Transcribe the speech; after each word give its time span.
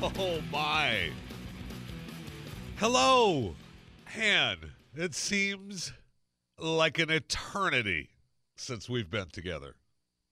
Oh 0.18 0.40
my. 0.50 1.10
Hello. 2.78 3.54
Han. 4.06 4.56
it 4.96 5.14
seems 5.14 5.92
like 6.58 6.98
an 6.98 7.10
eternity 7.10 8.08
since 8.56 8.88
we've 8.88 9.10
been 9.10 9.28
together. 9.28 9.74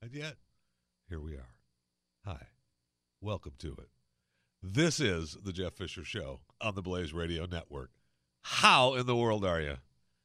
And 0.00 0.14
yet, 0.14 0.36
here 1.10 1.20
we 1.20 1.34
are. 1.34 1.54
Hi. 2.24 2.46
Welcome 3.20 3.52
to 3.58 3.72
it. 3.72 3.90
This 4.62 5.00
is 5.00 5.36
the 5.44 5.52
Jeff 5.52 5.74
Fisher 5.74 6.04
Show 6.04 6.40
on 6.62 6.74
the 6.74 6.82
Blaze 6.82 7.12
Radio 7.12 7.44
Network. 7.44 7.90
How 8.40 8.94
in 8.94 9.04
the 9.04 9.16
world 9.16 9.44
are 9.44 9.60
you? 9.60 9.76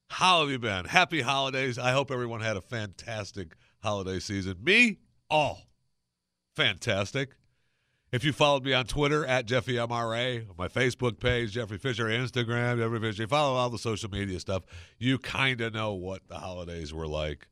How 0.10 0.40
have 0.40 0.52
you 0.52 0.60
been? 0.60 0.86
Happy 0.86 1.20
holidays. 1.20 1.78
I 1.78 1.92
hope 1.92 2.12
everyone 2.12 2.40
had 2.40 2.56
a 2.56 2.62
fantastic 2.62 3.56
holiday 3.82 4.20
season. 4.20 4.64
Me? 4.64 5.00
Oh, 5.30 5.58
fantastic. 6.56 7.32
If 8.14 8.24
you 8.24 8.32
followed 8.32 8.64
me 8.64 8.74
on 8.74 8.86
Twitter 8.86 9.26
at 9.26 9.48
Jeffy 9.48 9.74
MRA, 9.74 10.46
my 10.56 10.68
Facebook 10.68 11.20
page, 11.20 11.54
Jeffrey 11.54 11.80
Fisher, 11.80 12.06
Instagram, 12.06 12.78
Jeffrey 12.78 13.00
Fisher, 13.00 13.24
you 13.24 13.28
follow 13.28 13.56
all 13.56 13.72
the 13.72 13.80
social 13.80 14.08
media 14.12 14.40
stuff, 14.40 14.66
you 15.00 15.18
kind 15.18 15.60
of 15.62 15.74
know 15.74 15.94
what 15.94 16.22
the 16.28 16.36
holidays 16.36 16.94
were 16.94 17.08
like. 17.08 17.48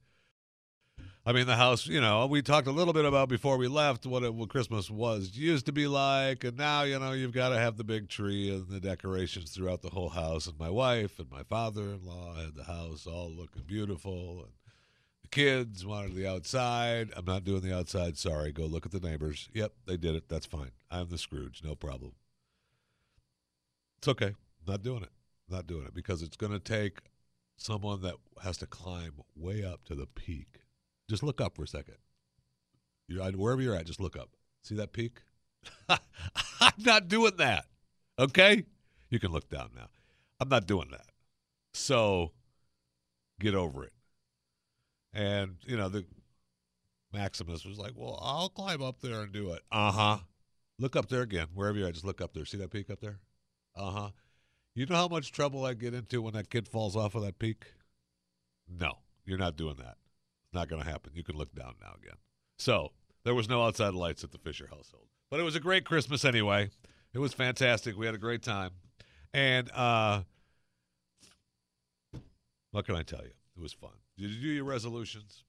I 1.26 1.32
mean, 1.32 1.48
the 1.48 1.56
house, 1.56 1.88
you 1.88 2.00
know, 2.00 2.28
we 2.28 2.44
talked 2.44 2.68
a 2.68 2.72
little 2.72 2.94
bit 2.94 3.06
about 3.06 3.28
before 3.28 3.58
we 3.58 3.68
left 3.68 4.06
what, 4.06 4.22
it, 4.22 4.36
what 4.36 4.50
Christmas 4.50 4.92
was 4.92 5.36
used 5.36 5.66
to 5.66 5.72
be 5.72 5.88
like. 5.88 6.44
And 6.44 6.58
now, 6.58 6.84
you 6.84 7.00
know, 7.00 7.14
you've 7.14 7.34
got 7.34 7.50
to 7.50 7.58
have 7.58 7.78
the 7.78 7.84
big 7.84 8.08
tree 8.08 8.54
and 8.54 8.70
the 8.70 8.80
decorations 8.80 9.50
throughout 9.50 9.82
the 9.82 9.90
whole 9.90 10.10
house. 10.10 10.46
And 10.46 10.60
my 10.60 10.70
wife 10.70 11.18
and 11.18 11.32
my 11.32 11.42
father 11.42 11.82
in 11.82 12.06
law 12.06 12.36
had 12.36 12.54
the 12.54 12.66
house 12.66 13.08
all 13.08 13.32
looking 13.32 13.64
beautiful. 13.66 14.42
And 14.42 14.52
kids 15.32 15.86
wanted 15.86 16.16
the 16.16 16.28
outside. 16.28 17.12
I'm 17.16 17.26
not 17.26 17.44
doing 17.44 17.62
the 17.62 17.76
outside. 17.76 18.18
Sorry. 18.18 18.52
Go 18.52 18.66
look 18.66 18.86
at 18.86 18.92
the 18.92 19.00
neighbors. 19.00 19.50
Yep, 19.54 19.74
they 19.88 19.98
did 19.98 20.16
it. 20.16 20.30
That's 20.30 20.46
fine. 20.46 20.72
I'm 20.90 21.10
the 21.10 21.18
Scrooge. 21.18 21.62
No 21.64 21.76
problem. 21.76 22.14
It's 23.98 24.08
okay. 24.08 24.34
Not 24.68 24.84
doing 24.84 25.04
it. 25.04 25.12
Not 25.50 25.68
doing 25.68 25.86
it 25.86 25.94
because 25.94 26.22
it's 26.22 26.38
going 26.38 26.54
to 26.54 26.60
take 26.60 27.00
someone 27.58 28.02
that 28.02 28.16
has 28.44 28.58
to 28.58 28.66
climb 28.66 29.14
way 29.36 29.64
up 29.64 29.84
to 29.86 29.96
the 29.96 30.08
peak 30.08 30.62
just 31.12 31.24
look 31.24 31.42
up 31.42 31.58
for 31.58 31.64
a 31.64 31.68
second. 31.68 31.98
You're, 33.10 33.30
wherever 33.34 33.62
you're 33.62 33.76
at, 33.76 33.86
just 33.86 34.00
look 34.00 34.16
up. 34.16 34.30
See 34.64 34.76
that 34.76 34.94
peak? 34.94 35.20
I'm 35.90 36.72
not 36.78 37.10
doing 37.10 37.34
that. 37.36 37.66
Okay? 38.18 38.64
You 39.10 39.20
can 39.20 39.34
look 39.34 39.50
down 39.50 39.72
now. 39.76 39.90
I'm 40.40 40.48
not 40.48 40.68
doing 40.68 40.88
that. 40.92 41.08
So 41.74 42.32
get 43.42 43.56
over 43.56 43.84
it. 43.84 43.92
And, 45.14 45.58
you 45.66 45.78
know, 45.78 45.90
the 45.90 46.06
Maximus 47.14 47.66
was 47.66 47.78
like, 47.78 47.92
well, 47.96 48.20
I'll 48.22 48.50
climb 48.50 48.82
up 48.82 49.02
there 49.02 49.22
and 49.22 49.32
do 49.32 49.52
it. 49.52 49.62
Uh 49.72 49.92
huh. 49.92 50.18
Look 50.80 50.96
up 50.96 51.10
there 51.10 51.22
again, 51.22 51.48
wherever 51.54 51.78
you're. 51.78 51.92
Just 51.92 52.06
look 52.06 52.22
up 52.22 52.34
there. 52.34 52.46
See 52.46 52.58
that 52.58 52.72
peak 52.72 52.90
up 52.90 53.02
there? 53.02 53.20
Uh 53.76 53.92
huh. 53.92 54.10
You 54.74 54.86
know 54.86 54.96
how 54.96 55.08
much 55.08 55.32
trouble 55.32 55.66
I 55.66 55.74
get 55.74 55.94
into 55.94 56.22
when 56.22 56.34
that 56.34 56.50
kid 56.50 56.68
falls 56.68 56.96
off 56.96 57.16
of 57.16 57.24
that 57.24 57.40
peak? 57.40 57.66
No, 58.70 59.00
you're 59.26 59.38
not 59.38 59.58
doing 59.58 59.76
that. 59.78 59.98
It's 60.46 60.54
not 60.54 60.70
going 60.70 60.82
to 60.82 60.90
happen. 60.90 61.12
You 61.14 61.24
can 61.24 61.36
look 61.36 61.54
down 61.54 61.76
now 61.82 61.94
again. 62.02 62.18
So 62.58 62.92
there 63.26 63.36
was 63.36 63.50
no 63.50 63.64
outside 63.64 63.94
lights 63.94 64.24
at 64.24 64.32
the 64.32 64.38
Fisher 64.38 64.68
household, 64.68 65.08
but 65.30 65.40
it 65.40 65.44
was 65.44 65.56
a 65.56 65.60
great 65.60 65.86
Christmas 65.86 66.24
anyway. 66.24 66.70
It 67.14 67.20
was 67.20 67.34
fantastic. 67.34 67.98
We 67.98 68.06
had 68.06 68.16
a 68.16 68.20
great 68.20 68.44
time, 68.44 68.72
and 69.34 69.70
uh, 69.72 70.22
what 72.72 72.86
can 72.86 72.96
I 72.96 73.04
tell 73.04 73.22
you? 73.22 73.34
It 73.58 73.62
was 73.62 73.74
fun. 73.74 73.92
Did 74.22 74.32
you 74.32 74.42
do 74.42 74.48
your 74.48 74.66
resolutions? 74.66 75.44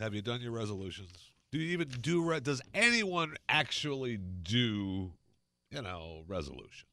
Have 0.00 0.14
you 0.14 0.22
done 0.22 0.40
your 0.40 0.52
resolutions? 0.52 1.12
Do 1.52 1.58
you 1.58 1.72
even 1.72 1.88
do? 1.88 2.22
Re- 2.22 2.40
does 2.40 2.60
anyone 2.74 3.36
actually 3.48 4.16
do, 4.16 5.12
you 5.70 5.82
know, 5.82 6.24
resolutions? 6.26 6.84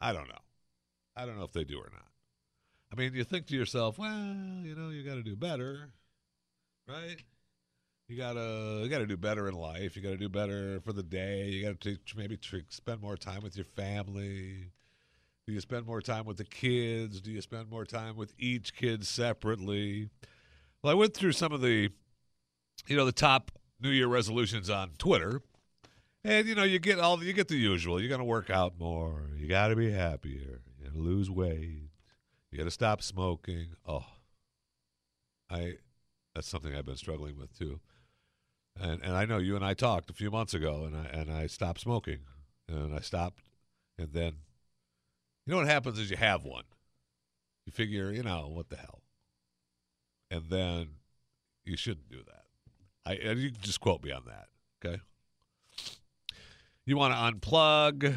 I 0.00 0.12
don't 0.12 0.28
know. 0.28 0.34
I 1.14 1.26
don't 1.26 1.38
know 1.38 1.44
if 1.44 1.52
they 1.52 1.64
do 1.64 1.78
or 1.78 1.90
not. 1.92 2.06
I 2.92 2.96
mean, 2.96 3.14
you 3.14 3.24
think 3.24 3.46
to 3.46 3.56
yourself, 3.56 3.98
well, 3.98 4.10
you 4.10 4.74
know, 4.74 4.90
you 4.90 5.02
got 5.02 5.16
to 5.16 5.22
do 5.22 5.36
better 5.36 5.90
right? 6.88 7.20
You 8.08 8.16
gotta 8.16 8.80
you 8.82 8.88
gotta 8.88 9.06
do 9.06 9.16
better 9.16 9.48
in 9.48 9.54
life. 9.54 9.96
You 9.96 10.02
gotta 10.02 10.16
do 10.16 10.28
better 10.28 10.80
for 10.80 10.92
the 10.92 11.02
day. 11.02 11.46
You 11.46 11.64
gotta 11.64 11.98
maybe 12.16 12.38
spend 12.68 13.00
more 13.00 13.16
time 13.16 13.42
with 13.42 13.56
your 13.56 13.64
family. 13.64 14.70
Do 15.46 15.52
you 15.52 15.60
spend 15.60 15.86
more 15.86 16.00
time 16.00 16.24
with 16.24 16.38
the 16.38 16.44
kids? 16.44 17.20
Do 17.20 17.30
you 17.30 17.40
spend 17.40 17.70
more 17.70 17.84
time 17.84 18.16
with 18.16 18.32
each 18.36 18.74
kid 18.74 19.06
separately? 19.06 20.08
Well, 20.82 20.90
I 20.90 20.94
went 20.94 21.14
through 21.14 21.32
some 21.32 21.52
of 21.52 21.60
the, 21.60 21.90
you 22.88 22.96
know, 22.96 23.04
the 23.04 23.12
top 23.12 23.52
New 23.80 23.90
Year 23.90 24.08
resolutions 24.08 24.68
on 24.70 24.90
Twitter, 24.98 25.42
and 26.24 26.48
you 26.48 26.54
know, 26.56 26.64
you 26.64 26.78
get 26.80 26.98
all 26.98 27.22
you 27.22 27.32
get 27.32 27.46
the 27.48 27.56
usual. 27.56 28.00
You're 28.00 28.10
gonna 28.10 28.24
work 28.24 28.50
out 28.50 28.78
more. 28.78 29.30
You 29.36 29.46
gotta 29.46 29.76
be 29.76 29.92
happier. 29.92 30.62
You 30.78 30.86
gotta 30.86 30.98
lose 30.98 31.30
weight. 31.30 31.90
You 32.50 32.58
gotta 32.58 32.70
stop 32.70 33.02
smoking. 33.02 33.76
Oh, 33.86 34.06
I 35.48 35.74
that's 36.34 36.48
something 36.48 36.74
I've 36.74 36.86
been 36.86 36.96
struggling 36.96 37.38
with 37.38 37.56
too. 37.56 37.80
And 38.80 39.00
and 39.02 39.12
I 39.16 39.26
know 39.26 39.38
you 39.38 39.54
and 39.54 39.64
I 39.64 39.74
talked 39.74 40.10
a 40.10 40.14
few 40.14 40.30
months 40.30 40.54
ago, 40.54 40.84
and 40.84 40.96
I 40.96 41.04
and 41.04 41.30
I 41.30 41.46
stopped 41.46 41.80
smoking, 41.80 42.20
and 42.68 42.94
I 42.94 43.00
stopped, 43.00 43.42
and 43.98 44.12
then, 44.12 44.38
you 45.46 45.52
know 45.52 45.58
what 45.58 45.68
happens 45.68 45.98
is 45.98 46.10
you 46.10 46.16
have 46.16 46.44
one, 46.44 46.64
you 47.64 47.72
figure, 47.72 48.10
you 48.10 48.22
know, 48.22 48.48
what 48.52 48.68
the 48.68 48.76
hell, 48.76 49.02
and 50.30 50.50
then 50.50 50.88
you 51.64 51.76
shouldn't 51.76 52.10
do 52.10 52.22
that. 52.26 52.44
I 53.04 53.14
and 53.14 53.40
you 53.40 53.50
can 53.52 53.60
just 53.60 53.80
quote 53.80 54.02
me 54.02 54.10
on 54.10 54.24
that, 54.26 54.48
okay? 54.84 55.00
You 56.84 56.96
want 56.96 57.14
to 57.14 57.18
unplug. 57.18 58.14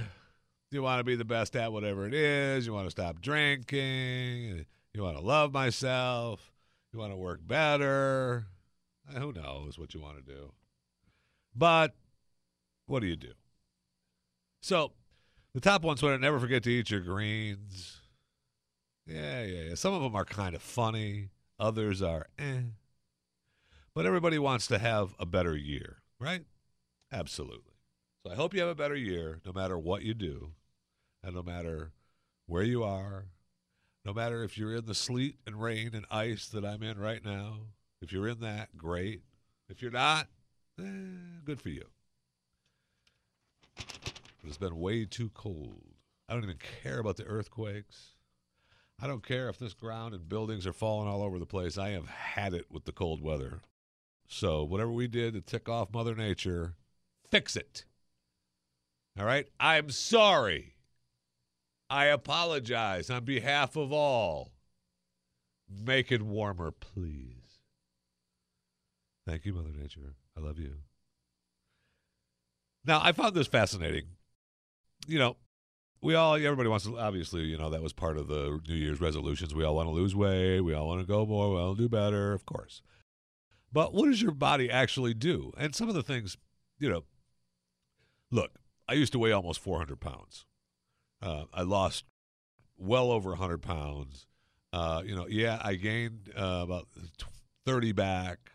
You 0.72 0.84
want 0.84 1.00
to 1.00 1.04
be 1.04 1.16
the 1.16 1.26
best 1.26 1.56
at 1.56 1.72
whatever 1.72 2.06
it 2.06 2.14
is. 2.14 2.68
You 2.68 2.74
want 2.74 2.86
to 2.86 2.92
stop 2.92 3.22
drinking. 3.22 4.66
You 4.94 5.04
want 5.04 5.18
to 5.18 5.24
love 5.24 5.52
myself. 5.52 6.52
You 6.94 7.00
want 7.00 7.12
to 7.12 7.18
work 7.18 7.40
better. 7.46 8.46
Eh, 9.14 9.20
who 9.20 9.34
knows 9.34 9.80
what 9.80 9.96
you 9.96 10.00
want 10.00 10.18
to 10.18 10.24
do? 10.24 10.52
But 11.56 11.96
what 12.86 13.00
do 13.00 13.08
you 13.08 13.16
do? 13.16 13.34
So 14.62 14.92
the 15.54 15.62
top 15.62 15.84
one's 15.84 16.02
one 16.02 16.20
never 16.22 16.40
forget 16.40 16.64
to 16.64 16.72
eat 16.72 16.90
your 16.90 17.00
greens. 17.00 17.98
Yeah, 19.06 19.44
yeah, 19.44 19.62
yeah. 19.70 19.76
Some 19.76 19.94
of 19.94 20.02
them 20.02 20.16
are 20.16 20.26
kind 20.26 20.56
of 20.56 20.62
funny. 20.62 21.30
Others 21.60 22.02
are 22.02 22.28
eh. 22.38 22.62
But 23.96 24.06
everybody 24.06 24.38
wants 24.38 24.68
to 24.68 24.78
have 24.78 25.16
a 25.20 25.26
better 25.26 25.58
year, 25.58 25.98
right? 26.20 26.44
Absolutely. 27.12 27.74
So 28.24 28.32
I 28.32 28.36
hope 28.36 28.54
you 28.54 28.60
have 28.62 28.70
a 28.70 28.76
better 28.76 28.96
year 28.96 29.40
no 29.46 29.52
matter 29.52 29.78
what 29.78 30.04
you 30.04 30.14
do 30.14 30.52
and 31.24 31.36
no 31.36 31.42
matter 31.42 31.92
where 32.46 32.64
you 32.64 32.84
are, 32.84 33.26
no 34.06 34.14
matter 34.14 34.44
if 34.44 34.58
you're 34.58 34.76
in 34.76 34.86
the 34.86 34.96
sleet 34.96 35.38
and 35.46 35.62
rain 35.62 35.92
and 35.94 36.06
ice 36.12 36.48
that 36.48 36.64
I'm 36.64 36.84
in 36.84 37.00
right 37.00 37.24
now, 37.24 37.62
if 38.02 38.12
you're 38.12 38.28
in 38.28 38.40
that, 38.42 38.78
great. 38.78 39.22
If 39.70 39.82
you're 39.82 39.92
not, 39.92 40.28
eh, 40.80 40.84
good 41.46 41.62
for 41.62 41.70
you. 41.70 41.86
But 44.42 44.48
it's 44.48 44.58
been 44.58 44.80
way 44.80 45.06
too 45.06 45.30
cold. 45.34 45.96
I 46.28 46.34
don't 46.34 46.44
even 46.44 46.60
care 46.84 47.00
about 47.00 47.18
the 47.18 47.26
earthquakes. 47.26 48.16
I 49.02 49.08
don't 49.08 49.26
care 49.26 49.50
if 49.50 49.58
this 49.58 49.74
ground 49.74 50.14
and 50.14 50.28
buildings 50.28 50.68
are 50.68 50.74
falling 50.74 51.08
all 51.08 51.24
over 51.24 51.40
the 51.40 51.46
place. 51.46 51.78
I 51.78 51.90
have 51.90 52.08
had 52.08 52.54
it 52.54 52.66
with 52.70 52.86
the 52.86 52.92
cold 52.92 53.22
weather. 53.22 53.62
So, 54.28 54.64
whatever 54.64 54.92
we 54.92 55.08
did 55.08 55.34
to 55.34 55.42
tick 55.42 55.68
off 55.68 55.94
Mother 55.94 56.16
Nature, 56.16 56.76
fix 57.30 57.56
it. 57.56 57.86
All 59.18 59.26
right? 59.26 59.48
I'm 59.60 59.90
sorry. 59.90 60.76
I 61.90 62.06
apologize 62.06 63.10
on 63.10 63.26
behalf 63.26 63.76
of 63.76 63.92
all. 63.92 64.52
Make 65.68 66.12
it 66.12 66.22
warmer, 66.22 66.72
please. 66.72 67.60
Thank 69.26 69.46
you, 69.46 69.54
Mother 69.54 69.72
Nature. 69.76 70.16
I 70.38 70.42
love 70.42 70.60
you. 70.60 70.76
Now, 72.86 73.02
I 73.04 73.12
found 73.12 73.36
this 73.36 73.48
fascinating. 73.48 74.06
You 75.08 75.20
know, 75.20 75.38
we 76.02 76.16
all, 76.16 76.36
everybody 76.36 76.70
wants 76.70 76.86
to, 76.86 76.98
obviously, 76.98 77.42
you 77.42 77.58
know, 77.58 77.70
that 77.70 77.82
was 77.82 77.94
part 77.94 78.18
of 78.18 78.28
the 78.28 78.60
New 78.68 78.76
Year's 78.76 79.02
resolutions. 79.02 79.54
We 79.54 79.64
all 79.64 79.76
want 79.76 79.88
to 79.88 79.94
lose 79.94 80.16
weight. 80.16 80.62
We 80.62 80.74
all 80.74 80.88
want 80.88 81.02
to 81.02 81.08
go 81.08 81.26
more. 81.26 81.52
We 81.52 81.58
all 81.60 81.76
do 81.76 81.90
better, 81.90 82.34
of 82.34 82.46
course. 82.46 82.82
But 83.72 83.94
what 83.94 84.06
does 84.06 84.22
your 84.22 84.32
body 84.32 84.70
actually 84.70 85.14
do? 85.14 85.52
And 85.58 85.76
some 85.76 85.90
of 85.90 85.96
the 85.96 86.04
things, 86.04 86.38
you 86.80 86.90
know, 86.90 87.04
look, 88.32 88.52
I 88.88 88.94
used 88.94 89.12
to 89.14 89.20
weigh 89.20 89.32
almost 89.32 89.60
400 89.60 90.00
pounds. 90.00 90.46
Uh, 91.22 91.44
I 91.54 91.62
lost 91.64 92.06
well 92.78 93.12
over 93.12 93.32
100 93.32 93.62
pounds. 93.62 94.26
Uh, 94.72 95.02
you 95.06 95.16
know, 95.16 95.28
yeah, 95.28 95.60
I 95.62 95.76
gained 95.76 96.32
uh, 96.36 96.62
about 96.64 96.88
30 97.66 97.92
back. 97.92 98.52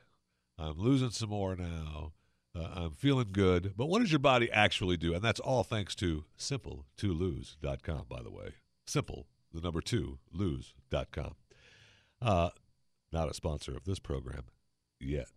I'm 0.59 0.79
losing 0.79 1.11
some 1.11 1.31
more 1.31 1.57
now. 1.57 2.13
Uh, 2.57 2.69
I'm 2.75 2.91
feeling 2.93 3.29
good. 3.33 3.75
But 3.77 3.87
what 3.87 4.01
does 4.01 4.13
your 4.13 4.21
body 4.21 4.51
actually 4.51 4.97
do? 4.97 5.15
And 5.15 5.23
that's 5.23 5.41
all 5.41 5.65
thanks 5.65 5.95
to 5.97 6.25
simple2lose.com, 6.39 8.07
by 8.09 8.23
the 8.23 8.31
way. 8.31 8.55
Simple, 8.87 9.27
the 9.53 9.61
number 9.61 9.81
two, 9.81 10.19
lose.com. 10.33 11.35
Uh, 12.23 12.51
not 13.13 13.31
a 13.31 13.35
sponsor 13.35 13.77
of 13.77 13.85
this 13.85 13.99
program 13.99 14.45
yet. 15.01 15.29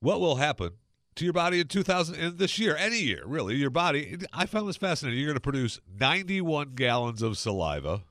What 0.00 0.20
will 0.20 0.36
happen 0.36 0.72
to 1.16 1.24
your 1.24 1.32
body 1.32 1.60
in 1.60 1.66
2000 1.66 2.14
in 2.14 2.36
this 2.36 2.58
year, 2.58 2.76
any 2.76 3.00
year, 3.00 3.22
really? 3.26 3.56
Your 3.56 3.70
body, 3.70 4.18
I 4.32 4.46
found 4.46 4.68
this 4.68 4.76
fascinating. 4.76 5.18
You're 5.18 5.28
going 5.28 5.34
to 5.34 5.40
produce 5.40 5.80
91 5.98 6.74
gallons 6.74 7.22
of 7.22 7.36
saliva. 7.36 8.02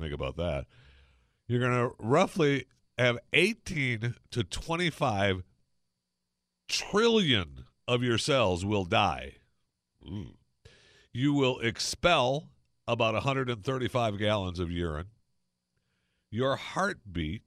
Think 0.00 0.14
about 0.14 0.36
that. 0.36 0.66
You're 1.48 1.60
going 1.60 1.88
to 1.88 1.94
roughly 1.98 2.66
have 2.96 3.18
18 3.32 4.14
to 4.30 4.44
25 4.44 5.42
trillion 6.70 7.64
of 7.86 8.02
your 8.02 8.16
cells 8.16 8.64
will 8.64 8.84
die. 8.84 9.34
Ooh. 10.06 10.36
You 11.12 11.34
will 11.34 11.58
expel 11.58 12.48
about 12.86 13.14
135 13.14 14.18
gallons 14.18 14.60
of 14.60 14.70
urine. 14.70 15.08
Your 16.30 16.54
heartbeat 16.56 17.42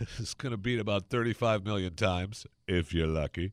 is 0.18 0.34
going 0.34 0.50
to 0.50 0.56
beat 0.56 0.80
about 0.80 1.08
35 1.08 1.64
million 1.64 1.94
times 1.94 2.46
if 2.66 2.92
you're 2.92 3.06
lucky. 3.06 3.52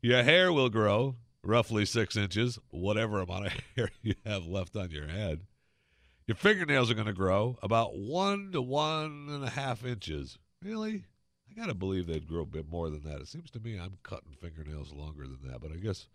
Your 0.00 0.22
hair 0.22 0.52
will 0.52 0.70
grow 0.70 1.16
roughly 1.42 1.84
six 1.84 2.16
inches, 2.16 2.58
whatever 2.70 3.20
amount 3.20 3.46
of 3.46 3.52
hair 3.76 3.90
you 4.02 4.14
have 4.24 4.46
left 4.46 4.74
on 4.76 4.90
your 4.90 5.08
head. 5.08 5.42
Your 6.26 6.36
fingernails 6.36 6.90
are 6.90 6.94
going 6.94 7.06
to 7.06 7.12
grow 7.12 7.58
about 7.62 7.98
one 7.98 8.50
to 8.52 8.62
one 8.62 9.26
and 9.28 9.44
a 9.44 9.50
half 9.50 9.84
inches. 9.84 10.38
Really? 10.62 11.04
I 11.54 11.60
got 11.60 11.66
to 11.66 11.74
believe 11.74 12.06
they'd 12.06 12.26
grow 12.26 12.42
a 12.42 12.46
bit 12.46 12.68
more 12.68 12.90
than 12.90 13.04
that. 13.04 13.20
It 13.20 13.28
seems 13.28 13.50
to 13.52 13.60
me 13.60 13.78
I'm 13.78 13.98
cutting 14.02 14.34
fingernails 14.40 14.92
longer 14.92 15.26
than 15.26 15.38
that, 15.48 15.60
but 15.60 15.70
I 15.70 15.76
guess 15.76 16.08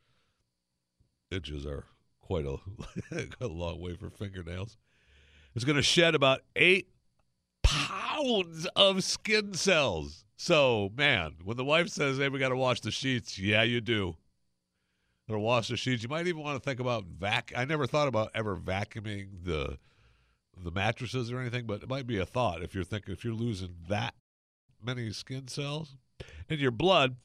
inches 1.31 1.65
are 1.65 1.85
quite 2.19 2.45
a, 2.45 2.57
a 3.41 3.47
long 3.47 3.79
way 3.79 3.95
for 3.95 4.09
fingernails. 4.09 4.77
It's 5.55 5.65
going 5.65 5.77
to 5.77 5.81
shed 5.81 6.13
about 6.13 6.41
eight 6.55 6.89
pounds 7.63 8.67
of 8.75 9.03
skin 9.03 9.53
cells. 9.53 10.25
So, 10.35 10.91
man, 10.95 11.35
when 11.43 11.57
the 11.57 11.65
wife 11.65 11.89
says, 11.89 12.17
hey, 12.17 12.29
we 12.29 12.39
got 12.39 12.49
to 12.49 12.55
wash 12.55 12.81
the 12.81 12.91
sheets, 12.91 13.39
yeah, 13.39 13.63
you 13.63 13.81
do. 13.81 14.15
Or 15.29 15.37
wash 15.37 15.67
the 15.69 15.77
sheets. 15.77 16.01
You 16.03 16.09
might 16.09 16.27
even 16.27 16.43
want 16.43 16.61
to 16.61 16.67
think 16.67 16.79
about 16.79 17.05
vac. 17.05 17.53
I 17.55 17.65
never 17.65 17.85
thought 17.85 18.07
about 18.07 18.31
ever 18.33 18.55
vacuuming 18.55 19.43
the 19.43 19.77
the 20.61 20.71
mattresses 20.71 21.31
or 21.31 21.39
anything, 21.39 21.65
but 21.65 21.83
it 21.83 21.87
might 21.87 22.05
be 22.05 22.17
a 22.17 22.25
thought 22.25 22.61
if 22.61 22.75
you're 22.75 22.83
thinking 22.83 23.13
if 23.13 23.23
you're 23.23 23.33
losing 23.33 23.75
that 23.87 24.13
many 24.83 25.11
skin 25.11 25.47
cells 25.47 25.95
and 26.49 26.59
your 26.59 26.71
blood. 26.71 27.17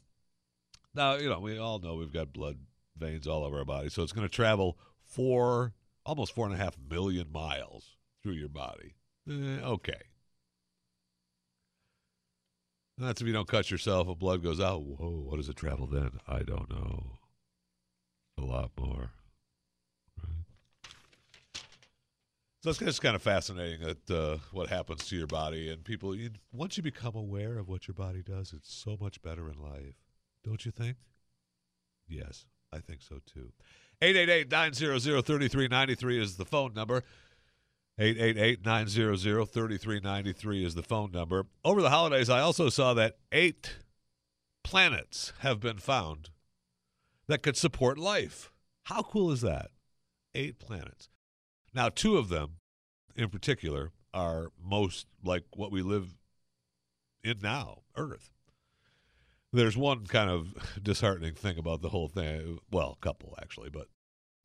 Now, 0.95 1.15
you 1.17 1.29
know, 1.29 1.41
we 1.41 1.59
all 1.59 1.79
know 1.79 1.95
we've 1.95 2.13
got 2.13 2.33
blood 2.33 2.59
veins 2.97 3.27
all 3.27 3.45
over 3.45 3.59
our 3.59 3.65
body, 3.65 3.89
so 3.89 4.03
it's 4.03 4.13
going 4.13 4.27
to 4.27 4.35
travel 4.35 4.79
four, 5.03 5.73
almost 6.07 6.35
four 6.35 6.47
and 6.47 6.55
a 6.55 6.59
half 6.59 6.77
million 6.89 7.33
miles 7.33 7.97
through 8.23 8.35
your 8.35 8.49
body. 8.49 8.95
Eh, 9.29 9.61
okay, 9.65 10.01
that's 12.97 13.21
if 13.21 13.27
you 13.27 13.33
don't 13.33 13.49
cut 13.49 13.71
yourself, 13.71 14.09
if 14.09 14.19
blood 14.19 14.43
goes 14.43 14.61
out. 14.61 14.83
Whoa, 14.83 15.25
what 15.29 15.37
does 15.37 15.49
it 15.49 15.57
travel 15.57 15.87
then? 15.87 16.13
I 16.29 16.43
don't 16.43 16.71
know. 16.71 17.19
A 18.39 18.43
lot 18.43 18.71
more. 18.79 19.11
Right? 20.19 20.45
So 22.65 22.71
it's 22.71 22.79
just 22.79 23.03
kind 23.03 23.15
of 23.15 23.21
fascinating 23.21 23.87
that 23.87 24.11
uh, 24.11 24.39
what 24.51 24.71
happens 24.71 25.07
to 25.09 25.17
your 25.17 25.27
body 25.27 25.69
and 25.69 25.85
people. 25.85 26.17
You, 26.17 26.31
once 26.51 26.79
you 26.79 26.83
become 26.83 27.15
aware 27.15 27.59
of 27.59 27.69
what 27.69 27.87
your 27.87 27.95
body 27.95 28.23
does, 28.23 28.55
it's 28.55 28.73
so 28.73 28.97
much 28.99 29.21
better 29.21 29.51
in 29.51 29.61
life, 29.61 29.97
don't 30.43 30.65
you 30.65 30.71
think? 30.71 30.97
Yes, 32.09 32.47
I 32.73 32.79
think 32.79 33.03
so 33.03 33.17
too. 33.27 33.53
888 34.01 34.51
900 34.51 35.27
3393 35.27 36.23
is 36.23 36.39
the 36.39 36.47
phone 36.47 36.73
number. 36.73 37.03
888-900-3393 38.01 40.65
is 40.65 40.75
the 40.75 40.83
phone 40.83 41.13
number. 41.13 41.45
Over 41.67 41.83
the 41.83 41.91
holidays, 41.91 42.31
I 42.31 42.41
also 42.41 42.71
saw 42.71 42.95
that 42.95 43.19
eight 43.31 43.77
planets 44.63 45.35
have 45.41 45.61
been 45.61 45.77
found 45.77 46.31
that 47.27 47.43
could 47.43 47.59
support 47.59 47.99
life. 47.99 48.51
How 48.85 49.03
cool 49.03 49.31
is 49.31 49.43
that? 49.43 49.71
Eight 50.35 50.59
planets. 50.59 51.11
Now, 51.75 51.89
two 51.89 52.17
of 52.17 52.29
them 52.29 52.59
in 53.17 53.29
particular 53.29 53.91
are 54.13 54.49
most 54.63 55.07
like 55.25 55.45
what 55.57 55.73
we 55.73 55.83
live 55.83 56.15
in 57.25 57.41
now, 57.43 57.83
Earth. 57.97 58.31
There's 59.53 59.77
one 59.77 60.07
kind 60.07 60.31
of 60.31 60.55
disheartening 60.83 61.35
thing 61.35 61.59
about 61.59 61.83
the 61.83 61.89
whole 61.89 62.09
thing. 62.09 62.59
Well, 62.71 62.97
a 63.01 63.05
couple 63.05 63.37
actually, 63.41 63.71
but 63.71 63.89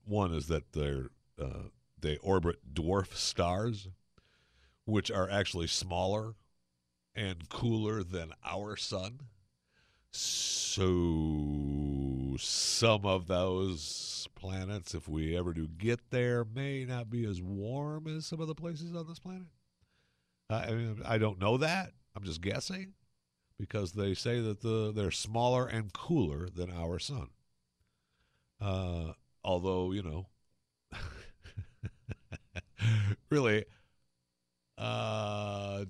one 0.05 0.33
is 0.33 0.47
that 0.47 0.71
they're 0.73 1.09
uh, 1.39 1.69
they 2.01 2.17
orbit 2.17 2.73
dwarf 2.73 3.15
stars, 3.15 3.87
which 4.85 5.11
are 5.11 5.29
actually 5.29 5.67
smaller 5.67 6.35
and 7.15 7.47
cooler 7.49 8.03
than 8.03 8.31
our 8.43 8.75
sun. 8.75 9.19
So 10.11 10.85
some 12.39 13.05
of 13.05 13.27
those 13.27 14.27
planets, 14.35 14.93
if 14.93 15.07
we 15.07 15.37
ever 15.37 15.53
do 15.53 15.67
get 15.67 16.09
there, 16.11 16.45
may 16.45 16.85
not 16.85 17.09
be 17.09 17.25
as 17.25 17.41
warm 17.41 18.07
as 18.07 18.25
some 18.25 18.39
of 18.41 18.47
the 18.47 18.55
places 18.55 18.95
on 18.95 19.07
this 19.07 19.19
planet. 19.19 19.47
I 20.49 20.71
mean, 20.71 21.01
I 21.05 21.17
don't 21.17 21.39
know 21.39 21.57
that. 21.57 21.93
I'm 22.15 22.23
just 22.23 22.41
guessing 22.41 22.93
because 23.59 23.93
they 23.93 24.15
say 24.15 24.41
that 24.41 24.61
the 24.61 24.93
they're 24.93 25.11
smaller 25.11 25.67
and 25.67 25.93
cooler 25.93 26.49
than 26.49 26.71
our 26.71 26.99
sun. 26.99 27.29
Uh, 28.61 29.13
although 29.43 29.91
you 29.91 30.03
know 30.03 30.27
really, 33.29 33.65
uh, 34.77 35.85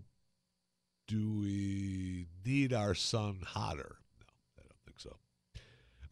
do 1.07 1.39
we 1.39 2.27
need 2.45 2.73
our 2.73 2.93
sun 2.93 3.39
hotter? 3.45 3.97
No, 4.19 4.25
I 4.59 4.61
don't 4.61 4.81
think 4.85 4.99
so. 4.99 5.17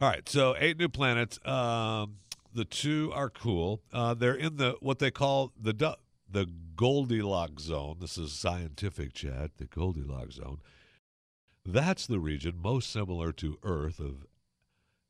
All 0.00 0.08
right, 0.08 0.28
so 0.28 0.54
eight 0.58 0.78
new 0.78 0.88
planets. 0.88 1.44
Um, 1.44 2.18
the 2.54 2.64
two 2.64 3.10
are 3.14 3.30
cool. 3.30 3.82
Uh, 3.92 4.14
they're 4.14 4.34
in 4.34 4.56
the 4.56 4.76
what 4.80 5.00
they 5.00 5.10
call 5.10 5.52
the 5.60 5.96
the 6.30 6.46
Goldilocks 6.76 7.64
zone. 7.64 7.96
This 8.00 8.16
is 8.16 8.32
scientific 8.32 9.12
chat. 9.12 9.56
The 9.56 9.64
Goldilocks 9.64 10.36
zone. 10.36 10.58
That's 11.66 12.06
the 12.06 12.20
region 12.20 12.54
most 12.56 12.90
similar 12.90 13.32
to 13.32 13.58
Earth 13.64 13.98
of 13.98 14.24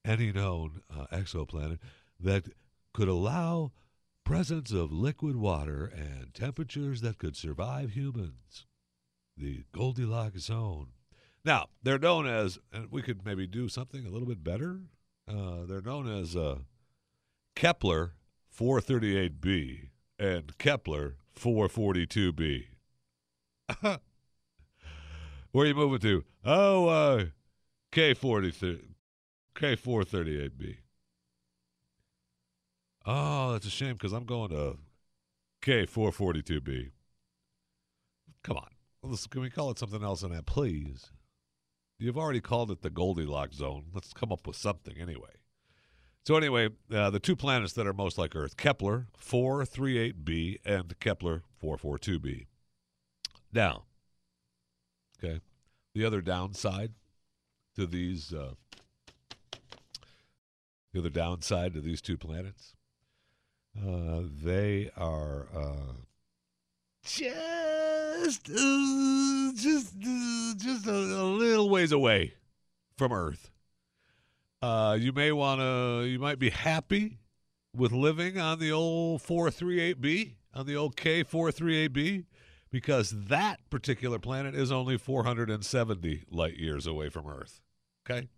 any 0.06 0.32
known 0.32 0.80
uh, 0.90 1.06
exoplanet 1.12 1.78
that 2.18 2.48
could 2.94 3.08
allow 3.08 3.72
presence 4.24 4.72
of 4.72 4.90
liquid 4.90 5.36
water 5.36 5.84
and 5.84 6.32
temperatures 6.32 7.02
that 7.02 7.18
could 7.18 7.36
survive 7.36 7.90
humans. 7.90 8.64
The 9.36 9.64
Goldilocks 9.72 10.44
zone. 10.44 10.88
Now, 11.44 11.68
they're 11.82 11.98
known 11.98 12.26
as, 12.26 12.58
and 12.72 12.90
we 12.90 13.02
could 13.02 13.24
maybe 13.24 13.46
do 13.46 13.68
something 13.68 14.04
a 14.04 14.10
little 14.10 14.28
bit 14.28 14.42
better. 14.42 14.80
Uh, 15.28 15.64
they're 15.66 15.82
known 15.82 16.08
as 16.08 16.36
uh, 16.36 16.58
Kepler 17.54 18.12
438b 18.56 19.88
and 20.18 20.56
Kepler 20.58 21.16
442b. 21.38 22.64
Where 25.52 25.64
are 25.64 25.66
you 25.66 25.74
moving 25.74 26.00
to? 26.00 26.24
Oh, 26.44 26.88
uh, 26.88 27.24
K43, 27.92 28.80
K438b. 29.54 30.76
Oh, 33.06 33.52
that's 33.52 33.66
a 33.66 33.70
shame 33.70 33.94
because 33.94 34.12
I'm 34.12 34.24
going 34.24 34.50
to 34.50 34.76
K442B. 35.62 36.90
Come 38.42 38.56
on. 38.58 38.68
Let's, 39.02 39.26
can 39.26 39.40
we 39.40 39.50
call 39.50 39.70
it 39.70 39.78
something 39.78 40.02
else 40.02 40.20
than 40.20 40.32
that, 40.32 40.46
please? 40.46 41.10
You've 41.98 42.18
already 42.18 42.40
called 42.40 42.70
it 42.70 42.82
the 42.82 42.90
Goldilocks 42.90 43.56
zone. 43.56 43.86
Let's 43.92 44.12
come 44.12 44.32
up 44.32 44.46
with 44.46 44.56
something 44.56 44.96
anyway. 44.98 45.30
So, 46.24 46.36
anyway, 46.36 46.68
uh, 46.92 47.10
the 47.10 47.18
two 47.18 47.34
planets 47.34 47.72
that 47.72 47.86
are 47.86 47.92
most 47.92 48.18
like 48.18 48.36
Earth 48.36 48.56
Kepler 48.56 49.06
438b 49.18 50.58
and 50.64 50.98
Kepler 51.00 51.42
442b. 51.62 52.46
Now, 53.52 53.84
okay, 55.18 55.40
the 55.94 56.04
other 56.04 56.20
downside 56.20 56.92
to 57.76 57.86
these, 57.86 58.32
uh, 58.32 58.52
the 60.92 61.00
other 61.00 61.10
downside 61.10 61.72
to 61.74 61.80
these 61.80 62.02
two 62.02 62.18
planets 62.18 62.74
uh, 63.86 64.22
they 64.42 64.90
are 64.96 65.46
uh, 65.54 65.92
just 67.08 68.50
uh, 68.50 69.52
just 69.54 69.94
uh, 69.96 70.54
just 70.56 70.86
a, 70.86 70.92
a 70.92 71.24
little 71.24 71.70
ways 71.70 71.90
away 71.90 72.34
from 72.96 73.12
Earth. 73.12 73.50
Uh, 74.60 74.96
you 75.00 75.12
may 75.12 75.32
want 75.32 75.60
to. 75.60 76.06
You 76.06 76.18
might 76.18 76.38
be 76.38 76.50
happy 76.50 77.18
with 77.74 77.92
living 77.92 78.38
on 78.38 78.58
the 78.58 78.72
old 78.72 79.22
438b 79.22 80.34
on 80.54 80.66
the 80.66 80.76
old 80.76 80.96
K438b 80.96 82.24
because 82.70 83.10
that 83.28 83.60
particular 83.70 84.18
planet 84.18 84.54
is 84.54 84.70
only 84.70 84.98
470 84.98 86.24
light 86.30 86.56
years 86.56 86.86
away 86.86 87.08
from 87.08 87.26
Earth. 87.26 87.62
Okay. 88.08 88.28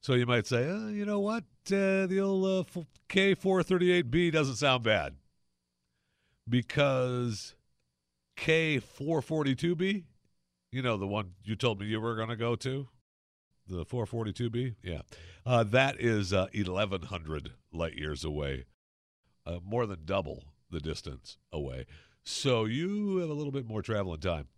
So 0.00 0.14
you 0.14 0.26
might 0.26 0.46
say, 0.46 0.68
oh, 0.68 0.88
you 0.88 1.04
know 1.04 1.18
what? 1.18 1.44
Uh, 1.66 2.06
the 2.06 2.20
old 2.20 2.68
uh, 2.68 2.80
K438b 3.08 4.30
doesn't 4.32 4.56
sound 4.56 4.84
bad 4.84 5.16
because 6.48 7.54
K442b, 8.38 10.04
you 10.72 10.82
know, 10.82 10.96
the 10.96 11.06
one 11.06 11.32
you 11.44 11.56
told 11.56 11.80
me 11.80 11.86
you 11.86 12.00
were 12.00 12.16
going 12.16 12.28
to 12.28 12.36
go 12.36 12.56
to, 12.56 12.88
the 13.66 13.84
442b, 13.84 14.76
yeah, 14.82 15.02
uh, 15.44 15.64
that 15.64 16.00
is 16.00 16.32
uh, 16.32 16.46
1,100 16.54 17.52
light 17.72 17.94
years 17.94 18.24
away, 18.24 18.64
uh, 19.46 19.58
more 19.64 19.86
than 19.86 20.00
double 20.04 20.44
the 20.70 20.80
distance 20.80 21.38
away. 21.52 21.86
So 22.24 22.64
you 22.64 23.18
have 23.18 23.30
a 23.30 23.34
little 23.34 23.52
bit 23.52 23.66
more 23.66 23.82
traveling 23.82 24.20
time. 24.20 24.48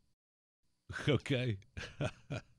okay. 1.08 1.58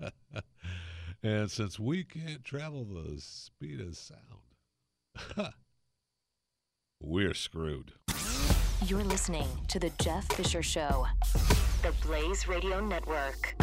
and 1.23 1.51
since 1.51 1.77
we 1.79 2.03
can't 2.03 2.43
travel 2.43 2.85
the 2.85 3.19
speed 3.19 3.81
of 3.81 3.97
sound, 3.97 4.21
we're 7.01 7.33
screwed. 7.33 7.93
You're 8.87 9.03
listening 9.03 9.47
to 9.67 9.77
The 9.77 9.91
Jeff 9.99 10.25
Fisher 10.33 10.63
Show, 10.63 11.05
the 11.83 11.93
Blaze 12.03 12.47
Radio 12.47 12.79
Network. 12.79 13.55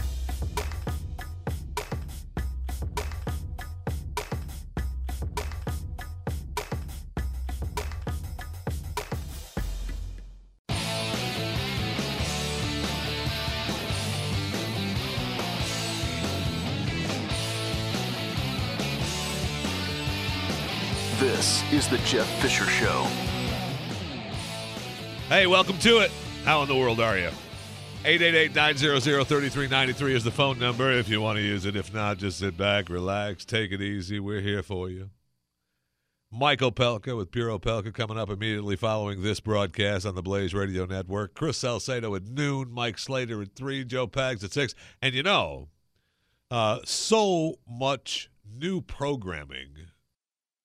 This 21.18 21.70
is 21.72 21.88
The 21.88 21.98
Jeff 21.98 22.28
Fisher 22.40 22.66
Show. 22.66 23.27
Hey, 25.28 25.46
welcome 25.46 25.76
to 25.80 25.98
it. 25.98 26.10
How 26.46 26.62
in 26.62 26.68
the 26.68 26.74
world 26.74 27.00
are 27.00 27.18
you? 27.18 27.28
888-900-3393 28.04 30.10
is 30.12 30.24
the 30.24 30.30
phone 30.30 30.58
number 30.58 30.90
if 30.90 31.06
you 31.06 31.20
want 31.20 31.36
to 31.36 31.42
use 31.42 31.66
it. 31.66 31.76
If 31.76 31.92
not, 31.92 32.16
just 32.16 32.38
sit 32.38 32.56
back, 32.56 32.88
relax, 32.88 33.44
take 33.44 33.70
it 33.70 33.82
easy. 33.82 34.20
We're 34.20 34.40
here 34.40 34.62
for 34.62 34.88
you. 34.88 35.10
Michael 36.32 36.72
Pelka 36.72 37.14
with 37.14 37.30
Puro 37.30 37.58
Pelka 37.58 37.92
coming 37.92 38.16
up 38.16 38.30
immediately 38.30 38.74
following 38.74 39.20
this 39.20 39.38
broadcast 39.38 40.06
on 40.06 40.14
the 40.14 40.22
Blaze 40.22 40.54
Radio 40.54 40.86
Network. 40.86 41.34
Chris 41.34 41.58
Salcedo 41.58 42.14
at 42.14 42.24
noon, 42.24 42.72
Mike 42.72 42.96
Slater 42.96 43.42
at 43.42 43.54
3, 43.54 43.84
Joe 43.84 44.06
Pags 44.06 44.42
at 44.42 44.54
6. 44.54 44.74
And 45.02 45.14
you 45.14 45.22
know, 45.22 45.68
uh, 46.50 46.78
so 46.86 47.56
much 47.68 48.30
new 48.50 48.80
programming 48.80 49.74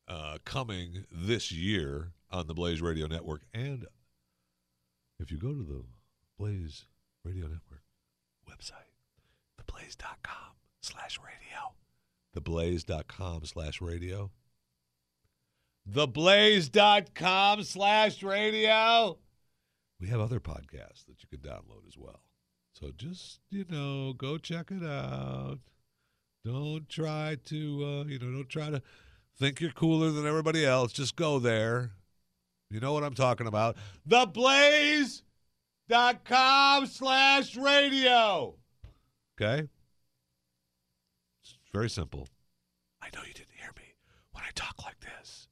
uh, 0.08 0.38
coming 0.46 1.04
this 1.12 1.52
year 1.52 2.14
on 2.32 2.48
the 2.48 2.54
Blaze 2.54 2.82
Radio 2.82 3.08
Network. 3.08 3.42
And 3.54 3.88
if 5.24 5.32
you 5.32 5.38
go 5.38 5.54
to 5.54 5.64
the 5.64 5.84
Blaze 6.38 6.84
Radio 7.24 7.48
Network 7.48 7.84
website, 8.46 8.92
theblaze.com 9.58 10.58
slash 10.82 11.18
radio, 11.18 11.74
theblaze.com 12.36 13.46
slash 13.46 13.82
radio, 13.82 14.30
theblaze.com 15.90 17.64
slash 17.64 18.22
radio, 18.22 19.18
we 20.02 20.08
have 20.10 20.20
other 20.20 20.42
podcasts 20.42 21.06
that 21.08 21.24
you 21.24 21.30
can 21.32 21.40
download 21.40 21.88
as 21.88 21.98
well. 21.98 22.24
So 22.74 22.92
just, 22.94 23.40
you 23.50 23.64
know, 23.70 24.12
go 24.12 24.38
check 24.38 24.72
it 24.72 24.84
out. 24.86 25.60
Don't 26.44 26.90
try 26.90 27.38
to, 27.46 27.86
uh, 27.86 28.04
you 28.10 28.20
know, 28.20 28.32
don't 28.32 28.50
try 28.50 28.70
to 28.72 28.82
think 29.40 29.62
you're 29.62 29.72
cooler 29.72 30.12
than 30.12 30.28
everybody 30.28 30.66
else. 30.66 30.92
Just 30.92 31.16
go 31.16 31.40
there. 31.40 31.92
You 32.74 32.80
know 32.80 32.92
what 32.92 33.04
I'm 33.04 33.14
talking 33.14 33.46
about. 33.46 33.78
Theblaze.com 34.10 35.22
slash 36.88 37.56
radio. 37.56 38.56
Okay? 39.40 39.68
It's 41.44 41.58
very 41.72 41.92
simple. 41.92 42.28
I 43.00 43.10
know 43.14 43.22
you 43.28 43.34
didn't 43.34 43.54
hear 43.56 43.70
me 43.78 43.94
when 44.32 44.44
I 44.44 44.50
talk 44.56 44.84
like 44.84 45.00
this. 45.02 45.48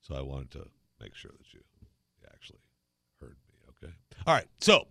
So 0.00 0.16
I 0.16 0.22
wanted 0.22 0.50
to 0.52 0.64
make 1.00 1.14
sure 1.14 1.30
that 1.30 1.54
you 1.54 1.60
actually 2.34 2.58
heard 3.20 3.36
me, 3.48 3.54
okay? 3.68 3.94
All 4.26 4.34
right. 4.34 4.48
So 4.60 4.88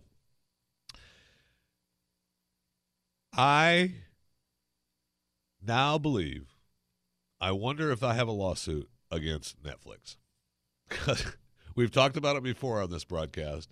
I 3.34 3.96
now 5.62 5.98
believe 5.98 6.54
I 7.38 7.52
wonder 7.52 7.90
if 7.90 8.02
I 8.02 8.14
have 8.14 8.28
a 8.28 8.32
lawsuit 8.32 8.88
against 9.10 9.62
Netflix. 9.62 10.16
We've 11.80 11.90
talked 11.90 12.18
about 12.18 12.36
it 12.36 12.42
before 12.42 12.82
on 12.82 12.90
this 12.90 13.04
broadcast. 13.04 13.70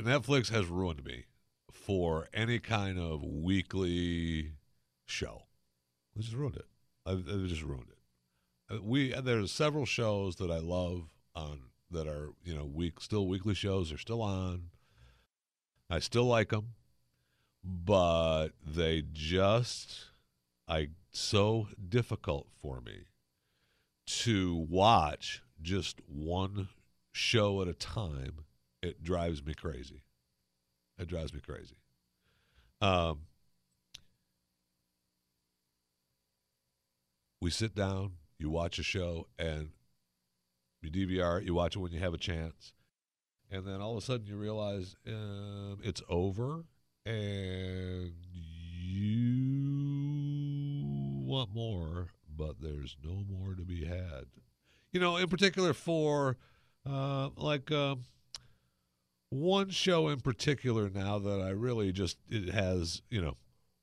Netflix 0.00 0.50
has 0.50 0.66
ruined 0.66 1.04
me 1.04 1.24
for 1.72 2.28
any 2.32 2.60
kind 2.60 3.00
of 3.00 3.24
weekly 3.24 4.52
show. 5.06 5.42
They 6.14 6.22
just 6.22 6.36
ruined 6.36 6.54
it. 6.54 6.66
They 7.04 7.48
just 7.48 7.62
ruined 7.62 7.88
it. 7.90 8.76
Uh, 8.76 8.82
We 8.84 9.12
there's 9.12 9.50
several 9.50 9.86
shows 9.86 10.36
that 10.36 10.52
I 10.52 10.58
love 10.58 11.08
on 11.34 11.62
that 11.90 12.06
are 12.06 12.30
you 12.44 12.54
know 12.54 12.64
week 12.64 13.00
still 13.00 13.26
weekly 13.26 13.54
shows. 13.54 13.88
They're 13.88 13.98
still 13.98 14.22
on. 14.22 14.70
I 15.90 15.98
still 15.98 16.26
like 16.26 16.50
them, 16.50 16.74
but 17.64 18.50
they 18.64 19.02
just 19.12 20.10
I 20.68 20.90
so 21.10 21.66
difficult 21.88 22.46
for 22.62 22.80
me 22.80 23.06
to 24.06 24.54
watch 24.54 25.42
just 25.60 25.98
one 26.06 26.68
show 27.12 27.62
at 27.62 27.68
a 27.68 27.74
time. 27.74 28.44
It 28.82 29.04
drives 29.04 29.44
me 29.44 29.54
crazy. 29.54 30.02
It 30.98 31.08
drives 31.08 31.32
me 31.32 31.40
crazy. 31.40 31.76
Um, 32.80 33.20
we 37.40 37.50
sit 37.50 37.74
down, 37.74 38.12
you 38.38 38.50
watch 38.50 38.78
a 38.78 38.82
show, 38.82 39.28
and 39.38 39.70
you 40.80 40.90
DVR 40.90 41.40
it, 41.40 41.44
you 41.44 41.54
watch 41.54 41.76
it 41.76 41.78
when 41.78 41.92
you 41.92 42.00
have 42.00 42.14
a 42.14 42.18
chance, 42.18 42.72
and 43.50 43.64
then 43.66 43.80
all 43.80 43.92
of 43.92 43.98
a 43.98 44.06
sudden 44.06 44.26
you 44.26 44.36
realize 44.36 44.96
um, 45.06 45.78
it's 45.84 46.02
over, 46.08 46.64
and 47.06 48.12
you 48.80 49.72
want 51.24 51.54
more, 51.54 52.08
but 52.36 52.60
there's 52.60 52.96
no 53.04 53.24
more 53.28 53.54
to 53.54 53.62
be 53.62 53.84
had. 53.84 54.26
You 54.92 55.00
know, 55.00 55.16
in 55.16 55.28
particular 55.28 55.72
for 55.72 56.36
uh, 56.88 57.30
like 57.36 57.70
uh, 57.70 57.96
one 59.30 59.70
show 59.70 60.08
in 60.08 60.20
particular 60.20 60.90
now 60.90 61.18
that 61.18 61.40
I 61.40 61.50
really 61.50 61.92
just 61.92 62.18
it 62.28 62.52
has 62.52 63.02
you 63.10 63.20
know 63.22 63.36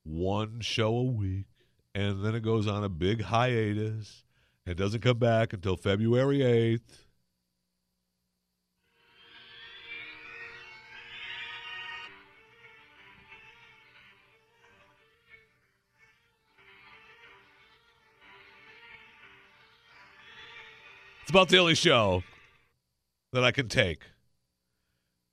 one 0.03 0.59
show 0.61 0.95
a 0.95 1.03
week, 1.03 1.45
and 1.95 2.23
then 2.23 2.35
it 2.35 2.41
goes 2.41 2.67
on 2.67 2.83
a 2.83 2.89
big 2.89 3.23
hiatus 3.23 4.23
and 4.65 4.75
doesn't 4.77 5.01
come 5.01 5.17
back 5.17 5.53
until 5.53 5.75
February 5.77 6.43
eighth. 6.43 7.05
It's 21.21 21.31
about 21.31 21.49
the 21.49 21.59
only 21.59 21.75
show 21.75 22.23
that 23.33 23.43
I 23.43 23.51
can 23.51 23.67
take 23.67 24.03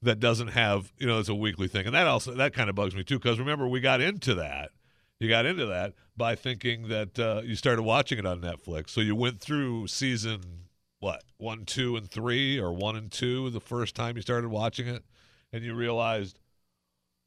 that 0.03 0.21
doesn't 0.21 0.49
have, 0.49 0.93
you 0.99 1.07
know, 1.07 1.19
it's 1.19 1.29
a 1.29 1.35
weekly 1.35 1.69
thing. 1.69 1.87
And 1.87 1.95
that 1.95 2.07
also, 2.07 2.35
that 2.35 2.55
kind 2.55 2.69
of 2.69 2.77
bugs 2.77 2.95
me 2.95 3.03
too, 3.03 3.19
because 3.19 3.39
remember, 3.39 3.67
we 3.67 3.81
got 3.81 4.01
into 4.01 4.35
that. 4.35 4.71
You 5.19 5.29
got 5.29 5.47
into 5.47 5.67
that 5.67 5.95
by 6.17 6.35
thinking 6.35 6.89
that 6.89 7.19
uh, 7.19 7.41
you 7.43 7.57
started 7.57 7.83
watching 7.83 8.19
it 8.19 8.27
on 8.27 8.41
Netflix. 8.41 8.91
So 8.91 9.01
you 9.01 9.17
went 9.17 9.41
through 9.41 9.87
season, 9.87 10.41
what, 11.01 11.25
one, 11.39 11.65
two, 11.65 11.97
and 11.97 12.11
three, 12.11 12.59
or 12.59 12.73
one 12.73 12.97
and 12.97 13.11
two 13.11 13.49
the 13.51 13.61
first 13.61 13.95
time 13.95 14.17
you 14.17 14.23
started 14.23 14.49
watching 14.49 14.87
it. 14.87 15.03
And 15.53 15.65
you 15.65 15.75
realized, 15.75 16.39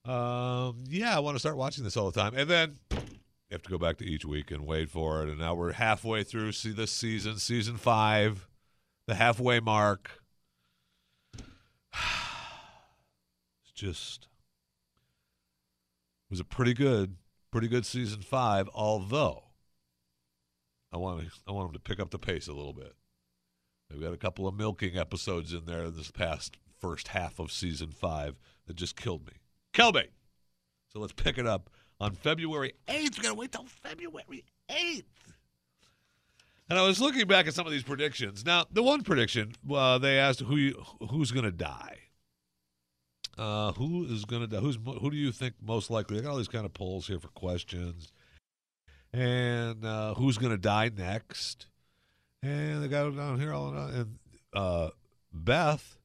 um, 0.05 0.83
yeah, 0.87 1.15
I 1.15 1.19
want 1.19 1.35
to 1.35 1.39
start 1.39 1.57
watching 1.57 1.83
this 1.83 1.97
all 1.97 2.11
the 2.11 2.19
time. 2.19 2.33
And 2.35 2.49
then 2.49 2.77
you 2.91 3.53
have 3.53 3.63
to 3.63 3.69
go 3.69 3.79
back 3.79 3.97
to 3.97 4.05
each 4.05 4.25
week 4.25 4.51
and 4.51 4.67
wait 4.67 4.89
for 4.91 5.23
it. 5.23 5.29
And 5.29 5.39
now 5.39 5.55
we're 5.55 5.73
halfway 5.73 6.23
through 6.23 6.51
see 6.51 6.71
this 6.71 6.91
season, 6.91 7.37
season 7.37 7.77
five, 7.77 8.47
the 9.07 9.15
halfway 9.15 9.59
mark. 9.59 10.21
It's 13.61 13.71
just 13.73 14.29
was 16.29 16.39
a 16.39 16.45
pretty 16.45 16.73
good, 16.73 17.15
pretty 17.51 17.67
good 17.67 17.85
season 17.85 18.21
five. 18.21 18.69
Although 18.73 19.43
I 20.93 20.97
want 20.97 21.21
to, 21.21 21.31
I 21.47 21.51
want 21.51 21.69
them 21.69 21.73
to 21.73 21.79
pick 21.79 21.99
up 21.99 22.11
the 22.11 22.19
pace 22.19 22.47
a 22.47 22.53
little 22.53 22.73
bit. 22.73 22.93
They've 23.89 24.01
got 24.01 24.13
a 24.13 24.17
couple 24.17 24.47
of 24.47 24.55
milking 24.55 24.97
episodes 24.97 25.53
in 25.53 25.65
there 25.65 25.89
this 25.89 26.11
past 26.11 26.57
first 26.79 27.09
half 27.09 27.39
of 27.39 27.51
season 27.51 27.89
five 27.89 28.35
that 28.67 28.75
just 28.75 28.95
killed 28.95 29.25
me. 29.25 29.33
Kill 29.73 29.91
me. 29.91 30.03
So 30.93 30.99
let's 30.99 31.13
pick 31.13 31.37
it 31.37 31.47
up 31.47 31.69
on 31.99 32.13
February 32.13 32.73
8th. 32.87 33.17
We're 33.17 33.23
going 33.23 33.35
to 33.35 33.39
wait 33.39 33.51
till 33.51 33.65
February 33.65 34.45
8th. 34.69 35.03
And 36.69 36.77
I 36.77 36.83
was 36.83 37.01
looking 37.01 37.25
back 37.25 37.47
at 37.47 37.55
some 37.55 37.65
of 37.65 37.71
these 37.71 37.83
predictions. 37.83 38.45
Now, 38.45 38.65
the 38.71 38.83
one 38.83 39.01
prediction, 39.03 39.53
uh, 39.73 39.97
they 39.97 40.19
asked 40.19 40.41
who 40.41 40.55
you, 40.55 40.85
who's 41.09 41.31
going 41.31 41.45
to 41.45 41.51
die. 41.51 41.95
Uh, 43.39 43.71
who 43.71 44.05
is 44.05 44.25
going 44.25 44.41
to 44.41 44.47
die? 44.47 44.59
Who's 44.59 44.77
who 44.85 45.09
do 45.09 45.15
you 45.15 45.31
think 45.31 45.55
most 45.65 45.89
likely? 45.89 46.19
I 46.19 46.21
got 46.21 46.31
all 46.31 46.37
these 46.37 46.49
kind 46.49 46.65
of 46.65 46.73
polls 46.73 47.07
here 47.07 47.19
for 47.19 47.29
questions, 47.29 48.11
and 49.13 49.85
uh, 49.85 50.13
who's 50.15 50.37
going 50.37 50.51
to 50.51 50.57
die 50.57 50.91
next? 50.95 51.67
And 52.43 52.83
they 52.83 52.89
got 52.89 53.15
down 53.15 53.39
here 53.39 53.53
all 53.53 53.69
and 53.69 54.19
uh, 54.53 54.89
Beth. 55.31 55.95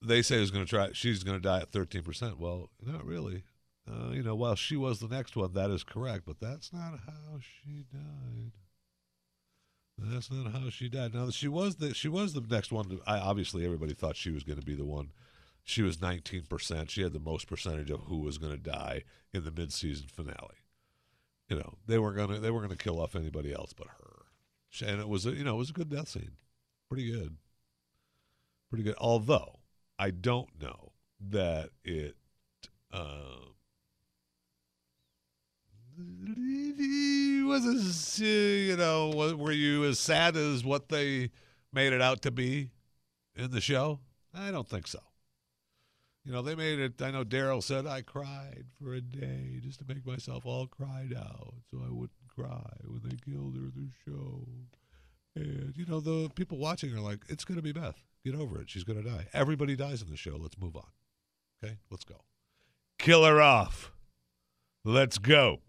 They 0.00 0.22
say 0.22 0.36
is 0.36 0.52
going 0.52 0.64
to 0.64 0.70
try. 0.70 0.90
She's 0.92 1.24
going 1.24 1.38
to 1.38 1.42
die 1.42 1.62
at 1.62 1.72
thirteen 1.72 2.02
percent. 2.04 2.38
Well, 2.38 2.70
not 2.80 3.04
really. 3.04 3.42
Uh, 3.90 4.12
you 4.12 4.22
know, 4.22 4.36
while 4.36 4.54
she 4.54 4.76
was 4.76 5.00
the 5.00 5.08
next 5.08 5.34
one, 5.34 5.54
that 5.54 5.70
is 5.70 5.82
correct, 5.82 6.22
but 6.24 6.38
that's 6.38 6.72
not 6.72 7.00
how 7.04 7.40
she 7.40 7.84
died. 7.92 8.52
That's 9.96 10.30
not 10.30 10.52
how 10.52 10.70
she 10.70 10.88
died. 10.88 11.14
Now 11.14 11.30
she 11.30 11.48
was 11.48 11.76
the 11.76 11.94
she 11.94 12.08
was 12.08 12.32
the 12.32 12.40
next 12.40 12.72
one. 12.72 12.88
To, 12.88 13.00
I, 13.06 13.18
obviously, 13.18 13.64
everybody 13.64 13.94
thought 13.94 14.16
she 14.16 14.30
was 14.30 14.42
going 14.42 14.58
to 14.58 14.64
be 14.64 14.74
the 14.74 14.84
one. 14.84 15.10
She 15.62 15.82
was 15.82 16.00
nineteen 16.00 16.42
percent. 16.42 16.90
She 16.90 17.02
had 17.02 17.12
the 17.12 17.20
most 17.20 17.46
percentage 17.46 17.90
of 17.90 18.00
who 18.00 18.18
was 18.18 18.38
going 18.38 18.52
to 18.52 18.58
die 18.58 19.04
in 19.32 19.44
the 19.44 19.52
mid-season 19.52 20.08
finale. 20.08 20.56
You 21.48 21.58
know, 21.58 21.74
they 21.86 21.98
were 21.98 22.12
gonna 22.12 22.38
they 22.38 22.50
were 22.50 22.60
gonna 22.60 22.76
kill 22.76 23.00
off 23.00 23.14
anybody 23.14 23.52
else 23.52 23.72
but 23.72 23.86
her, 23.86 24.86
and 24.86 25.00
it 25.00 25.08
was 25.08 25.26
a 25.26 25.32
you 25.32 25.44
know 25.44 25.54
it 25.54 25.58
was 25.58 25.70
a 25.70 25.74
good 25.74 25.90
death 25.90 26.08
scene, 26.08 26.32
pretty 26.88 27.10
good, 27.10 27.36
pretty 28.70 28.82
good. 28.82 28.96
Although 28.98 29.60
I 29.98 30.10
don't 30.10 30.48
know 30.60 30.92
that 31.20 31.70
it. 31.84 32.16
Uh, 32.92 33.52
was 37.44 37.64
as 37.66 38.20
uh, 38.20 38.24
you 38.24 38.76
know 38.76 39.34
were 39.38 39.52
you 39.52 39.84
as 39.84 39.98
sad 39.98 40.36
as 40.36 40.64
what 40.64 40.88
they 40.88 41.30
made 41.72 41.92
it 41.92 42.02
out 42.02 42.22
to 42.22 42.30
be 42.30 42.70
in 43.36 43.50
the 43.50 43.60
show? 43.60 44.00
I 44.34 44.50
don't 44.50 44.68
think 44.68 44.86
so. 44.86 45.00
You 46.24 46.32
know 46.32 46.40
they 46.40 46.54
made 46.54 46.78
it 46.78 47.02
i 47.02 47.10
know 47.10 47.22
daryl 47.22 47.62
said 47.62 47.86
i 47.86 48.00
cried 48.00 48.64
for 48.80 48.94
a 48.94 49.00
day 49.02 49.60
just 49.62 49.78
to 49.80 49.84
make 49.86 50.06
myself 50.06 50.46
all 50.46 50.66
cried 50.66 51.12
out 51.14 51.52
so 51.70 51.82
i 51.86 51.90
wouldn't 51.90 52.24
cry 52.34 52.76
when 52.86 53.00
they 53.04 53.16
killed 53.30 53.54
her 53.54 53.62
in 53.62 53.72
the 53.76 53.90
show. 54.04 54.46
And 55.36 55.74
you 55.76 55.86
know 55.86 56.00
the 56.00 56.30
people 56.34 56.58
watching 56.58 56.94
are 56.94 57.00
like 57.00 57.20
it's 57.28 57.44
going 57.44 57.56
to 57.56 57.62
be 57.62 57.72
beth. 57.72 57.96
Get 58.24 58.34
over 58.34 58.60
it. 58.60 58.70
She's 58.70 58.84
going 58.84 59.02
to 59.02 59.08
die. 59.08 59.26
Everybody 59.32 59.76
dies 59.76 60.00
in 60.00 60.08
the 60.08 60.16
show. 60.16 60.36
Let's 60.40 60.58
move 60.58 60.76
on. 60.76 60.86
Okay? 61.62 61.76
Let's 61.90 62.04
go. 62.04 62.16
Kill 62.98 63.24
her 63.24 63.40
off. 63.40 63.92
Let's 64.84 65.18
go 65.18 65.60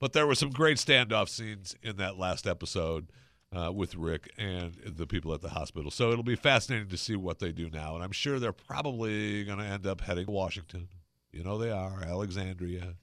but 0.00 0.12
there 0.12 0.26
were 0.26 0.34
some 0.34 0.50
great 0.50 0.76
standoff 0.76 1.28
scenes 1.28 1.76
in 1.82 1.96
that 1.96 2.18
last 2.18 2.46
episode 2.46 3.10
uh, 3.56 3.72
with 3.72 3.94
Rick 3.94 4.30
and 4.36 4.74
the 4.84 5.06
people 5.06 5.32
at 5.32 5.40
the 5.40 5.50
hospital. 5.50 5.90
So 5.90 6.10
it'll 6.10 6.22
be 6.22 6.36
fascinating 6.36 6.88
to 6.88 6.96
see 6.96 7.16
what 7.16 7.38
they 7.38 7.52
do 7.52 7.70
now. 7.70 7.94
And 7.94 8.04
I'm 8.04 8.12
sure 8.12 8.38
they're 8.38 8.52
probably 8.52 9.44
going 9.44 9.58
to 9.58 9.64
end 9.64 9.86
up 9.86 10.02
heading 10.02 10.26
to 10.26 10.32
Washington. 10.32 10.88
You 11.32 11.44
know 11.44 11.58
they 11.58 11.70
are 11.70 12.02
Alexandria. 12.02 12.94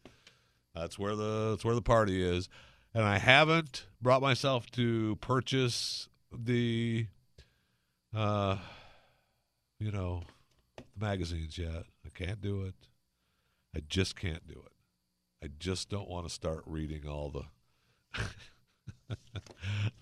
That's 0.74 1.00
where 1.00 1.16
the 1.16 1.52
that's 1.52 1.64
where 1.66 1.76
the 1.76 1.82
party 1.82 2.24
is. 2.24 2.50
And 2.94 3.04
I 3.04 3.18
haven't 3.18 3.88
brought 4.02 4.22
myself 4.22 4.72
to 4.72 5.18
purchase 5.18 6.08
the, 6.32 7.08
uh, 8.16 8.58
you 9.80 9.92
know, 9.92 10.24
the 10.78 11.06
magazines 11.06 11.58
yet. 11.58 11.84
I 12.06 12.10
can't 12.14 12.40
do 12.40 12.64
it. 12.64 12.76
I 13.76 13.82
just 13.88 14.16
can't 14.16 14.48
do 14.48 14.54
it. 14.66 14.72
I 15.46 15.50
just 15.60 15.90
don't 15.90 16.10
want 16.10 16.26
to 16.26 16.34
start 16.34 16.64
reading 16.66 17.08
all 17.08 17.30
the. 17.30 17.44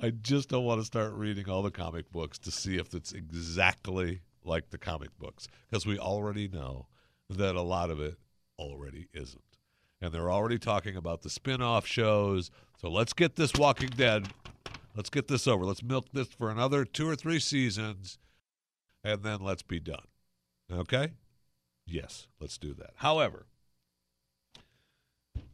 I 0.01 0.11
just 0.11 0.47
don't 0.47 0.63
want 0.63 0.79
to 0.79 0.85
start 0.85 1.11
reading 1.15 1.49
all 1.49 1.61
the 1.61 1.69
comic 1.69 2.09
books 2.13 2.39
to 2.39 2.51
see 2.51 2.77
if 2.77 2.93
it's 2.93 3.11
exactly 3.11 4.21
like 4.45 4.69
the 4.69 4.77
comic 4.77 5.09
books 5.19 5.49
because 5.69 5.85
we 5.85 5.99
already 5.99 6.47
know 6.47 6.87
that 7.29 7.57
a 7.57 7.61
lot 7.61 7.89
of 7.89 7.99
it 7.99 8.15
already 8.57 9.09
isn't. 9.13 9.43
And 9.99 10.13
they're 10.13 10.31
already 10.31 10.57
talking 10.57 10.95
about 10.95 11.23
the 11.23 11.29
spin 11.29 11.61
off 11.61 11.85
shows. 11.85 12.49
So 12.79 12.89
let's 12.89 13.11
get 13.11 13.35
this 13.35 13.51
Walking 13.53 13.89
Dead. 13.89 14.29
Let's 14.95 15.09
get 15.09 15.27
this 15.27 15.45
over. 15.45 15.65
Let's 15.65 15.83
milk 15.83 16.05
this 16.13 16.29
for 16.29 16.49
another 16.49 16.85
two 16.85 17.09
or 17.09 17.17
three 17.17 17.41
seasons 17.41 18.17
and 19.03 19.23
then 19.23 19.41
let's 19.41 19.61
be 19.61 19.81
done. 19.81 20.07
Okay? 20.71 21.11
Yes, 21.85 22.27
let's 22.39 22.57
do 22.57 22.73
that. 22.75 22.91
However, 22.95 23.47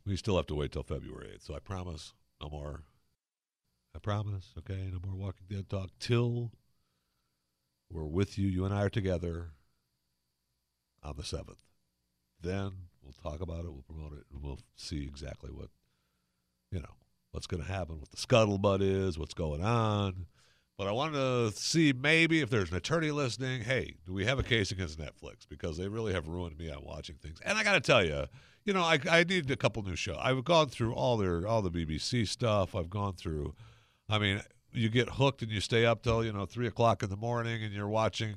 we 0.06 0.16
still 0.16 0.38
have 0.38 0.48
to 0.48 0.56
wait 0.56 0.72
till 0.72 0.84
February 0.84 1.32
8th. 1.36 1.48
So 1.48 1.56
I 1.56 1.60
promise 1.60 2.14
no 2.42 2.50
more. 2.50 2.84
I 3.96 4.00
promise, 4.00 4.54
okay? 4.58 4.90
No 4.92 5.00
more 5.06 5.16
Walking 5.16 5.48
Dead 5.50 5.70
talk 5.70 5.90
till 6.00 6.52
we're 7.92 8.06
with 8.06 8.38
you. 8.38 8.48
You 8.48 8.66
and 8.66 8.74
I 8.74 8.84
are 8.84 8.90
together 8.90 9.52
on 11.02 11.16
the 11.18 11.24
7th. 11.24 11.64
Then 12.42 12.72
we'll 13.02 13.14
talk 13.24 13.42
about 13.42 13.66
it, 13.66 13.72
we'll 13.72 13.84
promote 13.88 14.14
it, 14.14 14.26
and 14.32 14.44
we'll 14.44 14.60
see 14.76 15.04
exactly 15.04 15.50
what, 15.52 15.70
you 16.72 16.80
know, 16.80 16.96
what's 17.32 17.48
going 17.48 17.64
to 17.64 17.70
happen, 17.70 18.00
what 18.00 18.12
the 18.12 18.18
scuttlebutt 18.18 18.82
is, 18.82 19.18
what's 19.18 19.34
going 19.34 19.64
on. 19.64 20.28
But 20.78 20.88
I 20.88 20.92
wanted 20.94 21.18
to 21.18 21.52
see 21.60 21.92
maybe 21.92 22.40
if 22.40 22.50
there's 22.50 22.70
an 22.70 22.78
attorney 22.78 23.12
listening. 23.12 23.64
Hey, 23.64 23.96
do 24.06 24.14
we 24.14 24.26
have 24.26 24.40
a 24.40 24.44
case 24.44 24.72
against 24.72 24.98
Netflix? 24.98 25.48
Because 25.50 25.78
they 25.78 25.90
really 25.90 26.14
have 26.14 26.30
ruined 26.30 26.58
me 26.58 26.70
on 26.70 26.86
watching 26.86 27.16
things. 27.16 27.40
And 27.44 27.58
I 27.58 27.64
got 27.66 27.74
to 27.74 27.82
tell 27.82 28.06
you, 28.06 28.28
you 28.70 28.74
know, 28.74 28.84
I, 28.84 29.00
I 29.10 29.24
need 29.24 29.50
a 29.50 29.56
couple 29.56 29.82
new 29.82 29.96
shows. 29.96 30.18
I've 30.22 30.44
gone 30.44 30.68
through 30.68 30.94
all 30.94 31.18
their 31.18 31.48
all 31.48 31.64
the 31.64 31.72
BBC 31.72 32.28
stuff. 32.28 32.76
I've 32.76 32.92
gone 32.92 33.14
through. 33.14 33.56
I 34.08 34.20
mean, 34.20 34.44
you 34.72 34.90
get 34.90 35.10
hooked 35.10 35.42
and 35.42 35.50
you 35.50 35.60
stay 35.60 35.88
up 35.88 36.04
till 36.04 36.24
you 36.24 36.32
know 36.32 36.46
three 36.46 36.68
o'clock 36.68 37.02
in 37.02 37.10
the 37.10 37.18
morning, 37.18 37.64
and 37.64 37.74
you're 37.74 37.88
watching 37.88 38.36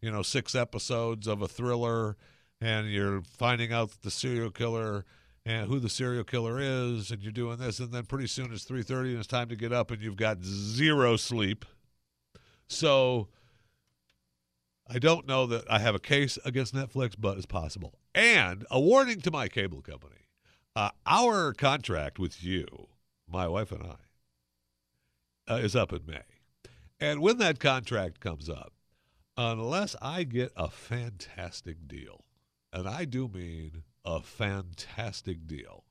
you 0.00 0.10
know 0.10 0.22
six 0.22 0.54
episodes 0.54 1.26
of 1.26 1.42
a 1.42 1.48
thriller, 1.48 2.16
and 2.62 2.88
you're 2.88 3.20
finding 3.20 3.74
out 3.74 3.90
the 4.00 4.10
serial 4.10 4.50
killer 4.50 5.04
and 5.44 5.68
who 5.68 5.78
the 5.78 5.90
serial 5.90 6.24
killer 6.24 6.58
is, 6.58 7.10
and 7.10 7.22
you're 7.22 7.30
doing 7.30 7.58
this, 7.58 7.78
and 7.78 7.92
then 7.92 8.06
pretty 8.06 8.26
soon 8.26 8.54
it's 8.54 8.64
three 8.64 8.82
thirty 8.82 9.10
and 9.10 9.18
it's 9.18 9.28
time 9.28 9.50
to 9.50 9.56
get 9.56 9.70
up, 9.70 9.90
and 9.90 10.00
you've 10.00 10.16
got 10.16 10.42
zero 10.42 11.18
sleep. 11.18 11.66
So 12.68 13.28
I 14.86 14.98
don't 14.98 15.26
know 15.26 15.46
that 15.46 15.64
I 15.70 15.78
have 15.78 15.94
a 15.94 16.00
case 16.00 16.38
against 16.44 16.74
Netflix, 16.74 17.14
but 17.18 17.36
it's 17.36 17.46
possible. 17.46 17.98
And 18.14 18.66
a 18.70 18.78
warning 18.78 19.20
to 19.22 19.30
my 19.30 19.48
cable 19.48 19.80
company 19.80 20.24
uh, 20.76 20.90
our 21.06 21.52
contract 21.52 22.18
with 22.18 22.42
you, 22.42 22.88
my 23.28 23.46
wife 23.46 23.70
and 23.70 23.82
I, 23.82 25.52
uh, 25.52 25.56
is 25.58 25.76
up 25.76 25.92
in 25.92 26.04
May. 26.06 26.22
And 26.98 27.20
when 27.20 27.38
that 27.38 27.60
contract 27.60 28.20
comes 28.20 28.48
up, 28.48 28.72
unless 29.36 29.94
I 30.02 30.24
get 30.24 30.52
a 30.56 30.68
fantastic 30.68 31.86
deal, 31.86 32.24
and 32.72 32.88
I 32.88 33.04
do 33.04 33.28
mean 33.28 33.82
a 34.04 34.20
fantastic 34.20 35.46
deal, 35.46 35.84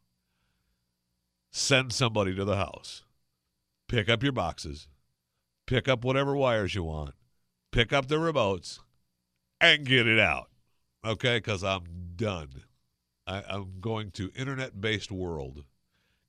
send 1.51 1.93
somebody 1.93 2.35
to 2.35 2.45
the 2.45 2.57
house, 2.57 3.03
pick 3.87 4.09
up 4.09 4.23
your 4.23 4.31
boxes, 4.31 4.87
pick 5.65 5.87
up 5.87 6.03
whatever 6.03 6.35
wires 6.35 6.75
you 6.75 6.83
want, 6.83 7.13
pick 7.73 7.91
up 7.91 8.07
the 8.07 8.15
remotes, 8.15 8.79
and 9.59 9.85
get 9.85 10.07
it 10.07 10.19
out. 10.19 10.47
Okay, 11.03 11.37
because 11.37 11.63
I'm 11.63 11.83
done. 12.15 12.49
I, 13.27 13.43
I'm 13.49 13.81
going 13.81 14.11
to 14.11 14.31
internet-based 14.35 15.11
world. 15.11 15.65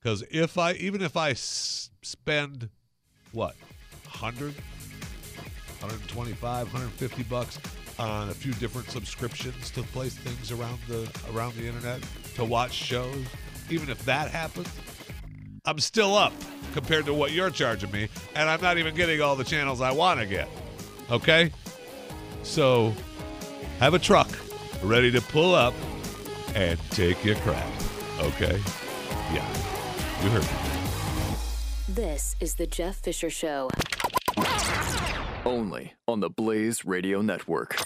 Because 0.01 0.25
if 0.31 0.59
I, 0.59 0.73
even 0.73 1.03
if 1.03 1.17
I 1.17 1.31
s- 1.31 1.91
spend, 2.03 2.71
what, 3.33 3.55
100, 4.05 4.55
125, 5.81 6.67
150 6.73 7.23
bucks 7.25 7.59
on 7.99 8.31
a 8.31 8.35
few 8.35 8.53
different 8.55 8.91
subscriptions 8.91 9.71
to 9.71 9.83
place 9.83 10.15
things 10.15 10.51
around 10.51 10.79
the 10.89 11.09
around 11.33 11.55
the 11.55 11.67
internet 11.67 12.01
to 12.35 12.45
watch 12.45 12.73
shows, 12.73 13.25
even 13.71 13.89
if 13.89 14.05
that 14.05 14.31
happens, 14.31 14.69
I'm 15.65 15.79
still 15.79 16.15
up 16.17 16.33
compared 16.73 17.07
to 17.07 17.15
what 17.15 17.33
you're 17.33 17.51
charging 17.51 17.91
me, 17.93 18.09
and 18.35 18.49
I'm 18.49 18.61
not 18.61 18.79
even 18.79 18.95
getting 18.95 19.21
all 19.21 19.37
the 19.37 19.45
channels 19.45 19.81
I 19.81 19.93
want 19.93 20.21
to 20.21 20.27
get. 20.27 20.49
Okay? 21.11 21.51
So, 22.43 22.95
have 23.79 23.95
a 23.95 23.99
truck 23.99 24.29
ready 24.83 25.11
to 25.11 25.21
pull 25.21 25.55
up 25.55 25.75
and 26.55 26.79
take 26.91 27.25
your 27.25 27.37
crap. 27.37 27.69
Okay? 28.21 28.61
Yeah. 29.33 29.49
You 30.23 30.31
heard 30.31 30.43
me. 30.43 30.49
This 31.89 32.35
is 32.41 32.55
the 32.55 32.67
Jeff 32.67 32.97
Fisher 32.97 33.31
Show. 33.31 33.71
Only 35.45 35.93
on 36.09 36.21
the 36.21 36.31
Blaze 36.31 36.85
Radio 36.85 37.21
Network. 37.21 37.77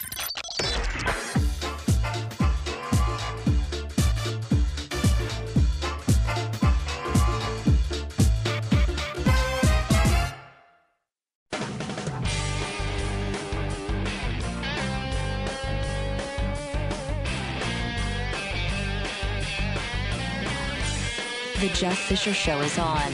The 21.68 21.74
Jeff 21.74 21.98
Fisher 21.98 22.32
Show 22.32 22.60
is 22.60 22.78
on. 22.78 23.12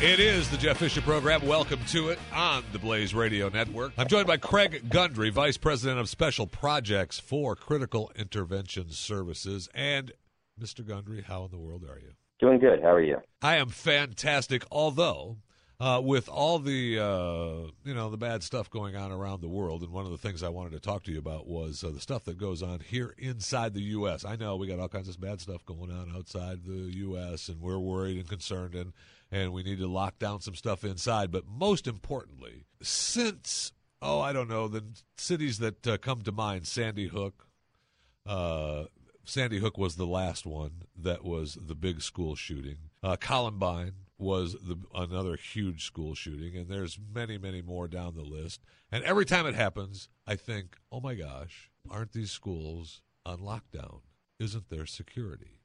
It 0.00 0.20
is 0.20 0.48
the 0.48 0.56
Jeff 0.56 0.78
Fisher 0.78 1.02
program. 1.02 1.46
Welcome 1.46 1.80
to 1.88 2.08
it 2.08 2.18
on 2.32 2.64
the 2.72 2.78
Blaze 2.78 3.12
Radio 3.12 3.50
Network. 3.50 3.92
I'm 3.98 4.08
joined 4.08 4.26
by 4.26 4.38
Craig 4.38 4.88
Gundry, 4.88 5.28
Vice 5.28 5.58
President 5.58 6.00
of 6.00 6.08
Special 6.08 6.46
Projects 6.46 7.18
for 7.18 7.54
Critical 7.54 8.10
Intervention 8.16 8.88
Services. 8.88 9.68
And 9.74 10.12
Mr. 10.58 10.86
Gundry, 10.86 11.20
how 11.20 11.44
in 11.44 11.50
the 11.50 11.58
world 11.58 11.84
are 11.84 11.98
you? 11.98 12.12
Doing 12.40 12.58
good. 12.58 12.80
How 12.80 12.94
are 12.94 13.02
you? 13.02 13.18
I 13.42 13.56
am 13.56 13.68
fantastic, 13.68 14.64
although 14.72 15.36
uh, 15.80 16.00
with 16.02 16.28
all 16.28 16.58
the 16.58 16.98
uh, 16.98 17.70
you 17.84 17.94
know 17.94 18.10
the 18.10 18.16
bad 18.16 18.42
stuff 18.42 18.68
going 18.68 18.96
on 18.96 19.12
around 19.12 19.40
the 19.40 19.48
world, 19.48 19.82
and 19.82 19.92
one 19.92 20.04
of 20.04 20.10
the 20.10 20.18
things 20.18 20.42
I 20.42 20.48
wanted 20.48 20.72
to 20.72 20.80
talk 20.80 21.04
to 21.04 21.12
you 21.12 21.18
about 21.18 21.46
was 21.46 21.84
uh, 21.84 21.90
the 21.90 22.00
stuff 22.00 22.24
that 22.24 22.36
goes 22.36 22.62
on 22.62 22.80
here 22.80 23.14
inside 23.16 23.74
the 23.74 23.82
U.S. 23.82 24.24
I 24.24 24.34
know 24.36 24.56
we 24.56 24.66
got 24.66 24.80
all 24.80 24.88
kinds 24.88 25.08
of 25.08 25.20
bad 25.20 25.40
stuff 25.40 25.64
going 25.64 25.90
on 25.92 26.12
outside 26.16 26.64
the 26.64 26.92
U.S., 26.96 27.48
and 27.48 27.60
we're 27.60 27.78
worried 27.78 28.16
and 28.16 28.28
concerned, 28.28 28.74
and 28.74 28.92
and 29.30 29.52
we 29.52 29.62
need 29.62 29.78
to 29.78 29.86
lock 29.86 30.18
down 30.18 30.40
some 30.40 30.56
stuff 30.56 30.82
inside. 30.82 31.30
But 31.30 31.44
most 31.46 31.86
importantly, 31.86 32.64
since 32.82 33.72
oh 34.02 34.20
I 34.20 34.32
don't 34.32 34.48
know 34.48 34.66
the 34.66 34.82
cities 35.16 35.58
that 35.58 35.86
uh, 35.86 35.96
come 35.98 36.22
to 36.22 36.32
mind, 36.32 36.66
Sandy 36.66 37.08
Hook. 37.08 37.44
Uh, 38.26 38.84
Sandy 39.24 39.58
Hook 39.58 39.76
was 39.76 39.96
the 39.96 40.06
last 40.06 40.46
one 40.46 40.82
that 40.96 41.22
was 41.22 41.58
the 41.60 41.74
big 41.74 42.00
school 42.00 42.34
shooting. 42.34 42.76
Uh, 43.02 43.16
Columbine 43.16 43.92
was 44.18 44.54
the, 44.54 44.76
another 44.94 45.36
huge 45.36 45.84
school 45.84 46.14
shooting, 46.14 46.56
and 46.56 46.68
there's 46.68 46.98
many, 47.14 47.38
many 47.38 47.62
more 47.62 47.86
down 47.88 48.14
the 48.14 48.22
list. 48.22 48.60
And 48.90 49.04
every 49.04 49.24
time 49.24 49.46
it 49.46 49.54
happens, 49.54 50.08
I 50.26 50.34
think, 50.34 50.76
oh 50.90 51.00
my 51.00 51.14
gosh, 51.14 51.70
aren't 51.88 52.12
these 52.12 52.30
schools 52.30 53.02
on 53.24 53.38
lockdown? 53.38 54.00
Isn't 54.38 54.68
there 54.70 54.86
security? 54.86 55.58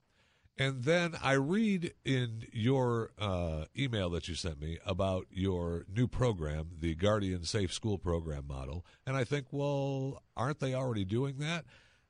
And 0.57 0.83
then 0.83 1.15
I 1.21 1.33
read 1.33 1.93
in 2.05 2.45
your 2.51 3.11
uh, 3.17 3.65
email 3.77 4.11
that 4.11 4.27
you 4.27 4.35
sent 4.35 4.61
me 4.61 4.77
about 4.85 5.25
your 5.31 5.85
new 5.93 6.07
program, 6.07 6.67
the 6.79 6.93
Guardian 6.93 7.43
Safe 7.43 7.73
School 7.73 7.97
Program 7.97 8.45
model. 8.47 8.85
And 9.07 9.17
I 9.17 9.23
think, 9.23 9.47
well, 9.49 10.21
aren't 10.37 10.59
they 10.59 10.75
already 10.75 11.05
doing 11.05 11.39
that? 11.39 11.65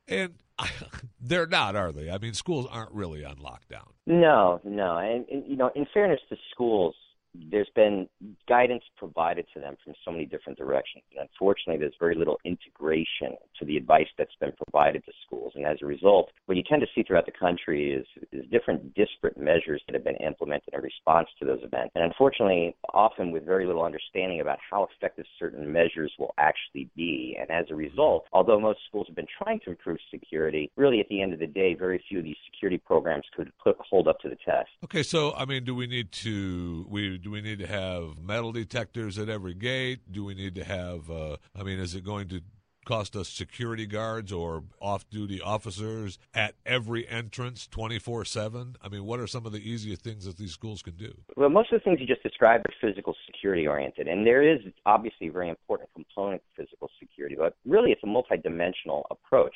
And 0.08 0.34
they're 1.22 1.48
not, 1.48 1.76
are 1.76 1.92
they? 1.92 2.10
I 2.10 2.18
mean, 2.18 2.34
schools 2.34 2.68
aren't 2.70 2.92
really 2.92 3.24
on 3.24 3.38
lockdown. 3.38 3.88
No, 4.06 4.60
no. 4.64 4.98
And, 4.98 5.26
and 5.30 5.48
you 5.48 5.56
know, 5.56 5.72
in 5.76 5.86
fairness 5.94 6.20
to 6.30 6.38
schools, 6.52 6.96
there's 7.34 7.70
been 7.76 8.08
guidance 8.48 8.84
provided 8.98 9.46
to 9.54 9.60
them 9.60 9.76
from 9.84 9.94
so 10.06 10.12
many 10.12 10.26
different 10.26 10.58
directions. 10.58 11.04
And 11.12 11.28
unfortunately, 11.28 11.80
there's 11.80 11.96
very 12.00 12.16
little 12.16 12.40
integration 12.46 13.36
to 13.64 13.68
the 13.68 13.78
advice 13.78 14.08
that's 14.18 14.36
been 14.40 14.52
provided 14.52 15.06
to 15.06 15.12
schools. 15.26 15.54
And 15.56 15.66
as 15.66 15.78
a 15.82 15.86
result, 15.86 16.32
what 16.46 16.58
you 16.58 16.64
tend 16.64 16.82
to 16.82 16.88
see 16.94 17.04
throughout 17.04 17.26
the 17.26 17.32
country 17.32 17.94
is, 17.94 18.06
is 18.32 18.46
different 18.52 18.94
disparate 18.94 19.38
measures 19.38 19.82
that 19.88 19.94
have 19.94 20.04
been 20.04 20.18
implemented 20.18 20.74
in 20.74 20.82
response 20.82 21.28
to 21.40 21.46
those 21.46 21.60
events. 21.64 21.92
And 21.96 22.04
unfortunately, 22.04 22.76
often 22.94 23.32
with 23.32 23.46
very 23.46 23.66
little 23.66 23.84
understanding 23.84 24.42
about 24.42 24.60
how 24.70 24.88
effective 24.96 25.26
certain 25.40 25.72
measures 25.72 26.12
will 26.20 26.34
actually 26.38 26.90
be. 26.96 27.38
And 27.40 27.50
as 27.50 27.66
a 27.70 27.76
result, 27.76 28.26
although 28.34 28.60
most 28.60 28.80
schools 28.88 29.08
have 29.08 29.16
been 29.16 29.28
trying 29.42 29.60
to 29.62 29.72
improve 29.72 29.98
security, 30.12 30.72
really 30.76 31.00
at 31.00 31.08
the 31.10 31.22
end 31.22 31.34
of 31.34 31.40
the 31.40 31.48
day, 31.48 31.74
very 31.74 32.04
few 32.08 32.20
of 32.20 32.26
these 32.26 32.36
security 32.52 32.78
programs 32.78 33.26
could 33.36 33.52
put, 33.64 33.78
hold 33.80 34.08
up 34.08 34.20
to 34.20 34.30
the 34.30 34.38
test. 34.46 34.70
Okay, 34.84 35.04
so 35.04 35.34
I 35.34 35.46
mean, 35.46 35.64
do 35.64 35.76
we 35.76 35.88
need 35.88 36.12
to 36.12 36.86
we 36.90 37.18
do 37.18 37.32
we 37.32 37.42
need 37.42 37.60
to 37.60 37.68
have 37.68 38.18
metal 38.22 38.52
detectors 38.52 39.18
at 39.18 39.30
every 39.30 39.54
gate? 39.54 40.12
Do 40.12 40.24
we 40.24 40.34
need 40.34 40.56
to 40.56 40.64
have? 40.64 41.10
Uh, 41.10 41.38
I 41.56 41.64
mean, 41.64 41.80
is 41.80 41.96
it 41.96 42.04
going 42.04 42.28
to 42.30 42.42
cost 42.86 43.16
us 43.16 43.30
security 43.30 43.86
guards 43.86 44.32
or 44.32 44.64
off-duty 44.82 45.42
officers 45.42 46.20
at 46.34 46.56
every 46.66 47.08
entrance 47.08 47.68
24/7? 47.68 48.76
I 48.82 48.90
mean, 48.90 49.06
what 49.06 49.20
are 49.20 49.28
some 49.28 49.46
of 49.46 49.52
the 49.52 49.70
easiest 49.70 50.02
things 50.02 50.26
that 50.26 50.38
these 50.38 50.52
schools 50.52 50.82
can 50.82 50.96
do? 50.96 51.14
Well, 51.36 51.50
most 51.50 51.72
of 51.72 51.80
the 51.80 51.84
things 51.84 52.00
you 52.00 52.08
just 52.08 52.24
described 52.24 52.66
are 52.68 52.74
physical 52.82 53.16
security 53.26 53.68
oriented, 53.68 54.08
and 54.08 54.26
there 54.26 54.42
is 54.42 54.60
obviously 54.86 55.28
a 55.28 55.32
very 55.32 55.50
important 55.50 55.90
component 55.94 56.42
to 56.56 56.64
physical 56.64 56.90
security, 57.00 57.36
but 57.36 57.56
really 57.66 57.92
it's 57.92 58.04
a 58.04 58.08
multidimensional 58.08 59.04
approach. 59.12 59.56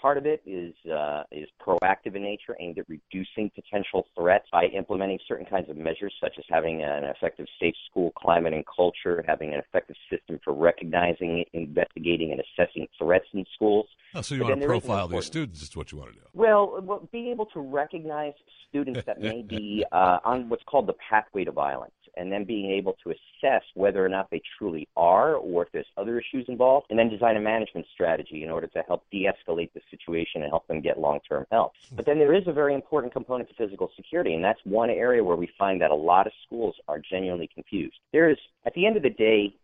Part 0.00 0.16
of 0.16 0.26
it 0.26 0.42
is 0.46 0.74
uh, 0.90 1.24
is 1.30 1.48
proactive 1.60 2.16
in 2.16 2.22
nature, 2.22 2.56
aimed 2.58 2.78
at 2.78 2.86
reducing 2.88 3.50
potential 3.50 4.06
threats 4.16 4.46
by 4.50 4.64
implementing 4.66 5.18
certain 5.28 5.46
kinds 5.46 5.68
of 5.68 5.76
measures, 5.76 6.12
such 6.20 6.34
as 6.38 6.44
having 6.48 6.82
an 6.82 7.04
effective 7.04 7.46
safe 7.60 7.74
school 7.90 8.12
climate 8.16 8.54
and 8.54 8.64
culture, 8.66 9.22
having 9.26 9.52
an 9.52 9.60
effective 9.60 9.96
system 10.10 10.40
for 10.42 10.54
recognizing, 10.54 11.44
investigating, 11.52 12.32
and 12.32 12.40
assessing 12.58 12.86
threats 12.98 13.26
in 13.32 13.44
schools. 13.54 13.86
Oh, 14.14 14.22
so 14.22 14.34
you 14.34 14.40
But 14.40 14.50
want 14.50 14.60
to 14.60 14.66
there 14.66 14.74
is 14.76 14.82
an 14.82 14.88
profile 14.88 15.08
these 15.08 15.26
students? 15.26 15.62
Is 15.62 15.76
what 15.76 15.92
you 15.92 15.98
want 15.98 16.12
to 16.12 16.18
do? 16.18 16.26
Well, 16.34 16.80
well, 16.82 17.08
being 17.12 17.28
able 17.28 17.46
to 17.46 17.60
recognize 17.60 18.32
students 18.68 19.00
that 19.06 19.20
may 19.20 19.42
be 19.42 19.84
uh, 19.92 20.18
on 20.24 20.48
what's 20.48 20.64
called 20.64 20.86
the 20.86 20.94
pathway 21.08 21.44
to 21.44 21.52
violence, 21.52 21.92
and 22.16 22.32
then 22.32 22.44
being 22.44 22.70
able 22.72 22.96
to 23.04 23.10
assess 23.10 23.62
whether 23.74 24.04
or 24.04 24.08
not 24.08 24.28
they 24.30 24.42
truly 24.58 24.88
are, 24.96 25.34
or 25.34 25.64
if 25.64 25.72
there's 25.72 25.86
other 25.96 26.18
issues 26.18 26.44
involved, 26.48 26.86
and 26.90 26.98
then 26.98 27.08
design 27.08 27.36
a 27.36 27.40
management 27.40 27.86
strategy 27.92 28.42
in 28.42 28.50
order 28.50 28.66
to 28.66 28.82
help 28.88 29.04
de-escalate 29.12 29.72
the 29.74 29.80
situation 29.90 30.42
and 30.42 30.50
help 30.50 30.66
them 30.66 30.80
get 30.80 30.98
long-term 30.98 31.46
help. 31.52 31.72
But 31.92 32.06
then 32.06 32.18
there 32.18 32.34
is 32.34 32.42
a 32.46 32.52
very 32.52 32.74
important 32.74 33.12
component 33.12 33.48
to 33.50 33.54
physical 33.54 33.90
security, 33.94 34.34
and 34.34 34.42
that's 34.42 34.60
one 34.64 34.90
area 34.90 35.22
where 35.22 35.36
we 35.36 35.48
find 35.58 35.80
that 35.82 35.90
a 35.90 35.94
lot 35.94 36.26
of 36.26 36.32
schools 36.46 36.74
are 36.88 36.98
genuinely 36.98 37.48
confused. 37.52 37.96
There 38.12 38.28
is, 38.28 38.38
at 38.66 38.74
the 38.74 38.86
end 38.86 38.96
of 38.96 39.02
the 39.02 39.10
day, 39.10 39.54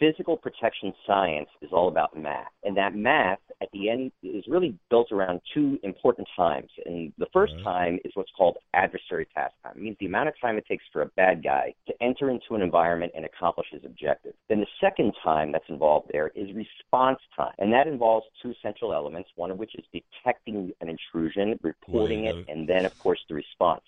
physical 0.00 0.36
protection 0.36 0.92
science 1.06 1.48
is 1.60 1.68
all 1.72 1.88
about 1.88 2.16
math. 2.16 2.48
And 2.64 2.76
that 2.76 2.96
math 2.96 3.38
at 3.62 3.68
the 3.72 3.90
end 3.90 4.10
is 4.22 4.42
really 4.48 4.76
built 4.88 5.12
around 5.12 5.40
two 5.54 5.78
important 5.82 6.26
times. 6.34 6.70
And 6.86 7.12
the 7.18 7.26
first 7.32 7.52
Right. 7.56 7.64
time 7.64 8.00
is 8.04 8.16
what's 8.16 8.30
called 8.32 8.56
adversary 8.72 9.26
task 9.26 9.54
time. 9.62 9.76
It 9.76 9.82
means 9.82 9.98
the 9.98 10.06
amount 10.06 10.28
of 10.28 10.40
time 10.40 10.56
it 10.56 10.66
takes 10.66 10.84
for 10.92 11.02
a 11.02 11.06
bad 11.16 11.44
guy 11.44 11.74
to 11.86 12.02
enter 12.02 12.30
into 12.30 12.54
an 12.54 12.62
environment 12.62 13.12
and 13.14 13.26
accomplish 13.26 13.68
his 13.70 13.84
objective. 13.84 14.34
Then 14.48 14.60
the 14.60 14.66
second 14.80 15.12
time 15.22 15.52
that's 15.52 15.68
involved 15.68 16.08
there 16.10 16.28
is 16.34 16.48
response 16.54 17.20
time. 17.36 17.54
And 17.58 17.72
that 17.72 17.86
involves 17.86 18.26
two 18.42 18.54
central 18.62 18.94
elements, 18.94 19.28
one 19.36 19.50
of 19.50 19.58
which 19.58 19.74
is 19.74 19.84
detecting 19.92 20.72
an 20.80 20.88
intrusion, 20.88 21.58
reporting 21.62 22.24
you 22.24 22.30
it, 22.30 22.48
and 22.48 22.66
then 22.66 22.86
of 22.86 22.98
course 22.98 23.22
the 23.28 23.34
response. 23.34 23.84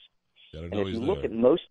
And 0.52 0.74
if 0.74 0.92
you 0.92 1.00
look 1.00 1.22
there. 1.22 1.30
at 1.30 1.32
most, 1.32 1.62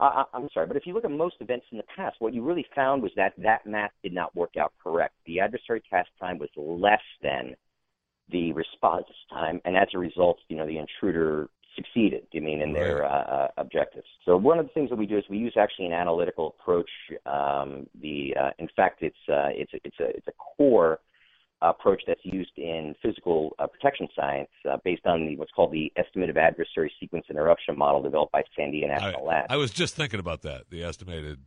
I, 0.00 0.04
I, 0.06 0.24
I'm 0.34 0.48
sorry, 0.52 0.66
but 0.66 0.76
if 0.76 0.86
you 0.86 0.94
look 0.94 1.04
at 1.04 1.10
most 1.10 1.36
events 1.40 1.66
in 1.72 1.78
the 1.78 1.84
past, 1.94 2.16
what 2.20 2.34
you 2.34 2.42
really 2.44 2.66
found 2.74 3.02
was 3.02 3.12
that 3.16 3.32
that 3.38 3.66
math 3.66 3.90
did 4.02 4.12
not 4.12 4.34
work 4.36 4.56
out 4.56 4.72
correct. 4.82 5.14
The 5.26 5.40
adversary 5.40 5.82
task 5.90 6.08
time 6.20 6.38
was 6.38 6.50
less 6.56 7.00
than 7.22 7.54
the 8.30 8.52
response 8.52 9.06
time, 9.30 9.60
and 9.64 9.76
as 9.76 9.88
a 9.94 9.98
result, 9.98 10.38
you 10.48 10.56
know, 10.56 10.66
the 10.66 10.78
intruder 10.78 11.48
succeeded. 11.74 12.26
You 12.32 12.42
mean 12.42 12.60
in 12.60 12.72
their 12.72 13.04
uh, 13.04 13.08
uh, 13.08 13.48
objectives? 13.56 14.06
So 14.24 14.36
one 14.36 14.58
of 14.58 14.66
the 14.66 14.72
things 14.72 14.90
that 14.90 14.96
we 14.96 15.06
do 15.06 15.16
is 15.16 15.24
we 15.30 15.38
use 15.38 15.54
actually 15.58 15.86
an 15.86 15.92
analytical 15.92 16.54
approach. 16.58 16.90
Um, 17.24 17.86
the 18.00 18.34
uh, 18.38 18.50
in 18.58 18.68
fact, 18.76 19.02
it's 19.02 19.16
uh, 19.28 19.48
it's 19.50 19.72
a- 19.72 19.80
it's 19.84 20.00
a 20.00 20.08
it's 20.16 20.28
a 20.28 20.32
core 20.32 21.00
approach 21.62 22.02
that's 22.06 22.20
used 22.24 22.56
in 22.56 22.94
physical 23.02 23.54
uh, 23.58 23.66
protection 23.66 24.08
science 24.14 24.48
uh, 24.70 24.76
based 24.84 25.06
on 25.06 25.26
the, 25.26 25.36
what's 25.36 25.50
called 25.52 25.72
the 25.72 25.92
estimate 25.96 26.30
of 26.30 26.36
adversary 26.36 26.92
sequence 27.00 27.26
interruption 27.28 27.76
model 27.76 28.02
developed 28.02 28.32
by 28.32 28.42
Sandia 28.58 28.88
National 28.88 29.26
Labs. 29.26 29.46
I 29.50 29.56
was 29.56 29.70
just 29.70 29.94
thinking 29.94 30.20
about 30.20 30.42
that. 30.42 30.70
The 30.70 30.84
estimated. 30.84 31.38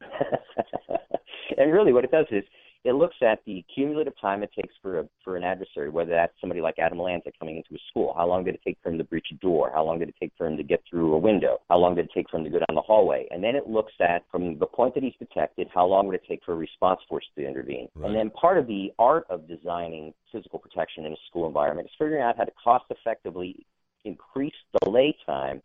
and 1.58 1.72
really, 1.72 1.94
what 1.94 2.04
it 2.04 2.12
does 2.12 2.26
is 2.32 2.44
it 2.84 2.94
looks 2.94 3.16
at 3.22 3.40
the 3.46 3.64
cumulative 3.74 4.14
time 4.20 4.42
it 4.42 4.52
takes 4.56 4.74
for 4.82 5.00
a, 5.00 5.10
for 5.24 5.38
an 5.38 5.44
adversary, 5.44 5.90
whether 5.90 6.10
that's 6.12 6.34
somebody 6.42 6.62
like 6.62 6.80
Adam 6.80 7.00
Lanza 7.00 7.30
coming 7.38 7.58
into 7.58 7.76
a 7.76 7.84
school. 7.90 8.14
How 8.18 8.28
long 8.28 8.44
did 8.44 8.56
it 8.56 8.62
take 8.66 8.78
for 8.82 8.90
him 8.90 8.98
to 8.98 9.04
breach 9.04 9.28
a 9.32 9.36
door? 9.36 9.72
How 9.74 9.84
long 9.84 10.00
did 10.00 10.10
it 10.10 10.16
take 10.20 10.32
for 10.36 10.48
him 10.48 10.58
to 10.58 10.64
get 10.64 10.82
through 10.90 11.14
a 11.14 11.18
window? 11.18 11.60
How 11.70 11.78
long 11.78 11.96
did 11.96 12.06
it 12.06 12.12
take 12.14 12.30
for 12.30 12.38
him 12.38 12.44
to 12.44 12.50
go 12.50 12.58
down 12.58 12.76
the 12.76 12.82
hallway? 12.82 13.28
And 13.30 13.44
then 13.44 13.56
it 13.56 13.68
looks 13.68 13.94
at 14.00 14.24
from 14.32 14.58
the 14.58 14.66
point 14.66 14.96
that 14.96 15.04
he's 15.04 15.14
detected, 15.20 15.68
how 15.74 15.86
long 15.86 16.08
would 16.08 16.16
it 16.16 16.24
take 16.28 16.42
for 16.44 16.54
a 16.54 16.58
response 16.58 17.00
force 17.08 17.26
to 17.38 17.48
intervene? 17.48 17.88
Right. 17.96 18.08
And 18.08 18.16
then 18.16 18.32
part 18.32 18.58
of 18.58 18.66
the 18.66 18.92
art 18.98 19.26
of 19.30 19.48
designing 19.48 20.14
physical 20.32 20.58
protection 20.58 21.06
in 21.06 21.14
a 21.14 21.18
school 21.30 21.48
environment 21.48 21.88
is 21.88 21.94
figuring 22.00 22.24
out 22.24 22.38
how 22.38 22.46
to 22.46 22.52
cost 22.64 22.86
effectively 22.90 23.66
increase 24.06 24.54
delay 24.84 25.16
time 25.26 25.62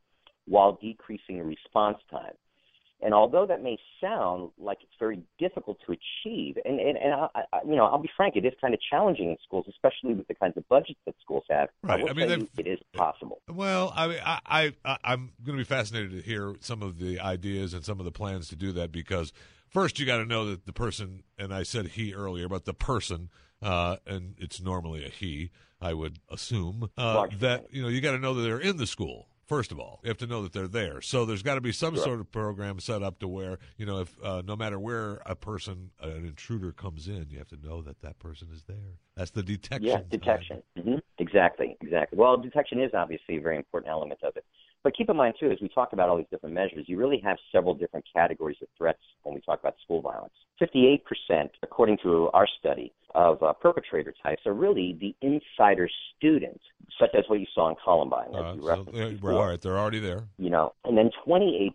while 0.46 0.78
decreasing 0.82 1.42
response 1.42 1.98
time. 2.10 2.34
And 3.02 3.12
although 3.12 3.44
that 3.46 3.62
may 3.62 3.76
sound 4.00 4.50
like 4.58 4.78
it's 4.82 4.94
very 4.98 5.20
difficult 5.38 5.78
to 5.86 5.92
achieve, 5.92 6.56
and 6.64 6.80
and, 6.80 6.96
and 6.96 7.12
I, 7.12 7.28
I, 7.52 7.58
you 7.66 7.76
know, 7.76 7.84
I'll 7.84 7.98
be 8.00 8.10
frank, 8.16 8.36
it 8.36 8.44
is 8.46 8.54
kind 8.60 8.72
of 8.72 8.80
challenging 8.90 9.30
in 9.30 9.36
schools, 9.44 9.66
especially 9.68 10.14
with 10.14 10.26
the 10.28 10.34
kinds 10.34 10.56
of 10.56 10.66
budgets 10.68 10.98
that 11.04 11.14
schools 11.20 11.44
have. 11.50 11.68
Right. 11.82 12.00
I, 12.00 12.10
I 12.10 12.12
mean, 12.14 12.28
tell 12.28 12.38
you 12.38 12.48
they've- 12.56 12.66
it 12.66 12.70
is 12.70 12.78
possible. 12.94 13.42
Well, 13.48 13.92
I 13.94 14.06
mean, 14.08 14.18
I, 14.24 14.40
I, 14.46 14.72
I 14.84 14.98
I'm 15.04 15.32
going 15.44 15.58
to 15.58 15.60
be 15.60 15.68
fascinated 15.68 16.12
to 16.12 16.22
hear 16.22 16.54
some 16.60 16.82
of 16.82 16.98
the 16.98 17.20
ideas 17.20 17.74
and 17.74 17.84
some 17.84 17.98
of 17.98 18.06
the 18.06 18.12
plans 18.12 18.48
to 18.48 18.56
do 18.56 18.72
that 18.72 18.92
because 18.92 19.32
first 19.68 19.98
you 19.98 20.06
got 20.06 20.18
to 20.18 20.24
know 20.26 20.46
that 20.50 20.64
the 20.64 20.72
person, 20.72 21.22
and 21.38 21.52
I 21.52 21.64
said 21.64 21.88
he 21.88 22.14
earlier, 22.14 22.48
but 22.48 22.64
the 22.64 22.74
person, 22.74 23.28
uh, 23.62 23.96
and 24.06 24.36
it's 24.38 24.60
normally 24.60 25.04
a 25.04 25.10
he, 25.10 25.50
I 25.82 25.92
would 25.92 26.18
assume, 26.30 26.88
uh, 26.96 27.26
that 27.40 27.66
you 27.70 27.82
know 27.82 27.88
you 27.88 28.00
got 28.00 28.12
to 28.12 28.18
know 28.18 28.32
that 28.34 28.42
they're 28.42 28.58
in 28.58 28.78
the 28.78 28.86
school. 28.86 29.28
First 29.46 29.70
of 29.70 29.78
all, 29.78 30.00
you 30.02 30.08
have 30.08 30.18
to 30.18 30.26
know 30.26 30.42
that 30.42 30.52
they're 30.52 30.66
there. 30.66 31.00
So 31.00 31.24
there's 31.24 31.42
got 31.44 31.54
to 31.54 31.60
be 31.60 31.70
some 31.70 31.94
Sure. 31.94 32.02
sort 32.04 32.20
of 32.20 32.32
program 32.32 32.80
set 32.80 33.02
up 33.02 33.20
to 33.20 33.28
where 33.28 33.58
you 33.78 33.86
know 33.86 34.00
if 34.00 34.16
uh, 34.22 34.42
no 34.44 34.56
matter 34.56 34.78
where 34.78 35.20
a 35.24 35.36
person, 35.36 35.90
an 36.00 36.26
intruder 36.26 36.72
comes 36.72 37.06
in, 37.06 37.26
you 37.30 37.38
have 37.38 37.48
to 37.48 37.56
know 37.64 37.80
that 37.82 38.00
that 38.02 38.18
person 38.18 38.48
is 38.52 38.64
there. 38.64 38.98
That's 39.14 39.30
the 39.30 39.44
detection. 39.44 39.88
Yeah, 39.88 40.00
detection. 40.10 40.62
hmm 40.76 40.96
Exactly, 41.18 41.76
exactly. 41.80 42.18
Well, 42.18 42.36
detection 42.36 42.80
is 42.82 42.90
obviously 42.92 43.36
a 43.36 43.40
very 43.40 43.56
important 43.56 43.90
element 43.90 44.20
of 44.22 44.36
it. 44.36 44.44
But 44.86 44.96
keep 44.96 45.10
in 45.10 45.16
mind 45.16 45.34
too, 45.40 45.50
as 45.50 45.58
we 45.60 45.68
talk 45.68 45.92
about 45.94 46.08
all 46.08 46.16
these 46.16 46.28
different 46.30 46.54
measures, 46.54 46.84
you 46.86 46.96
really 46.96 47.20
have 47.24 47.38
several 47.50 47.74
different 47.74 48.04
categories 48.14 48.58
of 48.62 48.68
threats 48.78 49.00
when 49.24 49.34
we 49.34 49.40
talk 49.40 49.58
about 49.58 49.74
school 49.82 50.00
violence. 50.00 50.32
58%, 50.62 51.00
according 51.64 51.98
to 52.04 52.30
our 52.32 52.46
study, 52.60 52.92
of 53.12 53.42
uh, 53.42 53.52
perpetrator 53.54 54.14
types 54.22 54.42
are 54.46 54.52
really 54.52 54.96
the 55.00 55.12
insider 55.22 55.88
students, 56.16 56.62
such 57.00 57.10
as 57.18 57.24
what 57.26 57.40
you 57.40 57.46
saw 57.52 57.68
in 57.68 57.74
Columbine. 57.84 58.32
Uh, 58.32 58.54
so, 58.62 58.84
before. 58.84 59.32
all 59.32 59.48
right, 59.48 59.60
they're 59.60 59.76
already 59.76 59.98
there. 59.98 60.22
You 60.38 60.50
know, 60.50 60.72
and 60.84 60.96
then 60.96 61.10
28% 61.26 61.72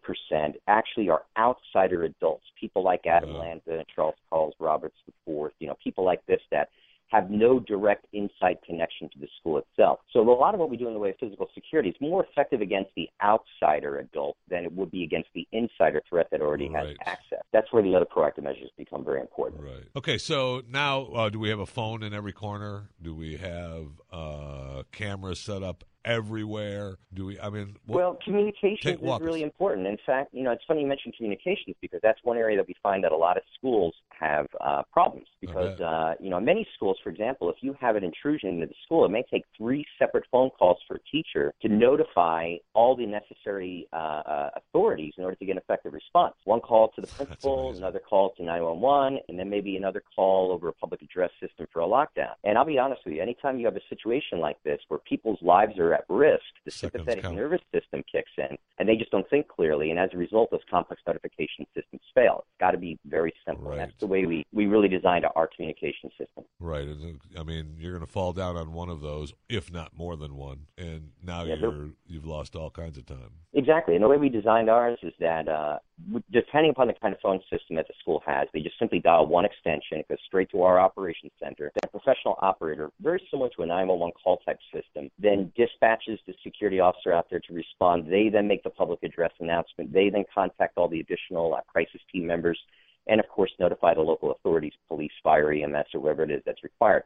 actually 0.69 1.09
are 1.09 1.23
outsider 1.37 2.05
adults, 2.05 2.45
people 2.57 2.81
like 2.81 3.05
Adam 3.05 3.31
Yeah. 3.31 3.39
Lanza, 3.39 3.83
Charles 3.93 4.15
Carl 4.29 4.53
Roberts 4.57 4.95
IV, 5.27 5.51
you 5.59 5.67
know, 5.67 5.75
people 5.83 6.05
like 6.05 6.25
this 6.27 6.39
that 6.51 6.69
have 7.11 7.29
no 7.29 7.59
direct 7.59 8.05
inside 8.13 8.57
connection 8.65 9.09
to 9.09 9.19
the 9.19 9.27
school 9.39 9.57
itself. 9.57 9.99
So 10.13 10.21
a 10.21 10.23
lot 10.31 10.53
of 10.53 10.59
what 10.61 10.69
we 10.69 10.77
do 10.77 10.87
in 10.87 10.93
the 10.93 10.99
way 10.99 11.09
of 11.09 11.17
physical 11.19 11.49
security 11.53 11.89
is 11.89 11.95
more 11.99 12.25
effective 12.25 12.61
against 12.61 12.91
the 12.95 13.09
outsider 13.21 13.99
adult 13.99 14.37
than 14.49 14.63
it 14.63 14.71
would 14.71 14.91
be 14.91 15.03
against 15.03 15.27
the 15.35 15.45
insider 15.51 16.01
threat 16.09 16.27
that 16.31 16.41
already 16.41 16.69
Right. 16.69 16.87
has 16.87 16.97
access. 17.05 17.41
That's 17.51 17.71
where 17.73 17.83
the 17.83 17.93
other 17.95 18.05
proactive 18.05 18.43
measures 18.43 18.71
become 18.77 19.03
very 19.03 19.19
important. 19.19 19.61
Right. 19.61 19.83
Okay. 19.95 20.17
So 20.17 20.63
now, 20.69 21.03
uh, 21.07 21.29
do 21.29 21.39
we 21.39 21.49
have 21.49 21.59
a 21.59 21.65
phone 21.65 22.01
in 22.01 22.13
every 22.13 22.33
corner? 22.33 22.89
Do 23.01 23.13
we 23.13 23.35
have 23.37 23.87
uh, 24.11 24.83
cameras 24.93 25.39
set 25.39 25.63
up 25.63 25.83
everywhere? 26.05 26.97
Do 27.13 27.25
we? 27.25 27.39
I 27.39 27.49
mean, 27.49 27.75
what- 27.85 27.95
Well, 27.97 28.17
communications 28.23 28.79
Take- 28.81 29.01
is 29.01 29.09
us. 29.09 29.21
really 29.21 29.43
important. 29.43 29.87
In 29.87 29.97
fact, 30.05 30.33
you 30.33 30.43
know, 30.43 30.51
it's 30.51 30.63
funny 30.65 30.81
you 30.81 30.87
mentioned 30.87 31.15
communications 31.15 31.75
because 31.81 31.99
that's 32.01 32.23
one 32.23 32.37
area 32.37 32.57
that 32.57 32.67
we 32.67 32.75
find 32.81 33.03
that 33.03 33.11
a 33.11 33.17
lot 33.17 33.37
of 33.37 33.43
schools 33.55 33.93
have 34.09 34.47
uh, 34.61 34.83
problems. 34.93 35.27
Because, 35.39 35.79
uh, 35.81 36.13
you 36.19 36.29
know, 36.29 36.39
many 36.39 36.67
schools, 36.75 36.97
for 37.03 37.09
example, 37.09 37.49
if 37.49 37.57
you 37.61 37.73
have 37.79 37.95
an 37.95 38.03
intrusion 38.03 38.49
into 38.49 38.67
the 38.67 38.75
school, 38.85 39.03
it 39.05 39.09
may 39.09 39.23
take 39.23 39.43
three 39.57 39.83
separate 39.97 40.25
phone 40.31 40.49
calls 40.51 40.77
for 40.87 40.95
a 40.95 40.99
teacher 41.11 41.53
to 41.61 41.67
notify 41.67 42.55
all 42.73 42.95
the 42.95 43.05
necessary 43.05 43.87
uh, 43.91 43.95
uh, 43.95 44.49
authorities 44.55 45.13
in 45.17 45.23
order 45.23 45.35
to 45.35 45.45
get 45.45 45.53
an 45.53 45.57
effective 45.57 45.93
response. 45.93 46.35
One 46.45 46.59
call 46.61 46.89
to 46.89 47.01
the 47.01 47.07
principal, 47.07 47.71
another 47.75 47.99
call 47.99 48.31
to 48.37 48.43
911, 48.43 49.19
and 49.27 49.39
then 49.39 49.49
maybe 49.49 49.75
another 49.75 50.03
call 50.15 50.51
over 50.51 50.67
a 50.67 50.73
public 50.73 51.01
address 51.01 51.31
system 51.39 51.67
for 51.73 51.81
a 51.81 51.85
lockdown. 51.87 52.33
And 52.43 52.57
I'll 52.57 52.65
be 52.65 52.77
honest 52.79 53.01
with 53.05 53.15
you, 53.15 53.21
anytime 53.21 53.59
you 53.59 53.65
have 53.65 53.75
a 53.75 53.81
situation 53.89 54.39
like 54.39 54.61
this 54.63 54.79
where 54.87 54.99
people's 54.99 55.41
lives 55.41 55.77
are 55.79 55.90
at 55.93 56.05
risk, 56.09 56.41
the 56.65 56.71
Seconds 56.71 56.91
sympathetic 56.99 57.23
count. 57.23 57.35
nervous 57.35 57.61
system 57.73 58.03
kicks 58.11 58.31
in, 58.37 58.57
and 58.79 58.87
they 58.87 58.95
just 58.95 59.11
don't 59.11 59.29
think 59.29 59.47
clearly. 59.47 59.91
And 59.91 59.99
as 59.99 60.09
a 60.13 60.17
result, 60.17 60.51
those 60.51 60.61
complex 60.69 61.01
notification 61.07 61.65
systems 61.75 62.01
fail. 62.13 62.45
It's 62.45 62.59
got 62.59 62.71
to 62.71 62.77
be 62.77 62.97
very 63.05 63.33
simple. 63.45 63.69
Right. 63.69 63.77
That's 63.77 63.93
the 63.99 64.07
way 64.07 64.25
we, 64.25 64.45
we 64.53 64.65
really 64.65 64.87
designed 64.87 65.25
our 65.35 65.49
communication 65.55 66.09
system. 66.17 66.45
right. 66.59 66.87
I 67.37 67.43
mean, 67.43 67.75
you're 67.79 67.93
going 67.93 68.05
to 68.05 68.11
fall 68.11 68.33
down 68.33 68.57
on 68.57 68.73
one 68.73 68.89
of 68.89 69.01
those, 69.01 69.33
if 69.49 69.71
not 69.71 69.97
more 69.97 70.15
than 70.17 70.35
one, 70.35 70.67
and 70.77 71.11
now 71.23 71.43
Yeah, 71.43 71.55
you're 71.55 71.89
you've 72.07 72.25
lost 72.25 72.55
all 72.55 72.69
kinds 72.69 72.97
of 72.97 73.05
time. 73.05 73.31
Exactly. 73.53 73.95
And 73.95 74.03
the 74.03 74.07
way 74.07 74.17
we 74.17 74.29
designed 74.29 74.69
ours 74.69 74.97
is 75.03 75.13
that 75.19 75.47
uh, 75.49 75.77
depending 76.31 76.71
upon 76.71 76.87
the 76.87 76.93
kind 76.93 77.13
of 77.13 77.19
phone 77.19 77.39
system 77.49 77.75
that 77.75 77.87
the 77.87 77.93
school 77.99 78.23
has, 78.25 78.47
they 78.53 78.61
just 78.61 78.79
simply 78.79 78.99
dial 78.99 79.25
one 79.27 79.43
extension, 79.45 79.97
it 79.97 80.07
goes 80.07 80.17
straight 80.25 80.49
to 80.51 80.61
our 80.61 80.79
operations 80.79 81.31
center. 81.41 81.71
That 81.81 81.91
professional 81.91 82.37
operator, 82.41 82.91
very 83.01 83.21
similar 83.29 83.49
to 83.57 83.63
a 83.63 83.65
911 83.65 84.13
call 84.23 84.37
type 84.37 84.59
system, 84.73 85.09
then 85.19 85.51
dispatches 85.81 86.19
the 86.27 86.33
security 86.43 86.79
officer 86.79 87.13
out 87.13 87.27
there 87.29 87.39
to 87.39 87.53
respond. 87.53 88.07
They 88.07 88.29
then 88.29 88.47
make 88.47 88.63
the 88.63 88.69
public 88.69 89.03
address 89.03 89.31
announcement. 89.39 89.93
They 89.93 90.09
then 90.09 90.25
contact 90.33 90.77
all 90.77 90.87
the 90.87 90.99
additional 90.99 91.53
uh, 91.53 91.61
crisis 91.67 92.01
team 92.11 92.27
members 92.27 92.59
and, 93.07 93.19
of 93.19 93.27
course, 93.27 93.51
notify 93.59 93.95
the 93.95 94.01
local 94.01 94.31
authorities, 94.31 94.73
police, 94.87 95.11
fire, 95.23 95.51
EMS, 95.51 95.87
or 95.93 96.01
whoever 96.01 96.23
it 96.23 96.31
is 96.31 96.41
that's 96.45 96.63
required. 96.63 97.03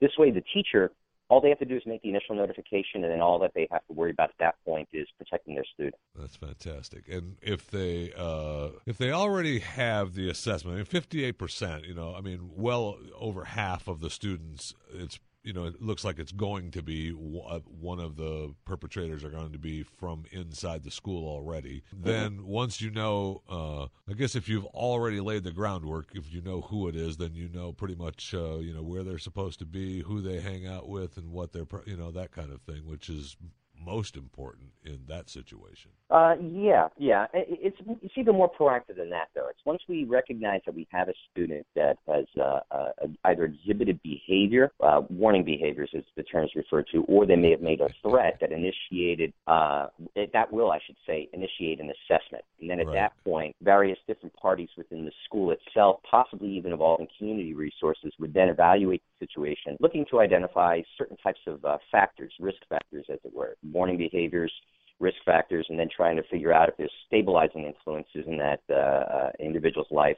This 0.00 0.12
way, 0.18 0.30
the 0.30 0.44
teacher 0.52 0.92
all 1.30 1.42
they 1.42 1.50
have 1.50 1.58
to 1.58 1.66
do 1.66 1.76
is 1.76 1.82
make 1.84 2.00
the 2.00 2.08
initial 2.08 2.34
notification, 2.34 3.04
and 3.04 3.12
then 3.12 3.20
all 3.20 3.38
that 3.40 3.52
they 3.54 3.68
have 3.70 3.86
to 3.86 3.92
worry 3.92 4.10
about 4.10 4.30
at 4.30 4.38
that 4.38 4.54
point 4.64 4.88
is 4.94 5.06
protecting 5.18 5.54
their 5.54 5.64
student. 5.74 5.96
That's 6.14 6.36
fantastic. 6.36 7.06
And 7.06 7.36
if 7.42 7.70
they 7.70 8.12
uh, 8.16 8.70
if 8.86 8.96
they 8.96 9.12
already 9.12 9.58
have 9.58 10.14
the 10.14 10.30
assessment, 10.30 10.76
mean, 10.76 10.86
fifty 10.86 11.24
eight 11.24 11.36
percent, 11.36 11.84
you 11.84 11.92
know, 11.92 12.14
I 12.16 12.22
mean, 12.22 12.52
well 12.56 12.98
over 13.14 13.44
half 13.44 13.88
of 13.88 14.00
the 14.00 14.08
students, 14.08 14.74
it's 14.90 15.18
you 15.42 15.52
know, 15.52 15.64
it 15.64 15.80
looks 15.80 16.04
like 16.04 16.18
it's 16.18 16.32
going 16.32 16.70
to 16.72 16.82
be 16.82 17.10
uh, 17.10 17.60
one 17.80 18.00
of 18.00 18.16
the 18.16 18.54
perpetrators 18.64 19.24
are 19.24 19.30
going 19.30 19.52
to 19.52 19.58
be 19.58 19.82
from 19.82 20.24
inside 20.30 20.84
the 20.84 20.90
school 20.90 21.28
already. 21.28 21.82
Then 21.92 22.46
once 22.46 22.80
you 22.80 22.90
know, 22.90 23.42
uh, 23.48 23.84
I 24.10 24.14
guess 24.16 24.34
if 24.34 24.48
you've 24.48 24.66
already 24.66 25.20
laid 25.20 25.44
the 25.44 25.52
groundwork, 25.52 26.08
if 26.14 26.32
you 26.32 26.42
know 26.42 26.62
who 26.62 26.88
it 26.88 26.96
is, 26.96 27.16
then 27.16 27.34
you 27.34 27.48
know 27.48 27.72
pretty 27.72 27.94
much, 27.94 28.34
uh, 28.34 28.56
you 28.58 28.74
know, 28.74 28.82
where 28.82 29.04
they're 29.04 29.18
supposed 29.18 29.58
to 29.60 29.64
be, 29.66 30.00
who 30.00 30.20
they 30.20 30.40
hang 30.40 30.66
out 30.66 30.88
with, 30.88 31.16
and 31.16 31.30
what 31.30 31.52
they're, 31.52 31.64
pro- 31.64 31.82
you 31.86 31.96
know, 31.96 32.10
that 32.10 32.32
kind 32.32 32.52
of 32.52 32.60
thing, 32.62 32.86
which 32.86 33.08
is 33.08 33.36
most 33.84 34.16
important 34.16 34.70
in 34.84 35.00
that 35.08 35.28
situation. 35.28 35.90
Uh, 36.10 36.36
yeah, 36.40 36.88
yeah. 36.96 37.26
It's 37.34 37.76
it's 38.02 38.14
even 38.16 38.34
more 38.34 38.50
proactive 38.50 38.96
than 38.96 39.10
that, 39.10 39.28
though. 39.34 39.46
It's 39.48 39.60
once 39.66 39.82
we 39.88 40.04
recognize 40.04 40.60
that 40.64 40.74
we 40.74 40.86
have 40.90 41.08
a 41.08 41.14
student 41.30 41.66
that 41.74 41.98
has 42.08 42.24
uh, 42.40 42.60
uh, 42.70 42.88
either 43.24 43.44
exhibited 43.44 44.00
behavior, 44.02 44.72
uh, 44.80 45.02
warning 45.10 45.44
behaviors, 45.44 45.90
as 45.96 46.04
the 46.16 46.22
term 46.22 46.44
is 46.44 46.50
referred 46.54 46.86
to, 46.92 47.04
or 47.04 47.26
they 47.26 47.36
may 47.36 47.50
have 47.50 47.60
made 47.60 47.80
a 47.80 47.88
threat 48.02 48.38
that 48.40 48.52
initiated 48.52 49.32
uh, 49.46 49.88
it- 50.14 50.32
that 50.32 50.50
will, 50.52 50.70
I 50.70 50.78
should 50.86 50.96
say, 51.06 51.28
initiate 51.32 51.80
an 51.80 51.90
assessment. 51.90 52.44
And 52.60 52.70
then 52.70 52.80
at 52.80 52.86
Right. 52.86 52.94
that 52.94 53.12
point, 53.24 53.54
various 53.60 53.98
different 54.06 54.34
parties 54.36 54.68
within 54.76 55.04
the 55.04 55.12
school 55.24 55.50
itself, 55.50 56.00
possibly 56.10 56.48
even 56.50 56.72
involving 56.72 57.08
community 57.18 57.52
resources, 57.54 58.12
would 58.18 58.32
then 58.32 58.48
evaluate 58.48 59.02
situation, 59.18 59.76
looking 59.80 60.04
to 60.10 60.20
identify 60.20 60.80
certain 60.96 61.16
types 61.18 61.40
of 61.46 61.64
uh, 61.64 61.78
factors, 61.90 62.32
risk 62.40 62.58
factors, 62.68 63.06
as 63.12 63.18
it 63.24 63.32
were, 63.34 63.56
warning 63.62 63.96
behaviors 63.96 64.52
risk 65.00 65.16
factors 65.24 65.66
and 65.68 65.78
then 65.78 65.88
trying 65.94 66.16
to 66.16 66.22
figure 66.24 66.52
out 66.52 66.68
if 66.68 66.76
there's 66.76 66.92
stabilizing 67.06 67.64
influences 67.64 68.24
in 68.26 68.38
that 68.38 68.60
uh, 68.70 68.74
uh, 68.74 69.30
individual's 69.38 69.90
life. 69.90 70.16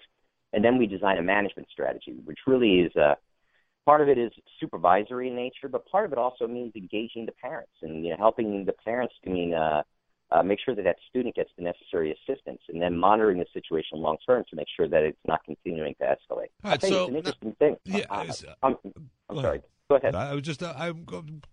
And 0.52 0.64
then 0.64 0.78
we 0.78 0.86
design 0.86 1.18
a 1.18 1.22
management 1.22 1.68
strategy, 1.70 2.16
which 2.24 2.38
really 2.46 2.80
is 2.80 2.96
uh, 2.96 3.14
part 3.84 4.00
of 4.00 4.08
it 4.08 4.18
is 4.18 4.32
supervisory 4.58 5.28
in 5.28 5.36
nature, 5.36 5.68
but 5.70 5.86
part 5.86 6.06
of 6.06 6.12
it 6.12 6.18
also 6.18 6.46
means 6.46 6.72
engaging 6.74 7.26
the 7.26 7.32
parents 7.32 7.72
and 7.82 8.04
you 8.04 8.10
know, 8.10 8.16
helping 8.16 8.64
the 8.64 8.72
parents. 8.72 9.14
I 9.26 9.30
mean, 9.30 9.54
uh, 10.32 10.36
uh, 10.38 10.42
make 10.42 10.58
sure 10.64 10.74
that 10.74 10.82
that 10.84 10.96
student 11.08 11.34
gets 11.34 11.50
the 11.56 11.62
necessary 11.64 12.12
assistance, 12.12 12.60
and 12.68 12.80
then 12.80 12.96
monitoring 12.96 13.38
the 13.38 13.46
situation 13.52 13.98
long 13.98 14.16
term 14.26 14.44
to 14.50 14.56
make 14.56 14.66
sure 14.76 14.88
that 14.88 15.02
it's 15.02 15.18
not 15.26 15.40
continuing 15.44 15.94
to 15.96 16.04
escalate. 16.04 16.48
All 16.64 16.70
right, 16.70 16.80
so 16.82 16.86
it's 17.04 17.08
an 17.10 17.16
interesting 17.16 17.52
thing. 17.58 17.76
yeah, 17.84 18.04
I, 18.10 18.22
it's- 18.22 18.44
I'm, 18.62 18.72
Go 18.82 18.92
I'm 19.30 19.38
ahead. 19.38 19.44
sorry. 19.44 19.60
Go 19.88 19.96
ahead. 19.96 20.14
I 20.14 20.34
was 20.34 20.42
just 20.42 20.62
uh, 20.62 20.72
I'm 20.76 21.04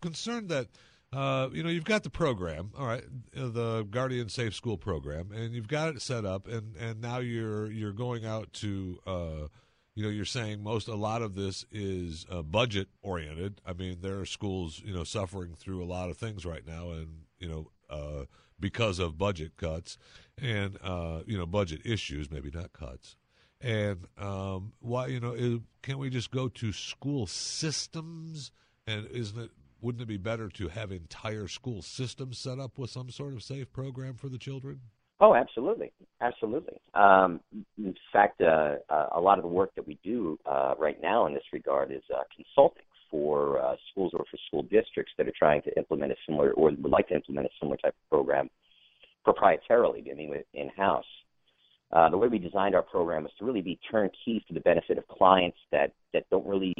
concerned 0.01 0.49
that 0.49 0.67
uh, 1.11 1.49
you 1.51 1.63
know 1.63 1.69
you've 1.69 1.85
got 1.85 2.03
the 2.03 2.09
program, 2.09 2.71
all 2.77 2.85
right, 2.85 3.03
uh, 3.35 3.47
the 3.47 3.83
Guardian 3.89 4.29
Safe 4.29 4.53
School 4.53 4.77
program, 4.77 5.31
and 5.31 5.53
you've 5.53 5.67
got 5.67 5.95
it 5.95 6.01
set 6.01 6.23
up, 6.25 6.47
and 6.47 6.75
and 6.77 7.01
now 7.01 7.17
you're 7.19 7.71
you're 7.71 7.93
going 7.93 8.25
out 8.25 8.53
to. 8.53 8.99
Uh, 9.07 9.47
you 9.95 10.03
know, 10.03 10.09
you're 10.09 10.25
saying 10.25 10.61
most 10.61 10.87
a 10.87 10.93
lot 10.93 11.23
of 11.23 11.33
this 11.33 11.65
is 11.71 12.23
uh, 12.29 12.43
budget 12.43 12.87
oriented. 13.01 13.61
I 13.65 13.73
mean, 13.73 13.97
there 14.01 14.19
are 14.19 14.27
schools, 14.27 14.79
you 14.85 14.93
know, 14.93 15.03
suffering 15.03 15.55
through 15.55 15.83
a 15.83 15.87
lot 15.89 16.11
of 16.11 16.17
things 16.17 16.45
right 16.45 16.61
now, 16.67 16.91
and 16.91 17.21
you 17.39 17.47
know, 17.47 17.71
uh, 17.89 18.25
because 18.59 18.99
of 18.99 19.17
budget 19.17 19.57
cuts 19.57 19.97
and 20.41 20.77
uh, 20.83 21.21
you 21.25 21.37
know, 21.37 21.45
budget 21.45 21.81
issues, 21.85 22.29
maybe 22.31 22.51
not 22.53 22.73
cuts. 22.73 23.15
And 23.59 24.05
um, 24.17 24.73
why, 24.79 25.07
you 25.07 25.19
know, 25.19 25.33
is, 25.33 25.59
can't 25.81 25.99
we 25.99 26.09
just 26.09 26.31
go 26.31 26.47
to 26.47 26.71
school 26.71 27.25
systems? 27.27 28.51
And 28.85 29.07
isn't 29.07 29.39
it? 29.39 29.51
Wouldn't 29.81 30.01
it 30.01 30.07
be 30.07 30.17
better 30.17 30.49
to 30.49 30.69
have 30.69 30.91
entire 30.91 31.47
school 31.47 31.81
systems 31.81 32.39
set 32.39 32.59
up 32.59 32.79
with 32.79 32.89
some 32.89 33.09
sort 33.11 33.33
of 33.33 33.43
safe 33.43 33.71
program 33.71 34.15
for 34.15 34.27
the 34.27 34.39
children? 34.39 34.81
Oh, 35.19 35.33
absolutely, 35.33 35.91
absolutely. 36.21 36.79
Um, 36.93 37.41
in 37.77 37.95
fact, 38.13 38.41
uh, 38.41 38.75
uh, 38.89 39.07
a 39.15 39.21
lot 39.21 39.39
of 39.39 39.43
the 39.43 39.49
work 39.49 39.73
that 39.75 39.87
we 39.87 39.99
do 40.03 40.39
uh, 40.45 40.75
right 40.77 41.01
now 41.01 41.25
in 41.25 41.33
this 41.33 41.43
regard 41.51 41.91
is 41.91 42.03
uh, 42.13 42.21
consulting 42.35 42.83
for 43.09 43.61
uh, 43.61 43.75
schools 43.91 44.11
or 44.13 44.25
for 44.29 44.37
school 44.47 44.63
districts 44.63 45.13
that 45.17 45.27
are 45.27 45.33
trying 45.37 45.61
to 45.63 45.75
implement 45.77 46.11
a 46.11 46.15
similar 46.25 46.51
or 46.53 46.71
would 46.71 46.91
like 46.91 47.07
to 47.09 47.15
implement 47.15 47.47
a 47.47 47.49
similar 47.59 47.77
type 47.77 47.95
of 47.95 48.09
program 48.09 48.49
proprietarily, 49.25 50.09
I 50.11 50.15
mean, 50.15 50.33
in-house. 50.53 51.05
Uh, 51.91 52.09
the 52.09 52.17
way 52.17 52.27
we 52.27 52.37
designed 52.37 52.75
our 52.75 52.81
program 52.81 53.25
is 53.25 53.31
to 53.39 53.45
really 53.45 53.61
be 53.61 53.79
turnkey 53.89 54.43
for 54.47 54.53
the 54.53 54.59
benefit 54.59 54.97
of 54.97 55.07
clients 55.07 55.57
that 55.71 55.93
that 56.13 56.29
don't 56.29 56.45
really 56.45 56.73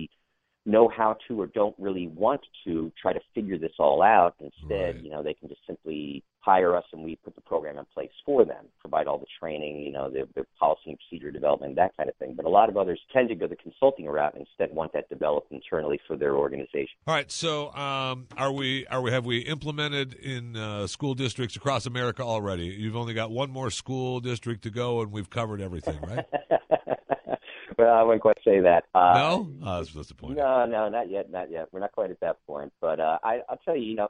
know 0.66 0.90
how 0.90 1.16
to 1.28 1.40
or 1.40 1.48
don't 1.48 1.76
really 1.80 2.08
want 2.08 2.42
to 2.66 2.92
try 3.02 3.14
to 3.14 3.20
figure 3.34 3.58
this 3.58 3.72
all 3.80 4.02
out. 4.02 4.36
Instead, 4.40 4.96
Right. 4.96 5.04
you 5.04 5.10
know, 5.10 5.24
they 5.24 5.34
can 5.34 5.48
just 5.48 5.62
simply 5.66 6.24
hire 6.48 6.78
us 6.78 6.86
and 6.94 7.04
we 7.04 7.18
put 7.18 7.36
the 7.36 7.42
program 7.42 7.78
in 7.78 7.84
place 7.94 8.12
for 8.26 8.46
them, 8.46 8.66
provide 8.80 9.06
all 9.06 9.18
the 9.18 9.26
training, 9.38 9.82
you 9.82 9.92
know, 9.92 10.10
the, 10.10 10.26
the 10.34 10.46
policy 10.58 10.84
and 10.88 10.98
procedure 10.98 11.30
development, 11.30 11.76
that 11.76 11.96
kind 11.98 12.08
of 12.08 12.16
thing. 12.16 12.36
But 12.38 12.46
a 12.46 12.50
lot 12.50 12.70
of 12.70 12.78
others 12.78 13.02
tend 13.12 13.28
to 13.30 13.36
go 13.36 13.48
the 13.48 13.58
consulting 13.58 14.06
route 14.06 14.34
and 14.34 14.48
instead 14.48 14.74
want 14.74 14.94
that 14.94 15.10
developed 15.10 15.52
internally 15.52 16.00
for 16.08 16.16
their 16.16 16.36
organization. 16.36 16.96
All 17.06 17.14
right. 17.14 17.30
So, 17.30 17.74
um, 17.74 18.28
are 18.38 18.52
we? 18.54 18.88
Are 18.88 19.02
we? 19.02 19.12
Have 19.12 19.26
we 19.26 19.40
implemented 19.40 20.14
in 20.14 20.56
uh, 20.56 20.88
school 20.88 21.16
districts 21.16 21.58
across 21.58 21.86
America 21.86 22.24
already? 22.24 22.68
You've 22.68 22.96
only 22.96 23.14
got 23.14 23.30
one 23.30 23.52
more 23.52 23.70
school 23.70 24.22
district 24.22 24.64
to 24.64 24.70
go, 24.70 25.02
and 25.02 25.12
we've 25.12 25.30
covered 25.30 25.60
everything, 25.60 26.00
right? 26.02 26.26
well, 27.78 27.94
I 27.94 28.04
wouldn't 28.04 28.22
quite 28.22 28.38
say 28.46 28.62
that. 28.62 28.86
Uh, 28.96 29.14
no, 29.16 29.50
oh, 29.64 29.78
that's 29.78 29.92
disappointing. 29.92 30.38
No, 30.38 30.66
no, 30.66 30.88
not 30.88 31.10
yet, 31.10 31.30
not 31.30 31.52
yet. 31.52 31.68
We're 31.74 31.82
not 31.82 31.92
quite 31.92 32.12
at 32.12 32.22
that 32.22 32.38
point. 32.48 32.72
But 32.80 33.02
uh, 33.02 33.18
I, 33.22 33.42
I'll 33.50 33.60
tell 33.66 33.76
you, 33.76 33.84
you 33.84 33.96
know, 33.96 34.08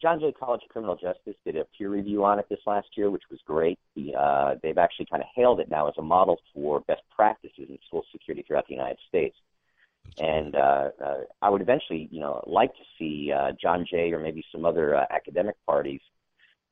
John 0.00 0.18
Jay 0.18 0.32
College 0.32 0.62
of 0.64 0.70
Criminal 0.70 0.96
Justice 0.96 1.36
did 1.44 1.56
a 1.56 1.66
peer 1.76 1.90
review 1.90 2.24
on 2.24 2.38
it 2.38 2.46
this 2.48 2.60
last 2.66 2.88
year, 2.96 3.10
which 3.10 3.24
was 3.30 3.38
great. 3.46 3.78
The, 3.94 4.14
uh, 4.14 4.54
they've 4.62 4.78
actually 4.78 5.06
kind 5.10 5.22
of 5.22 5.28
hailed 5.34 5.60
it 5.60 5.70
now 5.70 5.88
as 5.88 5.94
a 5.98 6.02
model 6.02 6.38
for 6.54 6.80
best 6.80 7.02
practices 7.14 7.66
in 7.68 7.78
school 7.86 8.04
security 8.10 8.42
throughout 8.46 8.66
the 8.66 8.74
United 8.74 8.98
States. 9.08 9.36
And 10.18 10.54
uh, 10.54 10.88
uh, 11.04 11.18
I 11.42 11.50
would 11.50 11.60
eventually, 11.60 12.08
you 12.10 12.20
know, 12.20 12.42
like 12.46 12.72
to 12.72 12.82
see 12.98 13.30
uh, 13.30 13.52
John 13.60 13.84
Jay 13.88 14.10
or 14.12 14.18
maybe 14.18 14.42
some 14.50 14.64
other 14.64 14.96
uh, 14.96 15.04
academic 15.10 15.56
parties 15.66 16.00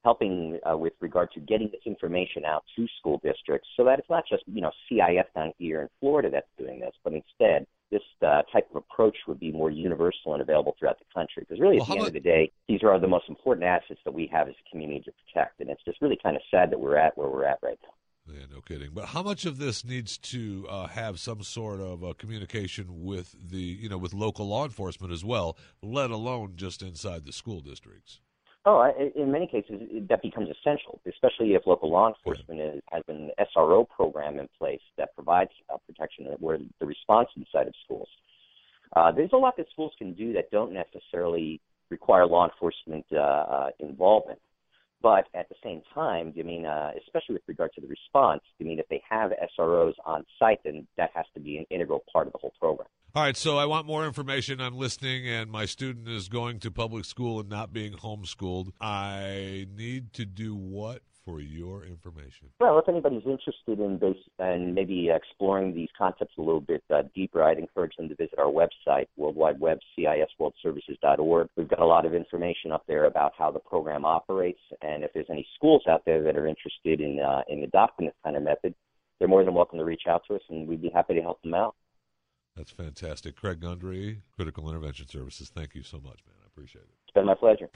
helping 0.04 0.58
uh, 0.68 0.76
with 0.76 0.94
regard 1.00 1.30
to 1.32 1.40
getting 1.40 1.68
this 1.70 1.82
information 1.84 2.44
out 2.46 2.64
to 2.76 2.86
school 2.98 3.20
districts 3.22 3.68
so 3.76 3.84
that 3.84 3.98
it's 3.98 4.08
not 4.08 4.24
just, 4.28 4.42
you 4.46 4.62
know, 4.62 4.70
CIS 4.88 5.26
down 5.34 5.52
here 5.58 5.82
in 5.82 5.88
Florida 6.00 6.30
that's 6.30 6.48
doing 6.56 6.80
this, 6.80 6.94
but 7.04 7.12
instead 7.12 7.66
this 7.90 8.02
uh, 8.22 8.42
type 8.52 8.68
of 8.70 8.76
approach 8.76 9.16
would 9.26 9.40
be 9.40 9.52
more 9.52 9.70
universal 9.70 10.34
and 10.34 10.42
available 10.42 10.74
throughout 10.78 10.98
the 10.98 11.04
country. 11.14 11.44
Because 11.48 11.60
really, 11.60 11.76
at 11.76 11.80
Well, 11.80 11.86
the 11.86 11.92
how 11.94 11.98
end 11.98 12.08
of 12.08 12.12
the 12.12 12.20
day, 12.20 12.52
these 12.68 12.82
are 12.82 12.98
the 13.00 13.08
most 13.08 13.28
important 13.28 13.64
assets 13.64 14.00
that 14.04 14.12
we 14.12 14.28
have 14.32 14.48
as 14.48 14.54
a 14.54 14.70
community 14.70 15.00
to 15.00 15.12
protect. 15.24 15.60
And 15.60 15.70
it's 15.70 15.82
just 15.84 16.00
really 16.02 16.18
kind 16.22 16.36
of 16.36 16.42
sad 16.50 16.70
that 16.70 16.80
we're 16.80 16.96
at 16.96 17.16
where 17.16 17.28
we're 17.28 17.44
at 17.44 17.58
right 17.62 17.78
now. 17.82 18.34
Yeah, 18.34 18.44
no 18.52 18.60
kidding. 18.60 18.90
But 18.92 19.06
how 19.06 19.22
much 19.22 19.46
of 19.46 19.56
this 19.58 19.84
needs 19.84 20.18
to 20.18 20.66
uh, 20.68 20.86
have 20.88 21.18
some 21.18 21.42
sort 21.42 21.80
of 21.80 22.04
uh, 22.04 22.12
communication 22.18 23.04
with 23.04 23.34
the, 23.50 23.56
you 23.56 23.88
know, 23.88 23.96
with 23.96 24.12
local 24.12 24.46
law 24.46 24.64
enforcement 24.64 25.12
as 25.12 25.24
well, 25.24 25.56
let 25.82 26.10
alone 26.10 26.52
just 26.56 26.82
inside 26.82 27.24
the 27.24 27.32
school 27.32 27.60
districts? 27.60 28.20
Oh, 28.70 28.86
in 29.16 29.32
many 29.32 29.46
cases, 29.46 29.80
that 30.10 30.20
becomes 30.20 30.50
essential, 30.50 31.00
especially 31.08 31.54
if 31.54 31.62
local 31.64 31.90
law 31.90 32.08
enforcement 32.08 32.60
is, 32.60 32.82
has 32.92 33.02
an 33.08 33.30
SRO 33.56 33.88
program 33.88 34.38
in 34.38 34.46
place 34.58 34.82
that 34.98 35.14
provides 35.14 35.48
uh, 35.72 35.78
protection 35.86 36.26
where 36.38 36.58
the 36.78 36.84
response 36.84 37.30
inside 37.34 37.66
of 37.66 37.72
schools. 37.82 38.08
Uh, 38.94 39.10
there's 39.10 39.30
a 39.32 39.36
lot 39.38 39.56
that 39.56 39.70
schools 39.72 39.92
can 39.96 40.12
do 40.12 40.34
that 40.34 40.50
don't 40.50 40.74
necessarily 40.74 41.62
require 41.88 42.26
law 42.26 42.46
enforcement 42.46 43.06
uh, 43.10 43.68
involvement. 43.80 44.38
But 45.00 45.28
at 45.34 45.48
the 45.48 45.54
same 45.62 45.82
time, 45.94 46.34
I 46.38 46.42
mean, 46.42 46.66
uh, 46.66 46.90
especially 46.98 47.34
with 47.34 47.42
regard 47.46 47.72
to 47.74 47.80
the 47.80 47.86
response, 47.86 48.42
I 48.60 48.64
mean, 48.64 48.80
if 48.80 48.88
they 48.88 49.02
have 49.08 49.30
SROs 49.58 49.94
on 50.04 50.24
site, 50.38 50.60
then 50.64 50.86
that 50.96 51.10
has 51.14 51.26
to 51.34 51.40
be 51.40 51.56
an 51.58 51.66
integral 51.70 52.02
part 52.12 52.26
of 52.26 52.32
the 52.32 52.38
whole 52.40 52.52
program. 52.58 52.88
All 53.14 53.22
right, 53.22 53.36
so 53.36 53.56
I 53.56 53.64
want 53.64 53.86
more 53.86 54.06
information. 54.06 54.60
I'm 54.60 54.76
listening, 54.76 55.26
and 55.26 55.50
my 55.50 55.64
student 55.64 56.08
is 56.08 56.28
going 56.28 56.58
to 56.60 56.70
public 56.70 57.04
school 57.04 57.40
and 57.40 57.48
not 57.48 57.72
being 57.72 57.94
homeschooled. 57.94 58.72
I 58.80 59.66
need 59.74 60.12
to 60.14 60.26
do 60.26 60.54
what 60.54 61.02
for 61.28 61.40
your 61.40 61.84
information? 61.84 62.48
Well, 62.58 62.78
if 62.78 62.88
anybody's 62.88 63.26
interested 63.26 63.78
in 63.78 63.98
base 63.98 64.16
and 64.38 64.74
maybe 64.74 65.10
exploring 65.10 65.74
these 65.74 65.90
concepts 65.96 66.32
a 66.38 66.40
little 66.40 66.60
bit 66.60 66.82
uh, 66.90 67.02
deeper, 67.14 67.42
I'd 67.42 67.58
encourage 67.58 67.94
them 67.96 68.08
to 68.08 68.14
visit 68.14 68.38
our 68.38 68.50
website, 68.50 69.08
World 69.16 69.36
Wide 69.36 69.60
Web, 69.60 69.78
CISWorldServices.org. 69.98 71.48
We've 71.56 71.68
got 71.68 71.80
a 71.80 71.86
lot 71.86 72.06
of 72.06 72.14
information 72.14 72.72
up 72.72 72.84
there 72.88 73.04
about 73.04 73.32
how 73.36 73.50
the 73.50 73.58
program 73.58 74.06
operates, 74.06 74.60
and 74.80 75.04
if 75.04 75.12
there's 75.12 75.26
any 75.30 75.46
schools 75.54 75.82
out 75.86 76.02
there 76.06 76.22
that 76.22 76.36
are 76.36 76.46
interested 76.46 77.00
in 77.00 77.20
uh, 77.20 77.42
in 77.48 77.62
adopting 77.62 78.06
this 78.06 78.14
kind 78.24 78.36
of 78.36 78.42
method, 78.42 78.74
they're 79.18 79.28
more 79.28 79.44
than 79.44 79.52
welcome 79.52 79.78
to 79.78 79.84
reach 79.84 80.04
out 80.08 80.22
to 80.28 80.36
us, 80.36 80.42
and 80.48 80.66
we'd 80.66 80.80
be 80.80 80.90
happy 80.94 81.14
to 81.14 81.20
help 81.20 81.42
them 81.42 81.52
out. 81.52 81.74
That's 82.56 82.70
fantastic. 82.72 83.36
Craig 83.36 83.60
Gundry, 83.60 84.22
Critical 84.34 84.68
Intervention 84.68 85.06
Services. 85.08 85.50
Thank 85.54 85.74
you 85.74 85.82
so 85.82 85.98
much, 85.98 86.20
man. 86.26 86.47
I 86.58 86.60
appreciate 86.60 86.82
it. 86.82 86.88
It's 87.04 87.14
been 87.14 87.26
my 87.26 87.34
pleasure. 87.34 87.68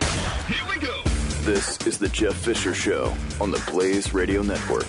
Here 0.48 0.64
we 0.68 0.84
go. 0.84 1.02
This 1.42 1.86
is 1.86 1.98
the 1.98 2.08
Jeff 2.08 2.34
Fisher 2.34 2.74
Show 2.74 3.14
on 3.40 3.52
the 3.52 3.62
Blaze 3.70 4.12
Radio 4.12 4.42
Network. 4.42 4.86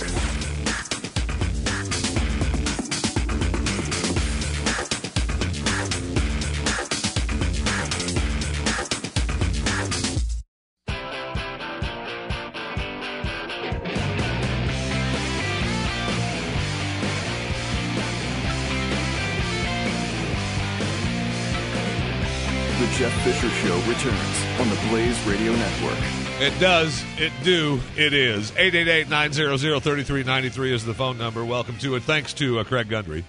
Jeff 22.94 23.14
Fisher 23.24 23.50
Show 23.50 23.76
returns 23.90 24.46
on 24.60 24.70
the 24.70 24.76
Blaze 24.88 25.20
Radio 25.26 25.52
Network. 25.54 25.98
It 26.40 26.54
does. 26.60 27.04
It 27.18 27.34
do. 27.44 27.82
It 27.98 28.14
is. 28.14 28.52
888-900-3393 28.52 30.72
is 30.72 30.86
the 30.86 30.94
phone 30.94 31.18
number. 31.18 31.44
Welcome 31.44 31.80
to 31.80 31.96
it. 31.96 32.04
Thanks 32.04 32.36
to 32.36 32.60
uh, 32.60 32.64
Craig 32.64 32.90
Gundry 32.90 33.24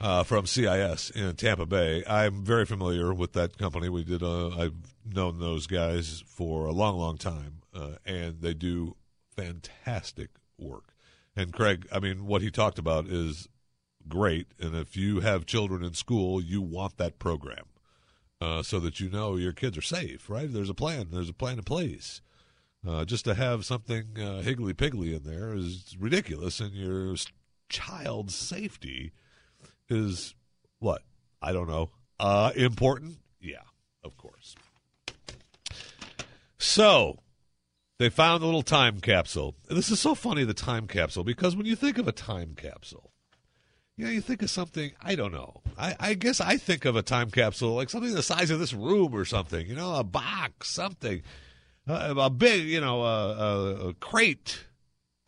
uh, 0.00 0.22
from 0.22 0.46
CIS 0.46 1.10
in 1.10 1.34
Tampa 1.34 1.66
Bay. 1.66 2.04
I'm 2.06 2.44
very 2.44 2.66
familiar 2.66 3.12
with 3.12 3.32
that 3.32 3.58
company. 3.58 3.88
We 3.88 4.04
did. 4.04 4.22
Uh, 4.22 4.50
I've 4.50 4.76
known 5.04 5.40
those 5.40 5.66
guys 5.66 6.22
for 6.28 6.66
a 6.66 6.72
long, 6.72 6.96
long 6.96 7.18
time, 7.18 7.62
uh, 7.74 7.96
and 8.06 8.42
they 8.42 8.54
do 8.54 8.94
fantastic 9.34 10.30
work. 10.56 10.94
And 11.34 11.52
Craig, 11.52 11.88
I 11.90 11.98
mean, 11.98 12.26
what 12.26 12.42
he 12.42 12.50
talked 12.52 12.78
about 12.78 13.08
is 13.08 13.48
great. 14.06 14.46
And 14.60 14.76
if 14.76 14.96
you 14.96 15.18
have 15.18 15.46
children 15.46 15.82
in 15.82 15.94
school, 15.94 16.40
you 16.40 16.62
want 16.62 16.96
that 16.98 17.18
program 17.18 17.64
uh, 18.44 18.62
so 18.62 18.78
that 18.80 19.00
you 19.00 19.08
know 19.08 19.36
your 19.36 19.52
kids 19.52 19.78
are 19.78 19.82
safe, 19.82 20.28
right? 20.28 20.52
There's 20.52 20.68
a 20.68 20.74
plan. 20.74 21.08
There's 21.10 21.30
a 21.30 21.34
plan 21.34 21.58
in 21.58 21.64
place. 21.64 22.20
Uh, 22.86 23.04
just 23.04 23.24
to 23.24 23.34
have 23.34 23.64
something 23.64 24.18
uh, 24.20 24.42
higgly 24.42 24.74
piggly 24.74 25.16
in 25.16 25.22
there 25.22 25.54
is 25.54 25.96
ridiculous, 25.98 26.60
and 26.60 26.72
your 26.74 27.16
child's 27.70 28.34
safety 28.34 29.12
is 29.88 30.34
what? 30.78 31.02
I 31.40 31.52
don't 31.52 31.68
know. 31.68 31.90
Uh, 32.20 32.52
important? 32.54 33.16
Yeah, 33.40 33.62
of 34.02 34.18
course. 34.18 34.54
So, 36.58 37.20
they 37.98 38.10
found 38.10 38.42
a 38.42 38.46
little 38.46 38.62
time 38.62 39.00
capsule. 39.00 39.54
This 39.70 39.90
is 39.90 40.00
so 40.00 40.14
funny, 40.14 40.44
the 40.44 40.52
time 40.52 40.86
capsule, 40.86 41.24
because 41.24 41.56
when 41.56 41.66
you 41.66 41.76
think 41.76 41.96
of 41.96 42.06
a 42.06 42.12
time 42.12 42.54
capsule, 42.54 43.13
you 43.96 44.04
know, 44.04 44.10
you 44.10 44.20
think 44.20 44.42
of 44.42 44.50
something, 44.50 44.92
I 45.00 45.14
don't 45.14 45.32
know. 45.32 45.60
I, 45.78 45.94
I 46.00 46.14
guess 46.14 46.40
I 46.40 46.56
think 46.56 46.84
of 46.84 46.96
a 46.96 47.02
time 47.02 47.30
capsule 47.30 47.74
like 47.74 47.90
something 47.90 48.12
the 48.12 48.22
size 48.22 48.50
of 48.50 48.58
this 48.58 48.72
room 48.72 49.14
or 49.14 49.24
something, 49.24 49.66
you 49.66 49.74
know, 49.74 49.94
a 49.94 50.04
box, 50.04 50.70
something. 50.70 51.22
Uh, 51.86 52.14
a 52.16 52.30
big, 52.30 52.64
you 52.64 52.80
know, 52.80 53.02
a, 53.02 53.88
a, 53.88 53.94
crate. 53.94 54.64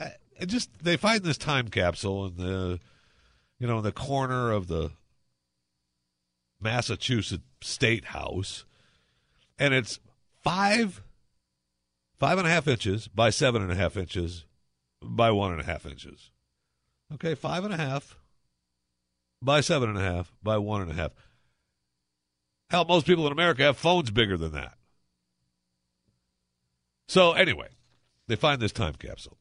Uh, 0.00 0.08
just, 0.46 0.70
they 0.82 0.96
find 0.96 1.22
this 1.22 1.36
time 1.36 1.68
capsule 1.68 2.26
in 2.26 2.36
the, 2.36 2.80
you 3.58 3.66
know, 3.66 3.78
in 3.78 3.84
the 3.84 3.92
corner 3.92 4.50
of 4.50 4.66
the 4.66 4.90
Massachusetts 6.60 7.44
State 7.60 8.06
House. 8.06 8.64
And 9.58 9.74
it's 9.74 10.00
five, 10.42 11.02
five 12.18 12.38
and 12.38 12.46
a 12.46 12.50
half 12.50 12.66
inches 12.66 13.06
by 13.06 13.30
seven 13.30 13.60
and 13.60 13.70
a 13.70 13.76
half 13.76 13.96
inches 13.96 14.46
by 15.02 15.30
one 15.30 15.52
and 15.52 15.60
a 15.60 15.64
half 15.64 15.84
inches. 15.84 16.30
Okay, 17.14 17.34
five 17.34 17.64
and 17.64 17.74
a 17.74 17.76
half 17.76 18.16
by 19.42 19.60
seven 19.60 19.88
and 19.88 19.98
a 19.98 20.02
half 20.02 20.32
by 20.42 20.58
one 20.58 20.82
and 20.82 20.90
a 20.90 20.94
half. 20.94 21.12
Hell, 22.70 22.84
most 22.84 23.06
people 23.06 23.26
in 23.26 23.32
America 23.32 23.62
have 23.62 23.76
phones 23.76 24.10
bigger 24.10 24.36
than 24.36 24.52
that. 24.52 24.74
So 27.08 27.32
anyway, 27.32 27.68
they 28.26 28.36
find 28.36 28.60
this 28.60 28.72
time 28.72 28.94
capsule, 28.94 29.38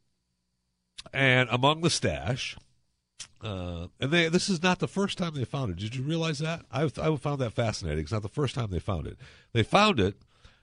and 1.11 1.49
among 1.51 1.81
the 1.81 1.89
stash, 1.89 2.55
uh, 3.41 3.87
and 3.99 4.11
they 4.11 4.29
this 4.29 4.49
is 4.49 4.61
not 4.61 4.79
the 4.79 4.87
first 4.87 5.17
time 5.17 5.33
they 5.33 5.45
found 5.45 5.71
it. 5.71 5.77
Did 5.77 5.95
you 5.95 6.03
realize 6.03 6.39
that? 6.39 6.65
I 6.71 6.83
I 6.83 7.15
found 7.15 7.39
that 7.41 7.53
fascinating. 7.53 8.03
It's 8.03 8.11
not 8.11 8.21
the 8.21 8.29
first 8.29 8.53
time 8.53 8.69
they 8.69 8.79
found 8.79 9.07
it. 9.07 9.17
They 9.53 9.63
found 9.63 9.99
it 9.99 10.15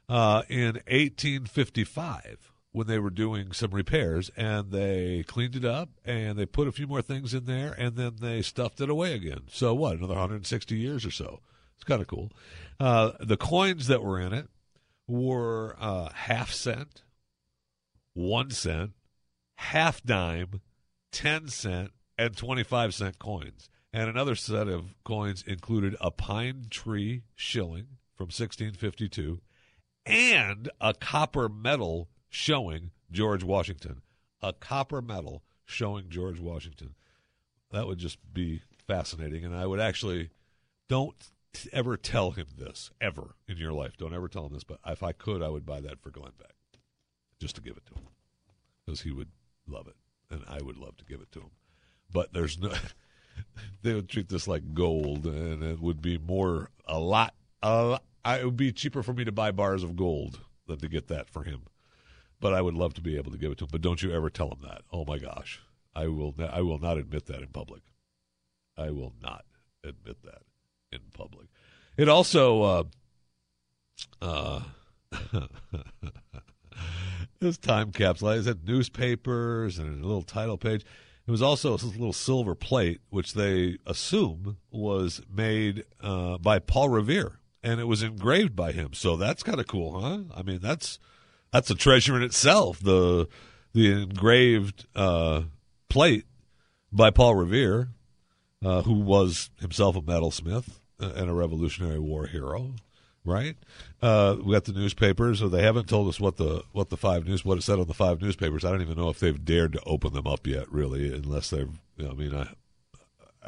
uh, 0.08 0.42
in 0.48 0.74
1855 0.86 2.51
when 2.72 2.86
they 2.86 2.98
were 2.98 3.10
doing 3.10 3.52
some 3.52 3.70
repairs 3.70 4.30
and 4.36 4.70
they 4.70 5.24
cleaned 5.26 5.54
it 5.54 5.64
up 5.64 5.90
and 6.04 6.38
they 6.38 6.46
put 6.46 6.66
a 6.66 6.72
few 6.72 6.86
more 6.86 7.02
things 7.02 7.34
in 7.34 7.44
there 7.44 7.74
and 7.78 7.96
then 7.96 8.16
they 8.20 8.40
stuffed 8.40 8.80
it 8.80 8.88
away 8.88 9.14
again. 9.14 9.42
So 9.50 9.74
what? 9.74 9.98
Another 9.98 10.14
160 10.14 10.74
years 10.76 11.04
or 11.04 11.10
so. 11.10 11.40
It's 11.76 11.84
kind 11.84 12.00
of 12.00 12.06
cool. 12.06 12.32
Uh, 12.80 13.12
the 13.20 13.36
coins 13.36 13.88
that 13.88 14.02
were 14.02 14.18
in 14.18 14.32
it 14.32 14.48
were 15.06 15.76
uh, 15.78 16.10
half 16.12 16.50
cent, 16.50 17.02
one 18.14 18.50
cent, 18.50 18.92
half 19.56 20.02
dime, 20.02 20.62
ten 21.10 21.48
cent, 21.48 21.90
and 22.16 22.36
25 22.36 22.94
cent 22.94 23.18
coins. 23.18 23.68
And 23.92 24.08
another 24.08 24.34
set 24.34 24.68
of 24.68 24.94
coins 25.04 25.44
included 25.46 25.96
a 26.00 26.10
pine 26.10 26.66
tree 26.70 27.24
shilling 27.34 27.98
from 28.16 28.26
1652 28.26 29.40
and 30.06 30.70
a 30.80 30.94
copper 30.94 31.48
medal 31.48 32.08
showing 32.32 32.90
George 33.10 33.44
Washington. 33.44 34.00
A 34.40 34.54
copper 34.54 35.02
medal 35.02 35.42
showing 35.66 36.08
George 36.08 36.40
Washington. 36.40 36.94
That 37.70 37.86
would 37.86 37.98
just 37.98 38.18
be 38.32 38.62
fascinating. 38.86 39.44
And 39.44 39.54
I 39.54 39.66
would 39.66 39.78
actually 39.78 40.30
don't 40.88 41.30
ever 41.72 41.96
tell 41.98 42.32
him 42.32 42.46
this 42.56 42.90
ever 43.00 43.36
in 43.46 43.58
your 43.58 43.72
life. 43.72 43.98
Don't 43.98 44.14
ever 44.14 44.28
tell 44.28 44.46
him 44.46 44.54
this. 44.54 44.64
But 44.64 44.80
if 44.86 45.02
I 45.02 45.12
could, 45.12 45.42
I 45.42 45.50
would 45.50 45.66
buy 45.66 45.80
that 45.82 46.00
for 46.00 46.10
Glenn 46.10 46.32
Beck 46.38 46.54
just 47.38 47.54
to 47.56 47.60
give 47.60 47.76
it 47.76 47.84
to 47.86 47.94
him 47.94 48.08
because 48.84 49.02
he 49.02 49.12
would 49.12 49.28
love 49.68 49.86
it, 49.86 49.96
and 50.30 50.42
I 50.48 50.62
would 50.62 50.78
love 50.78 50.96
to 50.96 51.04
give 51.04 51.20
it 51.20 51.30
to 51.32 51.40
him. 51.40 51.50
But 52.10 52.32
there's 52.32 52.58
no. 52.58 52.72
they 53.82 53.92
would 53.92 54.08
treat 54.08 54.30
this 54.30 54.48
like 54.48 54.72
gold, 54.72 55.26
and 55.26 55.62
it 55.62 55.80
would 55.80 56.00
be 56.00 56.16
more 56.16 56.70
a 56.86 56.98
lot. 56.98 57.34
Uh, 57.62 57.98
it 58.24 58.44
would 58.44 58.56
be 58.56 58.72
cheaper 58.72 59.02
for 59.02 59.12
me 59.12 59.24
to 59.24 59.32
buy 59.32 59.50
bars 59.50 59.82
of 59.82 59.96
gold 59.96 60.40
than 60.66 60.78
to 60.78 60.88
get 60.88 61.08
that 61.08 61.28
for 61.28 61.44
him. 61.44 61.62
But 62.42 62.52
I 62.52 62.60
would 62.60 62.74
love 62.74 62.92
to 62.94 63.00
be 63.00 63.16
able 63.16 63.30
to 63.30 63.38
give 63.38 63.52
it 63.52 63.58
to 63.58 63.64
him. 63.64 63.70
But 63.72 63.80
don't 63.80 64.02
you 64.02 64.12
ever 64.12 64.28
tell 64.28 64.48
him 64.48 64.58
that. 64.64 64.82
Oh 64.92 65.04
my 65.06 65.18
gosh, 65.18 65.62
I 65.94 66.08
will. 66.08 66.34
I 66.38 66.60
will 66.60 66.78
not 66.78 66.98
admit 66.98 67.26
that 67.26 67.40
in 67.40 67.48
public. 67.48 67.82
I 68.76 68.90
will 68.90 69.14
not 69.22 69.44
admit 69.84 70.22
that 70.24 70.42
in 70.92 71.00
public. 71.14 71.46
It 71.96 72.08
also. 72.08 72.62
Uh, 72.62 72.84
uh, 74.20 74.60
this 77.40 77.58
time 77.58 77.92
capsule. 77.92 78.28
I 78.28 78.42
had 78.42 78.66
newspapers 78.66 79.78
and 79.78 80.02
a 80.02 80.06
little 80.06 80.22
title 80.22 80.58
page. 80.58 80.84
It 81.26 81.30
was 81.30 81.42
also 81.42 81.74
a 81.74 81.78
little 81.78 82.12
silver 82.12 82.54
plate, 82.54 83.00
which 83.10 83.34
they 83.34 83.78
assume 83.86 84.56
was 84.70 85.22
made 85.32 85.84
uh, 86.00 86.38
by 86.38 86.58
Paul 86.58 86.88
Revere, 86.88 87.38
and 87.62 87.78
it 87.78 87.86
was 87.86 88.02
engraved 88.02 88.56
by 88.56 88.72
him. 88.72 88.92
So 88.94 89.16
that's 89.16 89.44
kind 89.44 89.60
of 89.60 89.68
cool, 89.68 90.00
huh? 90.00 90.18
I 90.34 90.42
mean, 90.42 90.58
that's 90.60 90.98
that's 91.52 91.70
a 91.70 91.74
treasure 91.74 92.16
in 92.16 92.22
itself. 92.22 92.80
The 92.80 93.28
the 93.72 94.02
engraved 94.02 94.86
uh, 94.94 95.42
plate 95.88 96.26
by 96.90 97.10
Paul 97.10 97.34
Revere, 97.34 97.88
uh, 98.64 98.82
who 98.82 98.94
was 98.94 99.50
himself 99.60 99.96
a 99.96 100.02
metalsmith 100.02 100.80
and 100.98 101.30
a 101.30 101.32
Revolutionary 101.32 101.98
War 101.98 102.26
hero 102.26 102.74
right? 103.24 103.56
Uh, 104.00 104.36
we 104.42 104.52
got 104.52 104.64
the 104.64 104.72
newspapers, 104.72 105.38
so 105.38 105.48
they 105.48 105.62
haven't 105.62 105.88
told 105.88 106.08
us 106.08 106.18
what 106.18 106.36
the 106.36 106.64
what 106.72 106.90
the 106.90 106.96
five 106.96 107.26
news 107.26 107.44
what 107.44 107.58
it 107.58 107.62
said 107.62 107.78
on 107.78 107.86
the 107.86 107.94
five 107.94 108.20
newspapers. 108.20 108.64
I 108.64 108.70
don't 108.70 108.82
even 108.82 108.96
know 108.96 109.08
if 109.08 109.20
they've 109.20 109.44
dared 109.44 109.72
to 109.74 109.82
open 109.84 110.12
them 110.12 110.26
up 110.26 110.46
yet, 110.46 110.70
really, 110.72 111.12
unless 111.12 111.50
they've. 111.50 111.70
You 111.96 112.04
know, 112.04 112.10
I 112.10 112.14
mean, 112.14 112.34
I 112.34 112.48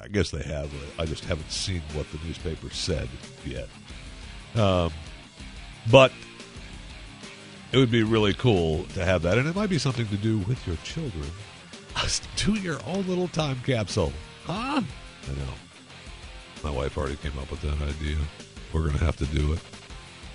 I 0.00 0.08
guess 0.08 0.30
they 0.30 0.42
have. 0.42 0.70
I 0.98 1.06
just 1.06 1.24
haven't 1.24 1.50
seen 1.50 1.82
what 1.92 2.10
the 2.12 2.18
newspaper 2.26 2.70
said 2.70 3.08
yet. 3.44 3.68
Um, 4.54 4.92
but 5.90 6.12
it 7.74 7.78
would 7.78 7.90
be 7.90 8.04
really 8.04 8.32
cool 8.32 8.84
to 8.94 9.04
have 9.04 9.22
that, 9.22 9.36
and 9.36 9.48
it 9.48 9.56
might 9.56 9.68
be 9.68 9.78
something 9.78 10.06
to 10.06 10.16
do 10.16 10.38
with 10.38 10.64
your 10.64 10.76
children. 10.84 11.26
Do 12.36 12.54
your 12.54 12.78
own 12.86 13.04
little 13.08 13.26
time 13.26 13.58
capsule, 13.66 14.12
huh? 14.44 14.80
I 14.80 15.32
know. 15.32 15.54
My 16.62 16.70
wife 16.70 16.96
already 16.96 17.16
came 17.16 17.36
up 17.38 17.50
with 17.50 17.62
that 17.62 17.80
idea 17.82 18.16
we're 18.72 18.82
going 18.82 18.98
to 18.98 19.04
have 19.04 19.16
to 19.16 19.26
do 19.26 19.52
it. 19.52 19.60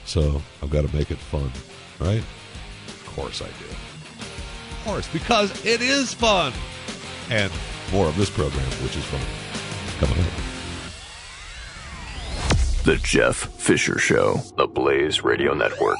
So 0.05 0.41
I've 0.63 0.69
got 0.69 0.85
to 0.87 0.95
make 0.95 1.11
it 1.11 1.17
fun, 1.17 1.51
right? 1.99 2.23
Of 2.87 3.05
course 3.15 3.41
I 3.41 3.45
do. 3.45 3.65
Of 3.69 4.81
course, 4.85 5.07
because 5.09 5.65
it 5.65 5.81
is 5.81 6.13
fun. 6.13 6.53
And 7.29 7.51
more 7.91 8.07
of 8.07 8.17
this 8.17 8.29
program, 8.29 8.65
which 8.81 8.95
is 8.97 9.03
fun, 9.05 9.21
coming 9.99 10.23
up. 10.23 10.31
The 12.83 12.97
Jeff 12.97 13.35
Fisher 13.35 13.97
Show, 13.97 14.41
the 14.57 14.67
Blaze 14.67 15.23
Radio 15.23 15.53
Network. 15.53 15.99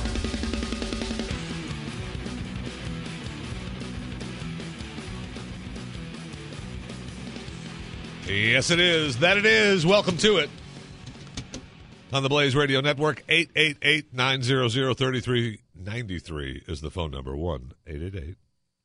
Yes, 8.31 8.71
it 8.71 8.79
is. 8.79 9.17
That 9.17 9.37
it 9.37 9.45
is. 9.45 9.85
Welcome 9.85 10.15
to 10.17 10.37
it. 10.37 10.49
On 12.13 12.23
the 12.23 12.29
Blaze 12.29 12.55
Radio 12.55 12.79
Network, 12.79 13.23
888 13.27 14.13
900 14.13 14.69
3393 14.97 16.63
is 16.65 16.79
the 16.79 16.89
phone 16.89 17.11
number. 17.11 17.35
1 17.35 17.73
888 17.85 18.37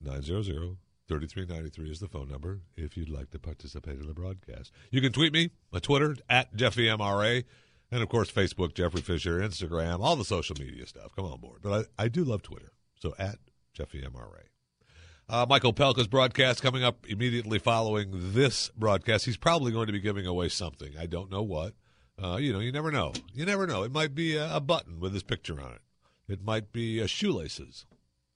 900 0.03 0.77
3393 1.09 1.91
is 1.91 2.01
the 2.01 2.09
phone 2.09 2.29
number 2.29 2.63
if 2.77 2.97
you'd 2.97 3.09
like 3.09 3.31
to 3.31 3.39
participate 3.39 4.01
in 4.01 4.09
the 4.09 4.15
broadcast. 4.15 4.73
You 4.91 5.01
can 5.01 5.13
tweet 5.13 5.33
me 5.33 5.51
on 5.73 5.81
Twitter 5.81 6.17
at 6.29 6.57
JeffyMRA, 6.57 7.45
and 7.93 8.03
of 8.03 8.09
course, 8.09 8.33
Facebook, 8.33 8.75
Jeffrey 8.75 9.01
Fisher, 9.01 9.39
Instagram, 9.39 10.01
all 10.01 10.17
the 10.17 10.25
social 10.25 10.57
media 10.59 10.87
stuff. 10.89 11.15
Come 11.15 11.27
on 11.27 11.39
board. 11.39 11.61
But 11.63 11.87
I, 11.99 12.05
I 12.05 12.09
do 12.09 12.25
love 12.25 12.43
Twitter. 12.43 12.73
So 12.99 13.15
at 13.17 13.39
JeffyMRA. 13.79 14.43
Uh, 15.29 15.45
Michael 15.49 15.73
Pelka's 15.73 16.07
broadcast 16.07 16.63
coming 16.63 16.85
up 16.85 17.05
immediately 17.09 17.59
following 17.59 18.33
this 18.33 18.71
broadcast. 18.77 19.25
He's 19.25 19.37
probably 19.37 19.73
going 19.73 19.89
to 19.89 19.93
be 19.93 19.99
giving 19.99 20.25
away 20.25 20.49
something. 20.49 20.93
I 20.97 21.07
don't 21.07 21.33
know 21.33 21.43
what. 21.43 21.75
Uh, 22.23 22.37
you 22.37 22.53
know, 22.53 22.61
you 22.61 22.71
never 22.71 22.93
know. 22.93 23.13
You 23.35 23.45
never 23.45 23.67
know. 23.67 23.83
It 23.83 23.91
might 23.91 24.15
be 24.15 24.37
a, 24.37 24.55
a 24.55 24.61
button 24.61 25.01
with 25.01 25.13
his 25.13 25.25
picture 25.25 25.61
on 25.61 25.73
it. 25.73 25.81
It 26.29 26.45
might 26.45 26.73
be 26.73 27.03
uh, 27.03 27.09
shoelaces. 27.09 27.87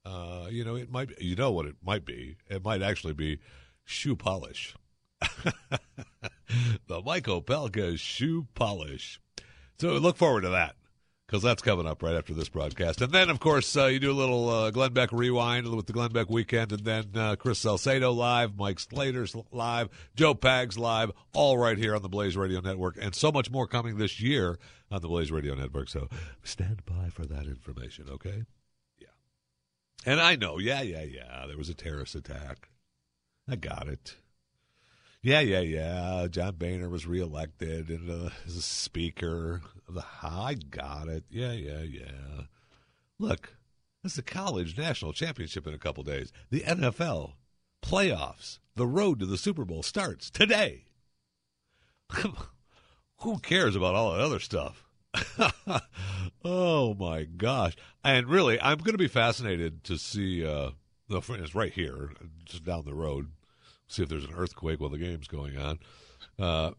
Uh, 0.04 0.46
you 0.50 0.64
know, 0.64 0.74
it 0.74 0.90
might. 0.90 1.16
Be, 1.16 1.24
you 1.24 1.36
know 1.36 1.52
what 1.52 1.66
it 1.66 1.76
might 1.80 2.04
be. 2.04 2.36
It 2.48 2.64
might 2.64 2.82
actually 2.82 3.14
be 3.14 3.38
shoe 3.84 4.16
polish. 4.16 4.74
the 6.88 7.02
Michael 7.04 7.40
Pelka 7.40 7.96
shoe 7.98 8.48
polish. 8.54 9.20
So 9.78 9.92
look 9.92 10.16
forward 10.16 10.42
to 10.42 10.48
that 10.48 10.74
because 11.30 11.44
that's 11.44 11.62
coming 11.62 11.86
up 11.86 12.02
right 12.02 12.16
after 12.16 12.34
this 12.34 12.48
broadcast. 12.48 13.00
And 13.00 13.12
then, 13.12 13.30
of 13.30 13.38
course, 13.38 13.76
uh, 13.76 13.86
you 13.86 14.00
do 14.00 14.10
a 14.10 14.12
little 14.12 14.48
uh, 14.48 14.70
Glenn 14.72 14.92
Beck 14.92 15.12
rewind 15.12 15.72
with 15.72 15.86
the 15.86 15.92
Glenn 15.92 16.10
Beck 16.10 16.28
weekend, 16.28 16.72
and 16.72 16.84
then 16.84 17.04
uh, 17.14 17.36
Chris 17.36 17.60
Salcedo 17.60 18.10
live, 18.10 18.56
Mike 18.56 18.80
Slater's 18.80 19.36
live, 19.52 19.90
Joe 20.16 20.34
Pags 20.34 20.76
live, 20.76 21.12
all 21.32 21.56
right 21.56 21.78
here 21.78 21.94
on 21.94 22.02
the 22.02 22.08
Blaze 22.08 22.36
Radio 22.36 22.60
Network, 22.60 22.98
and 23.00 23.14
so 23.14 23.30
much 23.30 23.48
more 23.48 23.68
coming 23.68 23.96
this 23.96 24.20
year 24.20 24.58
on 24.90 25.02
the 25.02 25.08
Blaze 25.08 25.30
Radio 25.30 25.54
Network. 25.54 25.88
So 25.88 26.08
stand 26.42 26.84
by 26.84 27.10
for 27.10 27.24
that 27.26 27.46
information, 27.46 28.08
okay? 28.10 28.42
Yeah. 28.98 29.06
And 30.04 30.20
I 30.20 30.34
know, 30.34 30.58
yeah, 30.58 30.82
yeah, 30.82 31.04
yeah, 31.04 31.44
there 31.46 31.56
was 31.56 31.68
a 31.68 31.74
terrorist 31.74 32.16
attack. 32.16 32.70
I 33.48 33.54
got 33.54 33.86
it. 33.86 34.16
Yeah, 35.22 35.40
yeah, 35.40 35.60
yeah. 35.60 36.26
John 36.30 36.56
Boehner 36.56 36.88
was 36.88 37.06
reelected 37.06 37.90
and 37.90 38.10
uh, 38.10 38.30
as 38.46 38.56
a 38.56 38.62
speaker 38.62 39.60
the 39.94 40.04
I 40.22 40.54
got 40.54 41.08
it. 41.08 41.24
Yeah, 41.30 41.52
yeah, 41.52 41.82
yeah. 41.82 42.42
Look, 43.18 43.56
it's 44.04 44.16
the 44.16 44.22
college 44.22 44.78
national 44.78 45.12
championship 45.12 45.66
in 45.66 45.74
a 45.74 45.78
couple 45.78 46.02
days. 46.04 46.32
The 46.50 46.60
NFL 46.60 47.32
playoffs. 47.82 48.58
The 48.76 48.86
road 48.86 49.20
to 49.20 49.26
the 49.26 49.36
Super 49.36 49.64
Bowl 49.64 49.82
starts 49.82 50.30
today. 50.30 50.84
Who 53.18 53.38
cares 53.38 53.76
about 53.76 53.94
all 53.94 54.12
that 54.12 54.20
other 54.20 54.40
stuff? 54.40 54.84
oh 56.44 56.94
my 56.94 57.24
gosh! 57.24 57.76
And 58.04 58.28
really, 58.28 58.60
I'm 58.60 58.78
going 58.78 58.92
to 58.92 58.98
be 58.98 59.08
fascinated 59.08 59.84
to 59.84 59.98
see. 59.98 60.46
Uh, 60.46 60.70
the 61.08 61.20
it's 61.30 61.54
right 61.56 61.72
here, 61.72 62.12
just 62.44 62.64
down 62.64 62.84
the 62.84 62.94
road 62.94 63.32
see 63.90 64.02
if 64.02 64.08
there's 64.08 64.24
an 64.24 64.34
earthquake 64.36 64.80
while 64.80 64.90
the 64.90 64.98
game's 64.98 65.26
going 65.26 65.58
on. 65.58 65.78
Uh, 66.38 66.70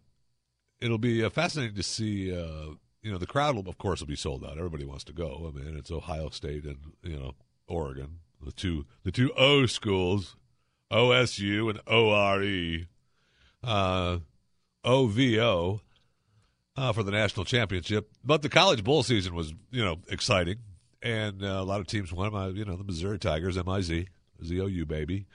it'll 0.79 0.97
be 0.97 1.23
uh, 1.23 1.29
fascinating 1.29 1.75
to 1.75 1.83
see. 1.83 2.35
Uh, 2.35 2.75
you 3.01 3.11
know, 3.11 3.17
the 3.17 3.27
crowd 3.27 3.55
will, 3.55 3.67
of 3.67 3.77
course, 3.77 3.99
will 3.99 4.07
be 4.07 4.15
sold 4.15 4.43
out. 4.43 4.57
Everybody 4.57 4.85
wants 4.85 5.03
to 5.05 5.13
go. 5.13 5.51
I 5.51 5.57
mean, 5.57 5.75
it's 5.77 5.91
Ohio 5.91 6.29
State 6.29 6.65
and 6.65 6.77
you 7.03 7.17
know 7.17 7.33
Oregon, 7.67 8.19
the 8.43 8.51
two 8.51 8.85
the 9.03 9.11
two 9.11 9.31
O 9.37 9.65
schools, 9.65 10.35
OSU 10.91 11.69
and 11.69 11.79
ORE, 11.87 12.87
uh, 13.63 14.19
OVO. 14.83 15.81
Uh, 16.77 16.93
for 16.93 17.03
the 17.03 17.11
national 17.11 17.43
championship, 17.43 18.09
but 18.23 18.41
the 18.41 18.49
college 18.49 18.81
bowl 18.81 19.03
season 19.03 19.35
was, 19.35 19.53
you 19.71 19.83
know, 19.83 19.97
exciting, 20.07 20.55
and 21.03 21.43
uh, 21.43 21.47
a 21.47 21.63
lot 21.63 21.81
of 21.81 21.85
teams 21.85 22.13
won. 22.13 22.31
My 22.31 22.47
you 22.47 22.63
know, 22.63 22.77
the 22.77 22.85
Missouri 22.85 23.19
Tigers, 23.19 23.57
MIZ, 23.57 24.05
ZOU 24.41 24.85
baby, 24.85 25.25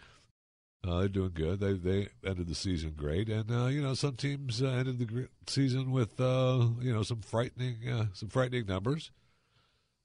uh, 0.87 1.01
they're 1.01 1.09
doing 1.09 1.33
good. 1.35 1.61
They 1.61 1.74
they 1.74 2.09
ended 2.24 2.47
the 2.49 2.55
season 2.55 2.95
great, 2.97 3.29
and 3.29 3.51
uh, 3.51 3.66
you 3.66 3.83
know 3.83 3.95
some 3.95 4.16
teams 4.16 4.62
uh, 4.62 4.66
ended 4.66 4.99
the 4.99 5.29
season 5.47 5.91
with 5.91 6.20
uh, 6.20 6.68
you 6.81 6.93
know 6.93 7.03
some 7.03 7.20
frightening 7.20 7.89
uh, 7.89 8.07
some 8.12 8.29
frightening 8.29 8.66
numbers. 8.66 9.11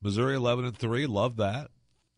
Missouri 0.01 0.35
eleven 0.35 0.65
and 0.65 0.75
three, 0.75 1.05
love 1.05 1.37
that, 1.37 1.69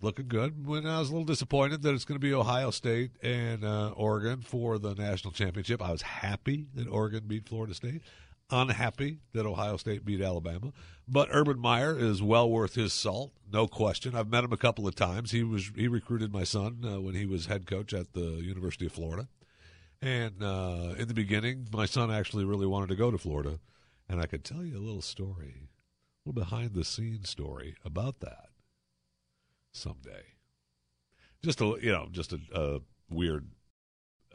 looking 0.02 0.28
good. 0.28 0.66
When 0.66 0.86
I 0.86 1.00
was 1.00 1.10
a 1.10 1.12
little 1.12 1.26
disappointed 1.26 1.82
that 1.82 1.94
it's 1.94 2.06
going 2.06 2.20
to 2.20 2.26
be 2.26 2.34
Ohio 2.34 2.72
State 2.72 3.12
and 3.22 3.66
uh, 3.66 3.90
Oregon 3.90 4.42
for 4.42 4.78
the 4.78 4.96
national 4.96 5.34
championship. 5.34 5.82
I 5.82 5.92
was 5.92 6.02
happy 6.02 6.68
that 6.76 6.88
Oregon 6.88 7.24
beat 7.28 7.48
Florida 7.48 7.74
State. 7.74 8.02
Unhappy 8.50 9.20
that 9.34 9.46
Ohio 9.46 9.78
State 9.78 10.06
beat 10.06 10.22
Alabama, 10.22 10.72
but 11.08 11.30
Urban 11.32 11.60
Meyer 11.60 11.98
is 11.98 12.22
well 12.22 12.50
worth 12.50 12.76
his 12.76 12.94
salt, 12.94 13.32
no 13.52 13.68
question. 13.68 14.16
I've 14.16 14.30
met 14.30 14.44
him 14.44 14.54
a 14.54 14.58
couple 14.58 14.88
of 14.88 14.96
times. 14.96 15.32
He 15.32 15.44
was 15.44 15.72
he 15.76 15.88
recruited 15.88 16.32
my 16.32 16.44
son 16.44 16.84
uh, 16.86 17.02
when 17.02 17.16
he 17.16 17.26
was 17.26 17.48
head 17.48 17.66
coach 17.66 17.94
at 17.94 18.14
the 18.14 18.42
University 18.42 18.86
of 18.86 18.92
Florida, 18.92 19.28
And 20.02 20.44
uh, 20.44 20.94
in 20.98 21.08
the 21.08 21.14
beginning, 21.14 21.68
my 21.72 21.86
son 21.86 22.12
actually 22.12 22.46
really 22.46 22.68
wanted 22.68 22.90
to 22.90 22.96
go 22.96 23.10
to 23.10 23.18
Florida, 23.18 23.60
and 24.08 24.22
I 24.22 24.26
could 24.28 24.44
tell 24.44 24.64
you 24.64 24.78
a 24.78 24.80
little 24.80 25.02
story, 25.02 25.70
a 26.26 26.30
little 26.30 26.42
behind 26.44 26.74
the 26.74 26.86
scenes 26.86 27.30
story 27.30 27.76
about 27.84 28.20
that 28.20 28.50
someday. 29.74 30.36
Just 31.44 31.62
a 31.62 31.78
you 31.82 31.92
know, 31.92 32.08
just 32.12 32.34
a, 32.34 32.40
a 32.54 32.80
weird 33.10 33.48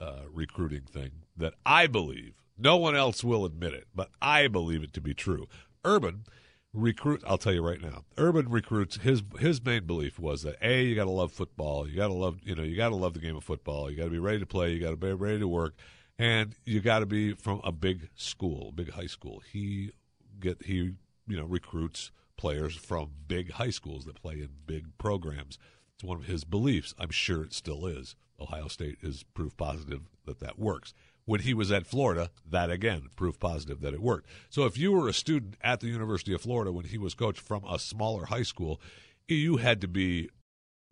uh, 0.00 0.22
recruiting 0.32 0.82
thing 0.82 1.10
that 1.36 1.54
I 1.64 1.86
believe 1.86 2.34
no 2.58 2.76
one 2.76 2.96
else 2.96 3.22
will 3.22 3.44
admit 3.44 3.72
it, 3.72 3.86
but 3.94 4.10
I 4.20 4.48
believe 4.48 4.82
it 4.82 4.92
to 4.94 5.00
be 5.00 5.14
true. 5.14 5.46
Urban 5.84 6.24
recruit. 6.72 7.22
I'll 7.26 7.38
tell 7.38 7.52
you 7.52 7.66
right 7.66 7.80
now. 7.80 8.04
Urban 8.16 8.48
recruits. 8.48 8.96
His 8.96 9.22
his 9.38 9.64
main 9.64 9.86
belief 9.86 10.18
was 10.18 10.42
that 10.42 10.56
a 10.62 10.84
you 10.84 10.94
got 10.94 11.04
to 11.04 11.10
love 11.10 11.32
football. 11.32 11.88
You 11.88 11.96
got 11.96 12.08
to 12.08 12.14
love 12.14 12.38
you 12.42 12.54
know 12.54 12.62
you 12.62 12.76
got 12.76 12.90
to 12.90 12.96
love 12.96 13.14
the 13.14 13.20
game 13.20 13.36
of 13.36 13.44
football. 13.44 13.90
You 13.90 13.96
got 13.96 14.04
to 14.04 14.10
be 14.10 14.18
ready 14.18 14.38
to 14.40 14.46
play. 14.46 14.72
You 14.72 14.80
got 14.80 14.90
to 14.90 14.96
be 14.96 15.12
ready 15.12 15.38
to 15.38 15.48
work, 15.48 15.74
and 16.18 16.54
you 16.64 16.80
got 16.80 17.00
to 17.00 17.06
be 17.06 17.32
from 17.32 17.60
a 17.64 17.72
big 17.72 18.08
school, 18.16 18.72
big 18.72 18.90
high 18.90 19.06
school. 19.06 19.42
He 19.50 19.92
get 20.40 20.62
he 20.64 20.94
you 21.26 21.36
know 21.36 21.44
recruits 21.44 22.10
players 22.36 22.76
from 22.76 23.10
big 23.26 23.52
high 23.52 23.70
schools 23.70 24.04
that 24.04 24.20
play 24.20 24.34
in 24.34 24.50
big 24.66 24.86
programs. 24.98 25.58
It's 25.94 26.04
one 26.04 26.18
of 26.18 26.26
his 26.26 26.44
beliefs. 26.44 26.94
I'm 26.98 27.10
sure 27.10 27.42
it 27.42 27.52
still 27.52 27.86
is. 27.86 28.14
Ohio 28.40 28.68
State 28.68 28.98
is 29.02 29.24
proof 29.34 29.56
positive 29.56 30.02
that 30.24 30.38
that 30.40 30.58
works. 30.58 30.94
When 31.28 31.42
he 31.42 31.52
was 31.52 31.70
at 31.70 31.86
Florida, 31.86 32.30
that 32.48 32.70
again, 32.70 33.10
proof 33.14 33.38
positive 33.38 33.82
that 33.82 33.92
it 33.92 34.00
worked. 34.00 34.30
So 34.48 34.64
if 34.64 34.78
you 34.78 34.92
were 34.92 35.08
a 35.08 35.12
student 35.12 35.58
at 35.60 35.80
the 35.80 35.88
University 35.88 36.32
of 36.32 36.40
Florida 36.40 36.72
when 36.72 36.86
he 36.86 36.96
was 36.96 37.12
coached 37.12 37.42
from 37.42 37.64
a 37.64 37.78
smaller 37.78 38.24
high 38.24 38.44
school, 38.44 38.80
you 39.26 39.58
had 39.58 39.82
to 39.82 39.88
be 39.88 40.30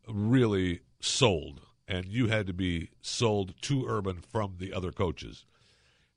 really 0.06 0.80
sold, 1.00 1.62
and 1.88 2.04
you 2.04 2.26
had 2.26 2.46
to 2.48 2.52
be 2.52 2.90
sold 3.00 3.54
to 3.62 3.86
Urban 3.88 4.20
from 4.20 4.56
the 4.58 4.74
other 4.74 4.92
coaches. 4.92 5.46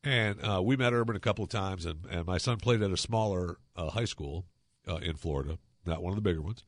And 0.04 0.44
uh, 0.44 0.62
we 0.62 0.76
met 0.76 0.92
Urban 0.92 1.16
a 1.16 1.22
couple 1.22 1.46
of 1.46 1.50
times, 1.50 1.86
and, 1.86 2.06
and 2.12 2.26
my 2.26 2.40
son 2.40 2.58
played 2.58 2.82
at 2.82 2.92
a 2.92 2.98
smaller 2.98 3.56
uh, 3.78 3.92
high 3.92 4.04
school 4.04 4.48
uh, 4.86 4.98
in 4.98 5.16
Florida, 5.16 5.58
not 5.86 6.04
one 6.04 6.12
of 6.12 6.18
the 6.18 6.30
bigger 6.30 6.42
ones. 6.42 6.66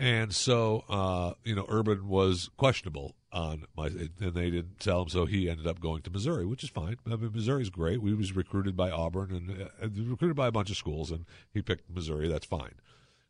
And 0.00 0.34
so, 0.34 0.84
uh, 0.88 1.34
you 1.44 1.54
know, 1.54 1.66
Urban 1.68 2.08
was 2.08 2.48
questionable 2.56 3.16
on 3.30 3.66
my, 3.76 3.88
and 3.88 4.32
they 4.34 4.50
didn't 4.50 4.80
tell 4.80 5.02
him, 5.02 5.10
so 5.10 5.26
he 5.26 5.50
ended 5.50 5.66
up 5.66 5.78
going 5.78 6.00
to 6.02 6.10
Missouri, 6.10 6.46
which 6.46 6.64
is 6.64 6.70
fine. 6.70 6.96
I 7.06 7.16
mean, 7.16 7.30
Missouri's 7.34 7.68
great. 7.68 8.00
We 8.00 8.14
was 8.14 8.34
recruited 8.34 8.74
by 8.78 8.90
Auburn 8.90 9.30
and 9.30 9.62
uh, 9.62 10.10
recruited 10.10 10.38
by 10.38 10.46
a 10.46 10.52
bunch 10.52 10.70
of 10.70 10.78
schools, 10.78 11.10
and 11.10 11.26
he 11.52 11.60
picked 11.60 11.90
Missouri. 11.90 12.28
That's 12.28 12.46
fine. 12.46 12.76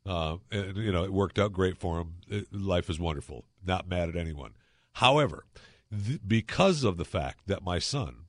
Uh, 0.06 0.36
and 0.52 0.76
you 0.76 0.92
know, 0.92 1.02
it 1.02 1.12
worked 1.12 1.40
out 1.40 1.52
great 1.52 1.76
for 1.76 1.98
him. 1.98 2.14
It, 2.28 2.54
life 2.54 2.88
is 2.88 3.00
wonderful. 3.00 3.46
Not 3.66 3.88
mad 3.88 4.08
at 4.08 4.14
anyone. 4.14 4.52
However, 4.92 5.46
th- 5.90 6.20
because 6.24 6.84
of 6.84 6.98
the 6.98 7.04
fact 7.04 7.48
that 7.48 7.64
my 7.64 7.80
son 7.80 8.26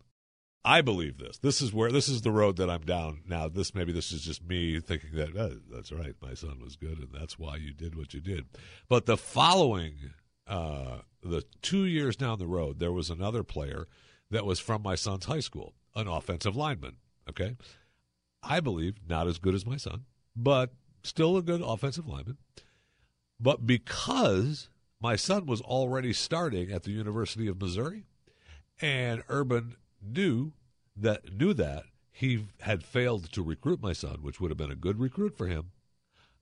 I 0.63 0.81
believe 0.81 1.17
this. 1.17 1.39
This 1.39 1.61
is 1.61 1.73
where 1.73 1.91
this 1.91 2.07
is 2.07 2.21
the 2.21 2.31
road 2.31 2.57
that 2.57 2.69
I'm 2.69 2.81
down 2.81 3.21
now. 3.27 3.49
This 3.49 3.73
maybe 3.73 3.91
this 3.91 4.11
is 4.11 4.21
just 4.21 4.43
me 4.43 4.79
thinking 4.79 5.11
that 5.15 5.35
oh, 5.35 5.57
that's 5.71 5.91
right. 5.91 6.13
My 6.21 6.35
son 6.35 6.59
was 6.61 6.75
good, 6.75 6.99
and 6.99 7.09
that's 7.11 7.39
why 7.39 7.55
you 7.55 7.73
did 7.73 7.95
what 7.95 8.13
you 8.13 8.21
did. 8.21 8.45
But 8.87 9.07
the 9.07 9.17
following, 9.17 9.95
uh, 10.45 10.99
the 11.23 11.43
two 11.61 11.85
years 11.85 12.15
down 12.15 12.37
the 12.37 12.45
road, 12.45 12.79
there 12.79 12.91
was 12.91 13.09
another 13.09 13.43
player 13.43 13.87
that 14.29 14.45
was 14.45 14.59
from 14.59 14.83
my 14.83 14.93
son's 14.95 15.25
high 15.25 15.39
school, 15.39 15.73
an 15.95 16.07
offensive 16.07 16.55
lineman. 16.55 16.97
Okay, 17.27 17.55
I 18.43 18.59
believe 18.59 18.97
not 19.07 19.27
as 19.27 19.39
good 19.39 19.55
as 19.55 19.65
my 19.65 19.77
son, 19.77 20.05
but 20.35 20.73
still 21.03 21.37
a 21.37 21.41
good 21.41 21.61
offensive 21.61 22.07
lineman. 22.07 22.37
But 23.39 23.65
because 23.65 24.69
my 25.01 25.15
son 25.15 25.47
was 25.47 25.61
already 25.61 26.13
starting 26.13 26.71
at 26.71 26.83
the 26.83 26.91
University 26.91 27.47
of 27.47 27.59
Missouri, 27.59 28.05
and 28.79 29.23
Urban 29.27 29.75
knew 30.01 30.53
that 30.95 31.33
knew 31.33 31.53
that 31.53 31.83
he 32.11 32.45
had 32.61 32.83
failed 32.83 33.31
to 33.31 33.41
recruit 33.41 33.81
my 33.81 33.93
son, 33.93 34.19
which 34.21 34.39
would 34.39 34.51
have 34.51 34.57
been 34.57 34.71
a 34.71 34.75
good 34.75 34.99
recruit 34.99 35.35
for 35.35 35.47
him. 35.47 35.71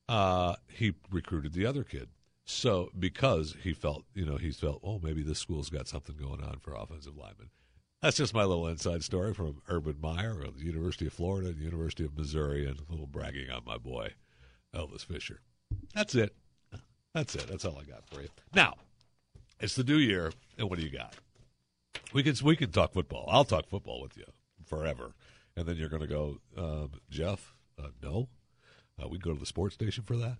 Uh, 0.08 0.56
he 0.68 0.94
recruited 1.12 1.54
the 1.54 1.66
other 1.66 1.84
kid. 1.84 2.10
So 2.46 2.90
because 2.98 3.56
he 3.62 3.74
felt, 3.74 4.06
you 4.16 4.26
know, 4.26 4.38
he 4.38 4.50
felt, 4.50 4.80
oh, 4.84 5.00
maybe 5.02 5.22
this 5.22 5.38
school's 5.38 5.70
got 5.70 5.88
something 5.88 6.16
going 6.16 6.42
on 6.42 6.58
for 6.60 6.74
offensive 6.74 7.16
linemen. 7.16 7.52
That's 8.02 8.18
just 8.18 8.34
my 8.34 8.44
little 8.44 8.68
inside 8.68 9.04
story 9.04 9.34
from 9.34 9.62
Urban 9.68 9.98
Meyer 10.02 10.42
of 10.42 10.58
the 10.58 10.66
University 10.66 11.06
of 11.06 11.14
Florida 11.14 11.50
and 11.50 11.58
the 11.58 11.64
University 11.64 12.06
of 12.06 12.18
Missouri, 12.18 12.66
and 12.66 12.80
a 12.80 12.92
little 12.92 13.08
bragging 13.08 13.52
on 13.52 13.62
my 13.66 13.78
boy 13.78 14.14
Elvis 14.74 15.06
Fisher. 15.06 15.42
That's 15.94 16.16
it. 16.16 16.34
That's 17.14 17.36
it. 17.36 17.48
That's 17.48 17.66
all 17.66 17.78
I 17.78 17.84
got 17.84 18.08
for 18.08 18.22
you. 18.22 18.30
Now, 18.54 18.76
it's 19.60 19.76
the 19.76 19.84
new 19.84 19.98
year, 19.98 20.32
and 20.58 20.70
what 20.70 20.80
do 20.80 20.86
you 20.86 20.92
got? 20.92 21.14
We 22.14 22.24
can 22.24 22.36
we 22.44 22.56
can 22.56 22.72
talk 22.72 22.94
football. 22.94 23.26
I'll 23.30 23.46
talk 23.46 23.68
football 23.70 24.02
with 24.02 24.18
you 24.18 24.26
forever, 24.66 25.14
and 25.56 25.66
then 25.66 25.78
you're 25.78 25.90
going 25.90 26.02
to 26.02 26.08
go, 26.08 26.38
um, 26.58 26.92
Jeff. 27.10 27.54
Uh, 27.78 27.90
no, 28.02 28.30
uh, 29.02 29.08
we 29.08 29.18
go 29.18 29.34
to 29.34 29.40
the 29.40 29.46
sports 29.46 29.76
station 29.76 30.04
for 30.04 30.18
that. 30.18 30.38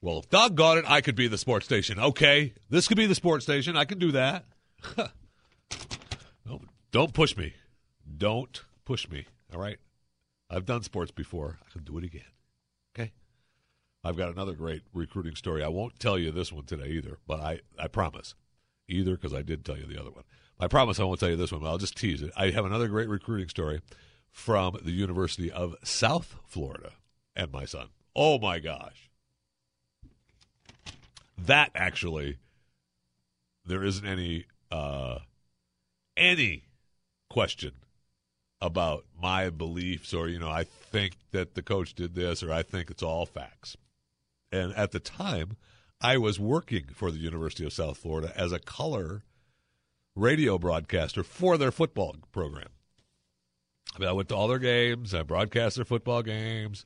Well, 0.00 0.18
if 0.18 0.28
doggone 0.28 0.78
it, 0.78 0.84
I 0.88 1.00
could 1.00 1.14
be 1.14 1.28
the 1.28 1.38
sports 1.38 1.66
station. 1.66 1.98
Okay, 1.98 2.54
this 2.70 2.88
could 2.88 2.96
be 2.96 3.06
the 3.06 3.14
sports 3.14 3.44
station. 3.44 3.76
I 3.76 3.84
can 3.84 3.98
do 3.98 4.12
that. 4.12 4.44
no, 6.46 6.60
don't 6.90 7.12
push 7.12 7.36
me. 7.36 7.54
Don't 8.16 8.62
push 8.84 9.08
me. 9.08 9.26
All 9.52 9.60
right, 9.60 9.78
I've 10.50 10.66
done 10.66 10.82
sports 10.82 11.10
before. 11.10 11.58
I 11.66 11.72
can 11.72 11.84
do 11.84 11.98
it 11.98 12.04
again. 12.04 12.22
Okay. 12.94 13.12
I've 14.04 14.16
got 14.16 14.30
another 14.30 14.52
great 14.52 14.82
recruiting 14.92 15.36
story. 15.36 15.62
I 15.62 15.68
won't 15.68 15.98
tell 15.98 16.18
you 16.18 16.30
this 16.30 16.52
one 16.52 16.64
today 16.64 16.88
either, 16.88 17.18
but 17.26 17.40
I, 17.40 17.60
I 17.78 17.88
promise. 17.88 18.34
Either 18.88 19.12
because 19.12 19.32
I 19.32 19.42
did 19.42 19.64
tell 19.64 19.78
you 19.78 19.86
the 19.86 20.00
other 20.00 20.10
one. 20.10 20.24
I 20.62 20.68
promise 20.68 21.00
I 21.00 21.02
won't 21.02 21.18
tell 21.18 21.28
you 21.28 21.34
this 21.34 21.50
one, 21.50 21.60
but 21.60 21.66
I'll 21.66 21.76
just 21.76 21.96
tease 21.96 22.22
it. 22.22 22.30
I 22.36 22.50
have 22.50 22.64
another 22.64 22.86
great 22.86 23.08
recruiting 23.08 23.48
story 23.48 23.80
from 24.30 24.78
the 24.80 24.92
University 24.92 25.50
of 25.50 25.74
South 25.82 26.36
Florida 26.46 26.92
and 27.34 27.50
my 27.50 27.64
son. 27.64 27.88
Oh 28.14 28.38
my 28.38 28.60
gosh. 28.60 29.10
That 31.36 31.72
actually 31.74 32.38
there 33.66 33.82
isn't 33.82 34.06
any 34.06 34.44
uh 34.70 35.18
any 36.16 36.62
question 37.28 37.72
about 38.60 39.04
my 39.20 39.50
beliefs 39.50 40.14
or 40.14 40.28
you 40.28 40.38
know 40.38 40.48
I 40.48 40.62
think 40.62 41.16
that 41.32 41.56
the 41.56 41.62
coach 41.62 41.92
did 41.92 42.14
this 42.14 42.40
or 42.40 42.52
I 42.52 42.62
think 42.62 42.88
it's 42.88 43.02
all 43.02 43.26
facts. 43.26 43.76
And 44.52 44.72
at 44.76 44.92
the 44.92 45.00
time, 45.00 45.56
I 46.00 46.18
was 46.18 46.38
working 46.38 46.84
for 46.94 47.10
the 47.10 47.18
University 47.18 47.64
of 47.64 47.72
South 47.72 47.98
Florida 47.98 48.32
as 48.36 48.52
a 48.52 48.60
color 48.60 49.24
radio 50.14 50.58
broadcaster 50.58 51.22
for 51.22 51.56
their 51.56 51.72
football 51.72 52.16
program. 52.32 52.68
I 53.94 53.98
mean, 53.98 54.08
I 54.08 54.12
went 54.12 54.28
to 54.30 54.36
all 54.36 54.48
their 54.48 54.58
games. 54.58 55.14
I 55.14 55.22
broadcast 55.22 55.76
their 55.76 55.84
football 55.84 56.22
games. 56.22 56.84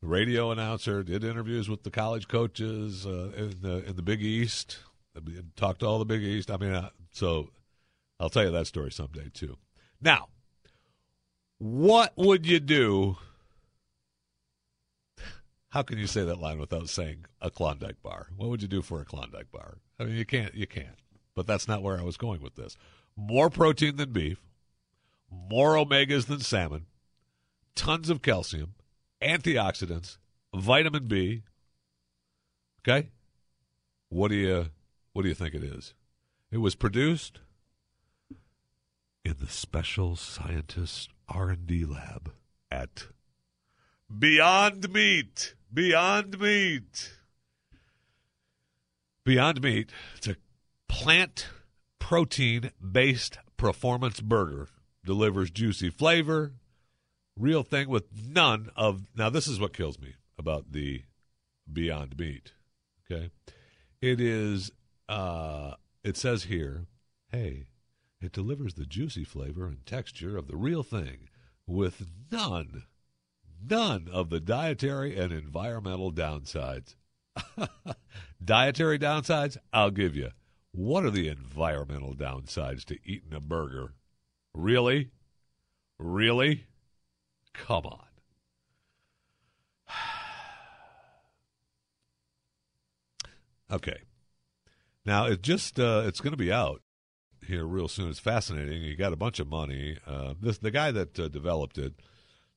The 0.00 0.08
radio 0.08 0.50
announcer 0.50 1.02
did 1.02 1.22
interviews 1.24 1.68
with 1.68 1.82
the 1.82 1.90
college 1.90 2.26
coaches 2.26 3.06
uh, 3.06 3.32
in 3.36 3.60
the 3.60 3.84
in 3.86 3.96
the 3.96 4.02
Big 4.02 4.22
East. 4.22 4.78
I 5.16 5.20
talked 5.56 5.80
to 5.80 5.86
all 5.86 5.98
the 5.98 6.04
Big 6.04 6.22
East. 6.22 6.50
I 6.50 6.56
mean, 6.56 6.72
uh, 6.72 6.90
so 7.12 7.50
I'll 8.18 8.30
tell 8.30 8.44
you 8.44 8.50
that 8.50 8.66
story 8.66 8.90
someday 8.90 9.28
too. 9.32 9.58
Now, 10.00 10.28
what 11.58 12.14
would 12.16 12.46
you 12.46 12.60
do? 12.60 13.18
How 15.68 15.82
can 15.82 15.98
you 15.98 16.06
say 16.08 16.24
that 16.24 16.40
line 16.40 16.58
without 16.58 16.88
saying 16.88 17.26
a 17.40 17.50
Klondike 17.50 18.02
bar? 18.02 18.28
What 18.36 18.48
would 18.48 18.62
you 18.62 18.68
do 18.68 18.82
for 18.82 19.00
a 19.00 19.04
Klondike 19.04 19.52
bar? 19.52 19.78
I 20.00 20.04
mean, 20.04 20.16
you 20.16 20.24
can't. 20.24 20.54
You 20.54 20.66
can't 20.66 20.96
but 21.34 21.46
that's 21.46 21.68
not 21.68 21.82
where 21.82 21.98
I 21.98 22.02
was 22.02 22.16
going 22.16 22.42
with 22.42 22.56
this. 22.56 22.76
More 23.16 23.50
protein 23.50 23.96
than 23.96 24.12
beef, 24.12 24.40
more 25.30 25.74
omegas 25.74 26.26
than 26.26 26.40
salmon, 26.40 26.86
tons 27.74 28.10
of 28.10 28.22
calcium, 28.22 28.74
antioxidants, 29.22 30.18
vitamin 30.54 31.06
B. 31.06 31.42
Okay? 32.80 33.08
What 34.08 34.28
do 34.28 34.36
you 34.36 34.66
what 35.12 35.22
do 35.22 35.28
you 35.28 35.34
think 35.34 35.54
it 35.54 35.62
is? 35.62 35.94
It 36.50 36.58
was 36.58 36.74
produced 36.74 37.40
in 39.24 39.36
the 39.38 39.48
special 39.48 40.16
scientist 40.16 41.10
R&D 41.28 41.84
lab 41.84 42.32
at 42.70 43.06
Beyond 44.18 44.92
Meat. 44.92 45.54
Beyond 45.72 46.40
Meat. 46.40 47.14
Beyond 49.24 49.62
Meat. 49.62 49.90
It's 50.16 50.26
a 50.26 50.36
plant 50.90 51.46
protein 52.00 52.72
based 52.80 53.38
performance 53.56 54.20
burger 54.20 54.68
delivers 55.04 55.50
juicy 55.50 55.88
flavor, 55.88 56.52
real 57.38 57.62
thing 57.62 57.88
with 57.88 58.04
none 58.28 58.70
of. 58.74 59.06
Now, 59.14 59.30
this 59.30 59.46
is 59.46 59.60
what 59.60 59.72
kills 59.72 60.00
me 60.00 60.14
about 60.36 60.72
the 60.72 61.04
Beyond 61.72 62.18
Meat. 62.18 62.52
Okay. 63.10 63.30
It 64.02 64.20
is, 64.20 64.72
uh, 65.08 65.74
it 66.02 66.16
says 66.16 66.44
here, 66.44 66.86
hey, 67.30 67.68
it 68.20 68.32
delivers 68.32 68.74
the 68.74 68.84
juicy 68.84 69.24
flavor 69.24 69.66
and 69.66 69.86
texture 69.86 70.36
of 70.36 70.48
the 70.48 70.56
real 70.56 70.82
thing 70.82 71.28
with 71.66 72.06
none, 72.32 72.82
none 73.64 74.08
of 74.12 74.30
the 74.30 74.40
dietary 74.40 75.16
and 75.16 75.32
environmental 75.32 76.12
downsides. 76.12 76.96
dietary 78.44 78.98
downsides, 78.98 79.56
I'll 79.72 79.92
give 79.92 80.16
you. 80.16 80.30
What 80.72 81.04
are 81.04 81.10
the 81.10 81.28
environmental 81.28 82.14
downsides 82.14 82.84
to 82.84 82.98
eating 83.04 83.34
a 83.34 83.40
burger 83.40 83.94
Really? 84.54 85.10
Really? 85.98 86.66
Come 87.52 87.86
on. 87.86 88.06
okay. 93.72 94.02
Now 95.04 95.26
it 95.26 95.42
just 95.42 95.78
uh, 95.78 96.02
it's 96.06 96.20
going 96.20 96.32
to 96.32 96.36
be 96.36 96.52
out 96.52 96.82
here 97.46 97.64
real 97.64 97.88
soon. 97.88 98.10
It's 98.10 98.18
fascinating. 98.18 98.82
He 98.82 98.94
got 98.94 99.12
a 99.12 99.16
bunch 99.16 99.40
of 99.40 99.48
money. 99.48 99.98
Uh, 100.06 100.34
this 100.40 100.58
the 100.58 100.70
guy 100.70 100.90
that 100.90 101.18
uh, 101.18 101.28
developed 101.28 101.78
it. 101.78 101.94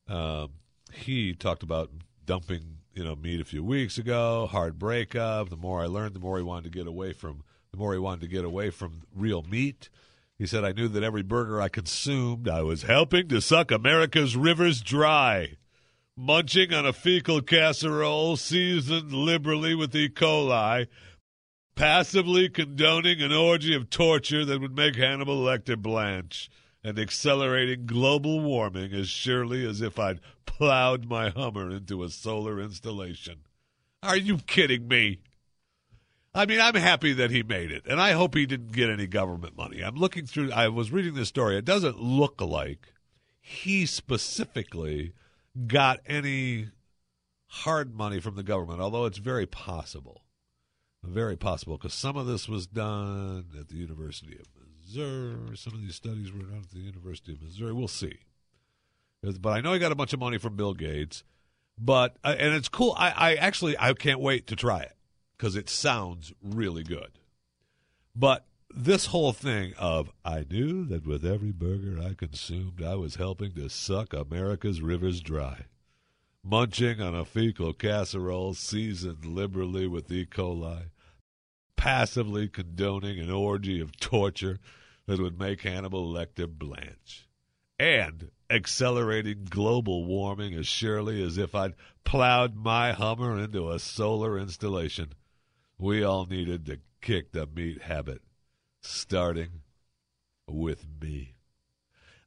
Um, 0.08 0.50
he 0.92 1.34
talked 1.34 1.62
about 1.62 1.90
dumping 2.24 2.78
you 2.92 3.04
know 3.04 3.16
meat 3.16 3.40
a 3.40 3.44
few 3.44 3.64
weeks 3.64 3.98
ago. 3.98 4.46
Hard 4.50 4.78
breakup. 4.78 5.48
The 5.50 5.56
more 5.56 5.82
I 5.82 5.86
learned, 5.86 6.14
the 6.14 6.20
more 6.20 6.36
he 6.38 6.44
wanted 6.44 6.64
to 6.64 6.78
get 6.78 6.86
away 6.86 7.12
from. 7.12 7.44
The 7.74 7.80
more 7.80 7.92
he 7.92 7.98
wanted 7.98 8.20
to 8.20 8.28
get 8.28 8.44
away 8.44 8.70
from 8.70 9.02
real 9.12 9.42
meat. 9.42 9.88
He 10.38 10.46
said, 10.46 10.62
I 10.62 10.70
knew 10.70 10.86
that 10.86 11.02
every 11.02 11.24
burger 11.24 11.60
I 11.60 11.68
consumed, 11.68 12.48
I 12.48 12.62
was 12.62 12.84
helping 12.84 13.26
to 13.30 13.40
suck 13.40 13.72
America's 13.72 14.36
rivers 14.36 14.80
dry. 14.80 15.56
Munching 16.16 16.72
on 16.72 16.86
a 16.86 16.92
fecal 16.92 17.42
casserole 17.42 18.36
seasoned 18.36 19.12
liberally 19.12 19.74
with 19.74 19.92
E. 19.96 20.08
coli, 20.08 20.86
passively 21.74 22.48
condoning 22.48 23.20
an 23.20 23.32
orgy 23.32 23.74
of 23.74 23.90
torture 23.90 24.44
that 24.44 24.60
would 24.60 24.76
make 24.76 24.94
Hannibal 24.94 25.42
Lecter 25.44 25.76
blanch, 25.76 26.48
and 26.84 26.96
accelerating 26.96 27.86
global 27.86 28.38
warming 28.38 28.92
as 28.92 29.08
surely 29.08 29.66
as 29.66 29.80
if 29.80 29.98
I'd 29.98 30.20
plowed 30.46 31.06
my 31.06 31.30
Hummer 31.30 31.70
into 31.70 32.04
a 32.04 32.08
solar 32.08 32.60
installation. 32.60 33.40
Are 34.00 34.16
you 34.16 34.38
kidding 34.38 34.86
me? 34.86 35.18
I 36.34 36.46
mean, 36.46 36.60
I'm 36.60 36.74
happy 36.74 37.12
that 37.12 37.30
he 37.30 37.44
made 37.44 37.70
it, 37.70 37.86
and 37.86 38.00
I 38.00 38.12
hope 38.12 38.34
he 38.34 38.44
didn't 38.44 38.72
get 38.72 38.90
any 38.90 39.06
government 39.06 39.56
money. 39.56 39.82
I'm 39.82 39.94
looking 39.94 40.26
through, 40.26 40.50
I 40.50 40.66
was 40.66 40.90
reading 40.90 41.14
this 41.14 41.28
story. 41.28 41.56
It 41.56 41.64
doesn't 41.64 42.00
look 42.00 42.40
like 42.40 42.92
he 43.40 43.86
specifically 43.86 45.12
got 45.68 46.00
any 46.06 46.70
hard 47.46 47.94
money 47.94 48.18
from 48.18 48.34
the 48.34 48.42
government, 48.42 48.80
although 48.80 49.04
it's 49.04 49.18
very 49.18 49.46
possible. 49.46 50.22
Very 51.04 51.36
possible, 51.36 51.76
because 51.76 51.94
some 51.94 52.16
of 52.16 52.26
this 52.26 52.48
was 52.48 52.66
done 52.66 53.44
at 53.60 53.68
the 53.68 53.76
University 53.76 54.36
of 54.36 54.46
Missouri. 54.80 55.56
Some 55.56 55.74
of 55.74 55.82
these 55.82 55.94
studies 55.94 56.32
were 56.32 56.42
done 56.42 56.62
at 56.64 56.70
the 56.70 56.80
University 56.80 57.32
of 57.32 57.42
Missouri. 57.42 57.72
We'll 57.72 57.86
see. 57.86 58.18
But 59.22 59.50
I 59.50 59.60
know 59.60 59.72
he 59.72 59.78
got 59.78 59.92
a 59.92 59.96
bunch 59.96 60.14
of 60.14 60.18
money 60.18 60.38
from 60.38 60.56
Bill 60.56 60.74
Gates. 60.74 61.22
But 61.78 62.16
uh, 62.24 62.34
and 62.38 62.54
it's 62.54 62.68
cool. 62.68 62.94
I, 62.96 63.10
I 63.10 63.34
actually 63.34 63.76
I 63.78 63.92
can't 63.94 64.20
wait 64.20 64.46
to 64.46 64.56
try 64.56 64.80
it 64.80 64.96
because 65.36 65.56
it 65.56 65.68
sounds 65.68 66.32
really 66.42 66.82
good. 66.82 67.18
But 68.14 68.46
this 68.76 69.06
whole 69.06 69.32
thing 69.32 69.74
of 69.78 70.10
I 70.24 70.44
knew 70.48 70.84
that 70.86 71.06
with 71.06 71.24
every 71.24 71.52
burger 71.52 72.00
I 72.02 72.14
consumed, 72.14 72.82
I 72.82 72.94
was 72.96 73.16
helping 73.16 73.52
to 73.52 73.68
suck 73.68 74.12
America's 74.12 74.80
rivers 74.80 75.20
dry. 75.20 75.66
Munching 76.42 77.00
on 77.00 77.14
a 77.14 77.24
fecal 77.24 77.72
casserole 77.72 78.54
seasoned 78.54 79.24
liberally 79.24 79.86
with 79.86 80.10
E. 80.12 80.26
coli, 80.26 80.90
passively 81.76 82.48
condoning 82.48 83.18
an 83.18 83.30
orgy 83.30 83.80
of 83.80 83.98
torture 83.98 84.58
that 85.06 85.20
would 85.20 85.38
make 85.38 85.62
Hannibal 85.62 86.12
Lecter 86.12 86.46
blanch, 86.46 87.28
and 87.78 88.30
accelerating 88.50 89.46
global 89.48 90.04
warming 90.04 90.54
as 90.54 90.66
surely 90.66 91.22
as 91.22 91.38
if 91.38 91.54
I'd 91.54 91.74
plowed 92.04 92.54
my 92.54 92.92
Hummer 92.92 93.38
into 93.38 93.70
a 93.70 93.78
solar 93.78 94.38
installation. 94.38 95.14
We 95.78 96.04
all 96.04 96.26
needed 96.26 96.66
to 96.66 96.78
kick 97.00 97.32
the 97.32 97.46
meat 97.46 97.82
habit, 97.82 98.22
starting 98.80 99.62
with 100.46 100.86
me. 101.00 101.34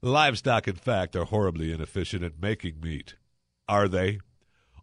Livestock, 0.01 0.67
in 0.67 0.75
fact, 0.75 1.15
are 1.15 1.25
horribly 1.25 1.71
inefficient 1.71 2.23
at 2.23 2.41
making 2.41 2.79
meat. 2.81 3.15
Are 3.67 3.87
they? 3.87 4.19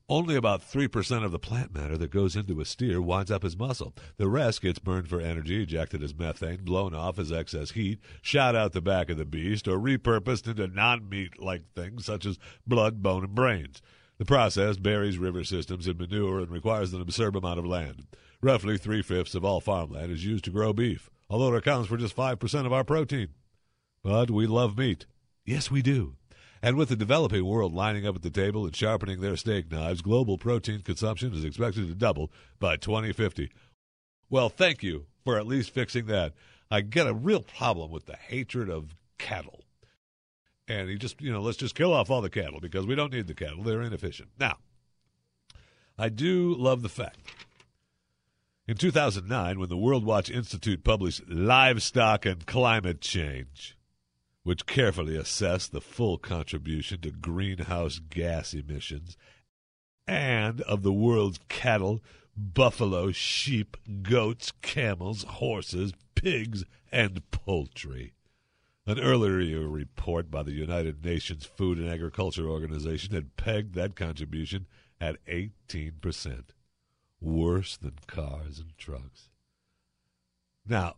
Only 0.09 0.37
about 0.37 0.61
3% 0.61 1.25
of 1.25 1.33
the 1.33 1.39
plant 1.39 1.73
matter 1.73 1.97
that 1.97 2.11
goes 2.11 2.37
into 2.37 2.61
a 2.61 2.67
steer 2.67 3.01
winds 3.01 3.31
up 3.31 3.43
as 3.43 3.57
muscle. 3.57 3.95
The 4.19 4.29
rest 4.29 4.61
gets 4.61 4.79
burned 4.79 5.09
for 5.09 5.21
energy, 5.21 5.63
ejected 5.63 6.03
as 6.03 6.15
methane, 6.15 6.65
blown 6.65 6.95
off 6.95 7.19
as 7.19 7.33
excess 7.33 7.71
heat, 7.71 8.01
shot 8.21 8.55
out 8.55 8.73
the 8.73 8.83
back 8.83 9.09
of 9.09 9.17
the 9.17 9.25
beast, 9.25 9.67
or 9.67 9.79
repurposed 9.79 10.47
into 10.47 10.67
non 10.67 11.09
meat 11.09 11.41
like 11.41 11.73
things 11.75 12.05
such 12.05 12.27
as 12.27 12.39
blood, 12.67 13.03
bone, 13.03 13.25
and 13.25 13.35
brains. 13.35 13.81
The 14.19 14.27
process 14.27 14.77
buries 14.77 15.17
river 15.17 15.43
systems 15.43 15.89
in 15.89 15.97
manure 15.97 16.41
and 16.41 16.51
requires 16.51 16.93
an 16.93 17.01
absurd 17.01 17.35
amount 17.35 17.59
of 17.59 17.67
land. 17.67 18.07
Roughly 18.45 18.77
three 18.77 19.01
fifths 19.01 19.35
of 19.35 19.43
all 19.43 19.63
farmland 19.63 20.13
is 20.13 20.27
used 20.27 20.45
to 20.45 20.51
grow 20.51 20.75
beef, 20.75 21.09
although 21.31 21.55
it 21.55 21.57
accounts 21.57 21.89
for 21.89 21.97
just 21.97 22.15
5% 22.15 22.67
of 22.67 22.75
our 22.75 22.85
protein. 22.85 23.29
But 24.03 24.31
we 24.31 24.47
love 24.47 24.77
meat. 24.77 25.07
Yes, 25.47 25.71
we 25.71 25.81
do. 25.81 26.17
And 26.61 26.77
with 26.77 26.91
the 26.91 26.95
developing 26.95 27.47
world 27.47 27.73
lining 27.73 28.07
up 28.07 28.17
at 28.17 28.21
the 28.21 28.29
table 28.29 28.67
and 28.67 28.77
sharpening 28.77 29.23
their 29.23 29.39
steak 29.39 29.73
knives, 29.73 30.03
global 30.03 30.37
protein 30.37 30.83
consumption 30.83 31.33
is 31.33 31.43
expected 31.43 31.89
to 31.89 31.95
double 31.95 32.31
by 32.61 32.77
2050. 32.77 33.51
Well, 34.29 34.51
thank 34.51 34.83
you 34.83 35.07
for 35.25 35.39
at 35.39 35.47
least 35.47 35.71
fixing 35.71 36.05
that. 36.09 36.35
I 36.71 36.83
get 36.83 37.07
a 37.07 37.15
real 37.15 37.41
problem 37.41 37.91
with 37.91 38.05
the 38.05 38.17
hatred 38.17 38.69
of 38.69 38.95
cattle. 39.17 39.65
And 40.69 40.91
he 40.91 40.97
just, 40.97 41.19
you 41.19 41.33
know, 41.33 41.41
let's 41.41 41.57
just 41.57 41.75
kill 41.75 41.95
off 41.95 42.11
all 42.11 42.21
the 42.21 42.29
cattle 42.29 42.61
because 42.61 42.85
we 42.85 42.95
don't 42.95 43.15
need 43.15 43.27
the 43.27 43.33
cattle. 43.33 43.63
They're 43.63 43.81
inefficient. 43.81 44.29
Now, 44.39 44.59
I 45.97 46.11
do 46.11 46.55
love 46.55 46.83
the 46.83 46.91
fact. 46.91 47.21
In 48.67 48.79
2009, 48.79 49.61
when 49.61 49.69
the 49.69 49.77
World 49.77 50.07
Watch 50.07 50.31
Institute 50.31 50.85
published 50.85 51.29
Livestock 51.29 52.25
and 52.25 52.47
Climate 52.47 53.03
Change, 53.03 53.77
which 54.43 54.65
carefully 54.65 55.17
assessed 55.17 55.73
the 55.73 55.83
full 55.83 56.17
contribution 56.17 57.03
to 57.03 57.11
greenhouse 57.11 57.99
gas 57.99 58.55
emissions 58.55 59.19
and 60.07 60.63
of 60.63 60.83
the 60.83 60.95
world's 60.95 61.41
cattle, 61.51 62.03
buffalo, 62.35 63.13
sheep, 63.13 63.77
goats, 64.03 64.51
camels, 64.63 65.25
horses, 65.25 65.93
pigs, 66.15 66.65
and 66.91 67.31
poultry. 67.31 68.15
An 68.87 68.99
earlier 68.99 69.69
report 69.69 70.31
by 70.31 70.43
the 70.43 70.53
United 70.53 71.05
Nations 71.05 71.45
Food 71.45 71.77
and 71.77 71.91
Agriculture 71.91 72.49
Organization 72.49 73.15
had 73.15 73.37
pegged 73.37 73.75
that 73.75 73.95
contribution 73.95 74.67
at 75.03 75.23
18%, 75.27 76.45
worse 77.25 77.77
than 77.77 77.95
cars 78.07 78.59
and 78.59 78.77
trucks. 78.77 79.31
Now, 80.67 80.97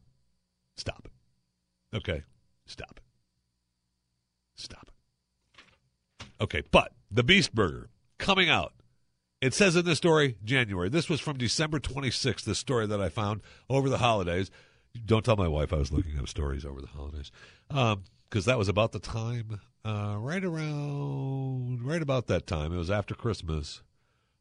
stop 0.77 1.07
it. 1.07 1.97
Okay, 1.97 2.22
stop 2.66 2.99
it. 2.99 3.03
Stop 4.55 4.89
it. 4.89 6.27
Okay, 6.41 6.62
but 6.70 6.93
the 7.11 7.22
Beast 7.22 7.55
Burger 7.55 7.89
coming 8.18 8.49
out. 8.51 8.72
It 9.41 9.55
says 9.55 9.77
in 9.77 9.85
the 9.85 9.97
story 9.97 10.37
January. 10.45 10.89
This 10.89 11.09
was 11.09 11.20
from 11.20 11.37
December 11.37 11.79
26th, 11.79 12.45
this 12.45 12.59
story 12.59 12.87
that 12.87 13.01
I 13.01 13.09
found 13.09 13.43
over 13.68 13.89
the 13.89 13.99
holidays. 13.99 14.51
Don't 15.05 15.24
tell 15.24 15.37
my 15.37 15.49
wife 15.49 15.72
I 15.72 15.77
was 15.77 15.93
looking 15.93 16.18
up 16.18 16.29
stories 16.29 16.64
over 16.64 16.81
the 16.81 16.87
holidays. 16.87 17.31
Because 17.68 17.93
um, 17.95 18.43
that 18.47 18.59
was 18.59 18.68
about 18.68 18.93
the 18.93 18.99
time, 18.99 19.61
uh, 19.85 20.16
right 20.18 20.43
around, 20.43 21.83
right 21.83 22.01
about 22.01 22.29
that 22.29 22.47
time. 22.47 22.72
It 22.72 22.79
was 22.79 22.91
after 22.91 23.14
Christmas. 23.14 23.83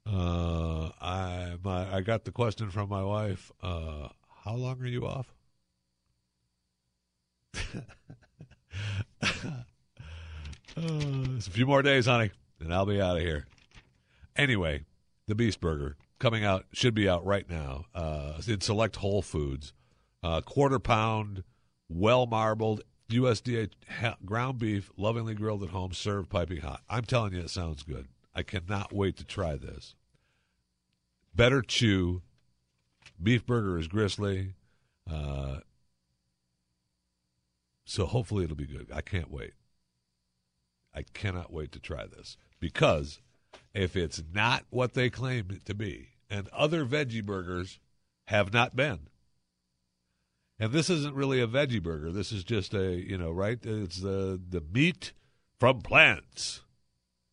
Uh, 0.08 0.90
I 1.02 1.56
my 1.64 1.94
I 1.94 2.02
got 2.02 2.26
the 2.26 2.32
question 2.32 2.70
from 2.70 2.90
my 2.90 3.04
wife. 3.04 3.52
Uh, 3.62 4.10
how 4.44 4.56
long 4.56 4.82
are 4.82 4.88
you 4.88 5.06
off? 5.06 5.34
Uh, 10.78 11.38
it's 11.38 11.48
a 11.48 11.52
few 11.52 11.66
more 11.66 11.82
days, 11.82 12.06
honey, 12.06 12.32
and 12.60 12.74
I'll 12.74 12.86
be 12.86 13.00
out 13.00 13.16
of 13.16 13.24
here. 13.24 13.46
Anyway, 14.36 14.84
the 15.26 15.34
Beast 15.34 15.62
Burger 15.62 15.96
coming 16.20 16.44
out 16.44 16.66
should 16.74 16.94
be 16.94 17.08
out 17.08 17.26
right 17.26 17.50
now 17.50 17.86
uh, 17.96 18.42
in 18.46 18.60
select 18.60 18.98
Whole 18.98 19.22
Foods. 19.22 19.72
Uh, 20.22 20.42
quarter 20.42 20.80
pound, 20.80 21.46
well 21.88 22.26
marbled 22.26 22.82
USDA 23.10 23.70
ground 24.26 24.60
beef, 24.60 24.92
lovingly 24.98 25.34
grilled 25.34 25.64
at 25.64 25.70
home, 25.70 25.94
served 25.94 26.30
piping 26.30 26.62
hot. 26.62 26.82
I'm 26.90 27.04
telling 27.04 27.34
you, 27.34 27.40
it 27.40 27.50
sounds 27.50 27.84
good. 27.84 28.08
I 28.36 28.44
cannot 28.44 28.94
wait 28.94 29.18
to 29.18 29.24
try 29.24 29.56
this. 29.56 29.96
Better 31.34 31.62
chew. 31.62 32.22
Beef 33.22 33.46
burger 33.46 33.78
is 33.78 33.88
Grizzly. 33.88 34.56
Uh, 35.10 35.60
so 37.86 38.06
hopefully 38.06 38.44
it'll 38.44 38.56
be 38.56 38.66
good. 38.66 38.90
I 38.94 39.02
can't 39.02 39.32
wait. 39.32 39.54
I 40.94 41.04
cannot 41.14 41.54
wait 41.54 41.72
to 41.74 41.80
try 41.80 42.06
this 42.06 42.38
because 42.60 43.20
if 43.74 43.96
it's 43.96 44.24
not 44.34 44.64
what 44.70 44.94
they 44.94 45.10
claim 45.10 45.48
it 45.52 45.66
to 45.66 45.74
be, 45.74 46.10
and 46.30 46.48
other 46.50 46.86
veggie 46.86 47.24
burgers 47.24 47.80
have 48.28 48.54
not 48.54 48.76
been, 48.76 49.08
and 50.58 50.72
this 50.72 50.90
isn't 50.90 51.16
really 51.16 51.42
a 51.42 51.48
veggie 51.48 51.84
burger. 51.84 52.12
This 52.12 52.32
is 52.32 52.44
just 52.44 52.74
a 52.74 52.96
you 52.96 53.18
know 53.18 53.32
right. 53.32 53.60
It's 53.64 53.98
the 53.98 54.42
the 54.50 54.62
meat 54.62 55.12
from 55.60 55.82
plants, 55.82 56.62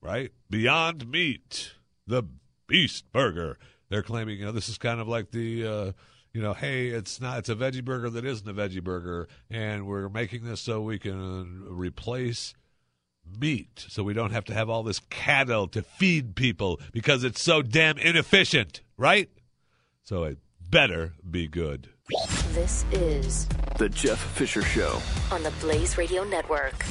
right? 0.02 0.32
Beyond 0.50 1.10
Meat, 1.10 1.72
the 2.06 2.24
Beast 2.66 3.10
Burger. 3.12 3.58
They're 3.88 4.02
claiming 4.02 4.38
you 4.38 4.44
know 4.44 4.52
this 4.52 4.68
is 4.68 4.78
kind 4.78 5.00
of 5.00 5.08
like 5.08 5.30
the 5.30 5.66
uh, 5.66 5.92
you 6.32 6.40
know, 6.40 6.54
hey, 6.54 6.88
it's 6.88 7.20
not 7.20 7.38
it's 7.38 7.48
a 7.48 7.54
veggie 7.54 7.84
burger 7.84 8.10
that 8.10 8.24
isn't 8.24 8.48
a 8.48 8.54
veggie 8.54 8.82
burger, 8.82 9.28
and 9.50 9.86
we're 9.86 10.08
making 10.08 10.44
this 10.44 10.60
so 10.60 10.80
we 10.80 10.98
can 10.98 11.64
replace 11.68 12.54
meat, 13.38 13.84
so 13.88 14.02
we 14.02 14.14
don't 14.14 14.32
have 14.32 14.44
to 14.46 14.54
have 14.54 14.68
all 14.68 14.82
this 14.82 15.00
cattle 15.10 15.68
to 15.68 15.82
feed 15.82 16.34
people 16.34 16.80
because 16.92 17.22
it's 17.24 17.40
so 17.40 17.62
damn 17.62 17.98
inefficient, 17.98 18.80
right? 18.96 19.30
So 20.02 20.24
it 20.24 20.38
better 20.70 21.12
be 21.30 21.48
good. 21.48 21.88
This 22.48 22.84
is 22.92 23.46
The 23.78 23.88
Jeff 23.88 24.18
Fisher 24.18 24.62
Show. 24.62 25.00
on 25.30 25.42
the 25.42 25.52
Blaze 25.60 25.96
Radio 25.96 26.24
Network. 26.24 26.84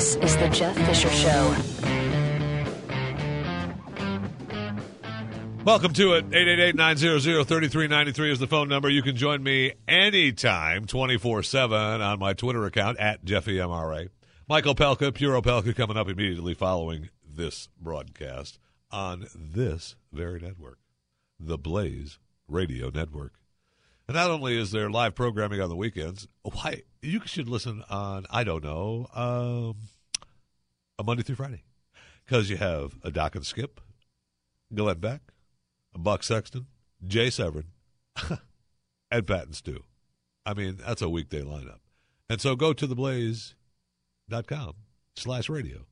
This 0.00 0.16
is 0.16 0.34
the 0.38 0.48
Jeff 0.48 0.74
Fisher 0.86 1.10
Show. 1.10 1.54
Welcome 5.62 5.92
to 5.92 6.14
it. 6.14 6.26
888-900-3393 6.30 8.32
is 8.32 8.38
the 8.38 8.46
phone 8.46 8.70
number. 8.70 8.88
You 8.88 9.02
can 9.02 9.14
join 9.14 9.42
me 9.42 9.74
anytime, 9.86 10.86
24-7 10.86 12.00
on 12.00 12.18
my 12.18 12.32
Twitter 12.32 12.64
account, 12.64 12.98
at 12.98 13.26
JeffyMRA. 13.26 14.08
Michael 14.48 14.74
Pelka, 14.74 15.12
Puro 15.12 15.42
Pelka, 15.42 15.76
coming 15.76 15.98
up 15.98 16.08
immediately 16.08 16.54
following 16.54 17.10
this 17.22 17.68
broadcast 17.78 18.58
on 18.90 19.26
this 19.34 19.96
very 20.14 20.40
network, 20.40 20.78
the 21.38 21.58
Blaze 21.58 22.18
Radio 22.48 22.88
Network. 22.88 23.34
And 24.10 24.16
not 24.16 24.32
only 24.32 24.58
is 24.58 24.72
there 24.72 24.90
live 24.90 25.14
programming 25.14 25.60
on 25.60 25.68
the 25.68 25.76
weekends, 25.76 26.26
why 26.42 26.82
you 27.00 27.20
should 27.26 27.48
listen 27.48 27.84
on, 27.88 28.26
I 28.28 28.42
don't 28.42 28.64
know, 28.64 29.06
um, 29.14 29.76
a 30.98 31.04
Monday 31.04 31.22
through 31.22 31.36
Friday. 31.36 31.62
Because 32.26 32.50
you 32.50 32.56
have 32.56 32.98
a 33.04 33.12
Doc 33.12 33.36
and 33.36 33.46
Skip, 33.46 33.80
Glenn 34.74 34.98
Beck, 34.98 35.20
Buck 35.96 36.24
Sexton, 36.24 36.66
Jay 37.06 37.30
Severin, 37.30 37.66
and 39.12 39.28
Pat 39.28 39.46
and 39.46 39.54
Stu. 39.54 39.84
I 40.44 40.54
mean, 40.54 40.80
that's 40.84 41.02
a 41.02 41.08
weekday 41.08 41.42
lineup. 41.42 41.78
And 42.28 42.40
so 42.40 42.56
go 42.56 42.72
to 42.72 42.88
theblaze.com 42.88 44.72
slash 45.14 45.48
radio 45.48 45.86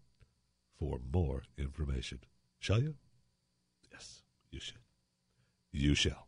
for 0.77 0.99
more 1.13 1.45
information. 1.57 2.19
Shall 2.59 2.83
you? 2.83 2.97
Yes, 3.93 4.25
you 4.51 4.59
should. 4.59 4.81
You 5.71 5.95
shall. 5.95 6.28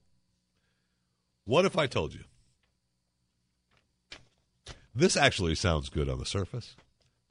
What 1.51 1.65
if 1.65 1.77
I 1.77 1.89
told 1.89 2.15
you? 2.15 2.23
This 4.95 5.17
actually 5.17 5.57
sounds 5.57 5.89
good 5.89 6.09
on 6.09 6.21
the 6.21 6.25
surface, 6.25 6.77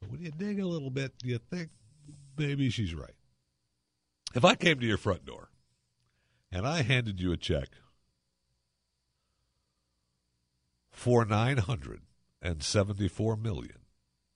but 0.02 0.12
when 0.12 0.20
you 0.22 0.30
dig 0.30 0.60
a 0.60 0.68
little 0.68 0.90
bit, 0.90 1.14
you 1.24 1.38
think 1.38 1.70
maybe 2.38 2.70
she's 2.70 2.94
right. 2.94 3.16
If 4.36 4.44
I 4.44 4.56
came 4.56 4.78
to 4.82 4.86
your 4.86 4.98
front 4.98 5.26
door 5.26 5.52
and 6.52 6.68
I 6.68 6.82
handed 6.82 7.22
you 7.22 7.32
a 7.32 7.38
check 7.38 7.70
for 10.92 11.24
nine 11.24 11.60
hundred 11.60 12.02
and 12.42 12.62
seventy-four 12.62 13.38
million 13.38 13.86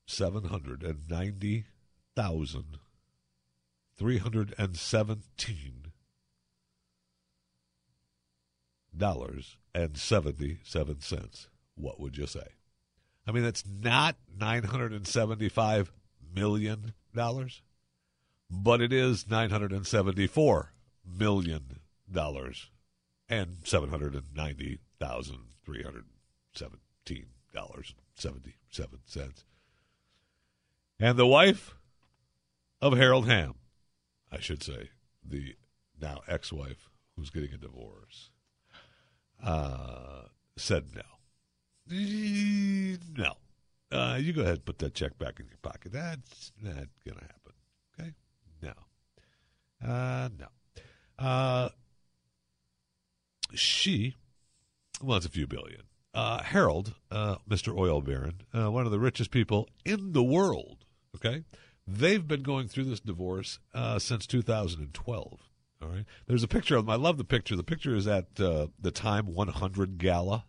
seven 0.05 0.45
hundred 0.45 0.83
and 0.83 1.09
ninety 1.09 1.65
thousand 2.15 2.77
three 3.97 4.19
hundred 4.19 4.55
and 4.57 4.77
seventeen 4.77 5.91
dollars 8.95 9.57
and 9.73 9.97
seventy-seven 9.97 11.01
cents, 11.01 11.47
what 11.75 11.99
would 11.99 12.17
you 12.17 12.27
say? 12.27 12.47
I 13.25 13.31
mean, 13.31 13.45
it's 13.45 13.63
not 13.65 14.15
nine 14.39 14.63
hundred 14.63 14.91
and 14.91 15.07
seventy-five 15.07 15.91
million 16.35 16.93
dollars, 17.15 17.61
but 18.49 18.81
it 18.81 18.91
is 18.93 19.29
nine 19.29 19.49
hundred 19.49 19.71
and 19.71 19.87
seventy-four 19.87 20.73
million 21.05 21.79
dollars 22.11 22.69
and 23.29 23.57
seven 23.63 23.89
hundred 23.89 24.13
and 24.13 24.35
ninety 24.35 24.79
thousand 24.99 25.39
three 25.65 25.83
hundred 25.83 26.05
seventeen 26.53 27.27
dollars 27.53 27.95
seventy-seven 28.15 28.99
cents. 29.05 29.45
And 30.99 31.17
the 31.17 31.27
wife 31.27 31.75
of 32.81 32.97
Harold 32.97 33.27
Hamm, 33.27 33.55
I 34.31 34.39
should 34.39 34.61
say, 34.61 34.89
the 35.25 35.55
now 35.99 36.21
ex-wife 36.27 36.89
who's 37.15 37.29
getting 37.29 37.53
a 37.53 37.57
divorce, 37.57 38.29
uh, 39.43 40.23
said 40.57 40.85
no. 40.95 41.01
No. 43.17 43.33
Uh, 43.91 44.17
you 44.19 44.33
go 44.33 44.41
ahead 44.41 44.55
and 44.55 44.65
put 44.65 44.79
that 44.79 44.95
check 44.95 45.17
back 45.19 45.39
in 45.39 45.47
your 45.47 45.57
pocket. 45.61 45.91
That's 45.91 46.51
not 46.61 46.87
going 47.05 47.17
to 47.17 47.25
happen. 47.25 47.53
Okay? 47.99 48.13
No. 48.61 48.73
Uh, 49.87 50.29
no. 50.39 50.47
Uh, 51.23 51.69
she 53.53 54.15
wants 55.01 55.25
a 55.25 55.29
few 55.29 55.45
billion. 55.45 55.81
Uh, 56.13 56.41
Harold, 56.43 56.93
uh, 57.11 57.37
Mr. 57.49 57.75
Oil 57.77 58.01
Baron, 58.01 58.41
uh, 58.53 58.69
one 58.71 58.85
of 58.85 58.91
the 58.91 58.99
richest 58.99 59.31
people 59.31 59.67
in 59.83 60.13
the 60.13 60.23
world, 60.23 60.85
okay? 61.15 61.43
They've 61.87 62.25
been 62.25 62.43
going 62.43 62.67
through 62.67 62.85
this 62.85 62.99
divorce 62.99 63.59
uh, 63.73 63.99
since 63.99 64.27
2012. 64.27 65.39
All 65.83 65.89
right. 65.89 66.05
There's 66.27 66.43
a 66.43 66.47
picture 66.47 66.77
of 66.77 66.85
them. 66.85 66.93
I 66.93 66.95
love 66.95 67.17
the 67.17 67.23
picture. 67.23 67.55
The 67.55 67.63
picture 67.63 67.95
is 67.95 68.07
at 68.07 68.39
uh, 68.39 68.67
the 68.79 68.91
Time 68.91 69.33
100 69.33 69.97
Gala, 69.97 70.45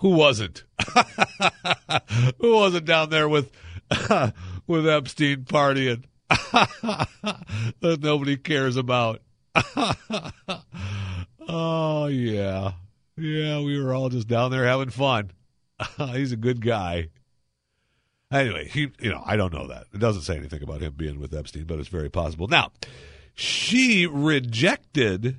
Who 0.02 0.10
wasn't? 0.10 0.64
Who 2.40 2.54
wasn't 2.56 2.86
down 2.86 3.10
there 3.10 3.28
with 3.28 3.52
with 4.66 4.88
Epstein 4.88 5.44
partying 5.44 6.02
that 6.28 7.98
nobody 8.02 8.36
cares 8.36 8.76
about? 8.76 9.22
oh 11.48 12.06
yeah, 12.06 12.72
yeah. 13.16 13.60
We 13.60 13.80
were 13.80 13.94
all 13.94 14.08
just 14.08 14.26
down 14.26 14.50
there 14.50 14.66
having 14.66 14.90
fun. 14.90 15.30
He's 15.96 16.32
a 16.32 16.36
good 16.36 16.60
guy. 16.60 17.10
Anyway, 18.32 18.66
he, 18.66 18.90
you 18.98 19.10
know, 19.10 19.22
I 19.24 19.36
don't 19.36 19.52
know 19.52 19.68
that. 19.68 19.86
It 19.94 19.98
doesn't 19.98 20.22
say 20.22 20.36
anything 20.36 20.64
about 20.64 20.80
him 20.80 20.94
being 20.96 21.20
with 21.20 21.32
Epstein, 21.32 21.66
but 21.66 21.78
it's 21.78 21.88
very 21.88 22.10
possible. 22.10 22.48
Now, 22.48 22.72
she 23.34 24.08
rejected 24.08 25.36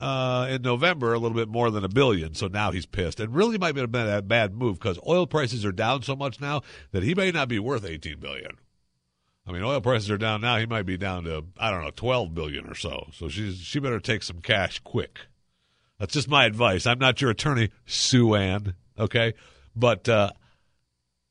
uh, 0.00 0.46
in 0.50 0.62
November 0.62 1.14
a 1.14 1.18
little 1.18 1.36
bit 1.36 1.48
more 1.48 1.70
than 1.70 1.84
a 1.84 1.88
billion, 1.88 2.34
so 2.34 2.48
now 2.48 2.70
he's 2.70 2.86
pissed. 2.86 3.20
And 3.20 3.34
really 3.34 3.58
might 3.58 3.76
have 3.76 3.92
been 3.92 4.08
a 4.08 4.22
bad 4.22 4.54
move 4.54 4.78
because 4.78 4.98
oil 5.06 5.26
prices 5.26 5.64
are 5.64 5.72
down 5.72 6.02
so 6.02 6.14
much 6.14 6.40
now 6.40 6.62
that 6.92 7.02
he 7.02 7.14
may 7.14 7.30
not 7.30 7.48
be 7.48 7.58
worth 7.58 7.84
eighteen 7.84 8.20
billion. 8.20 8.52
I 9.46 9.52
mean, 9.52 9.62
oil 9.62 9.80
prices 9.80 10.10
are 10.10 10.18
down 10.18 10.40
now. 10.40 10.56
He 10.56 10.66
might 10.66 10.86
be 10.86 10.96
down 10.96 11.24
to 11.24 11.44
I 11.58 11.70
don't 11.70 11.84
know 11.84 11.90
twelve 11.90 12.34
billion 12.34 12.66
or 12.66 12.74
so. 12.74 13.08
So 13.12 13.28
she's 13.28 13.58
she 13.58 13.78
better 13.78 14.00
take 14.00 14.22
some 14.22 14.40
cash 14.40 14.80
quick. 14.80 15.20
That's 15.98 16.12
just 16.12 16.28
my 16.28 16.44
advice. 16.44 16.86
I'm 16.86 16.98
not 16.98 17.20
your 17.20 17.30
attorney, 17.30 17.70
Sue 17.86 18.34
Ann. 18.34 18.74
Okay, 18.98 19.34
but 19.74 20.08
uh, 20.08 20.30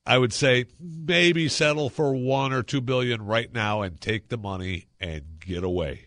I 0.06 0.18
would 0.18 0.34
say 0.34 0.66
maybe 0.80 1.50
settle 1.50 1.90
for 1.90 2.16
one 2.16 2.54
or 2.54 2.64
two 2.64 2.82
billion 2.82 3.26
right 3.26 3.54
now 3.54 3.82
and 3.82 4.00
take 4.00 4.30
the 4.30 4.38
money 4.38 4.88
and 5.00 5.40
get 5.40 5.64
away. 5.64 6.05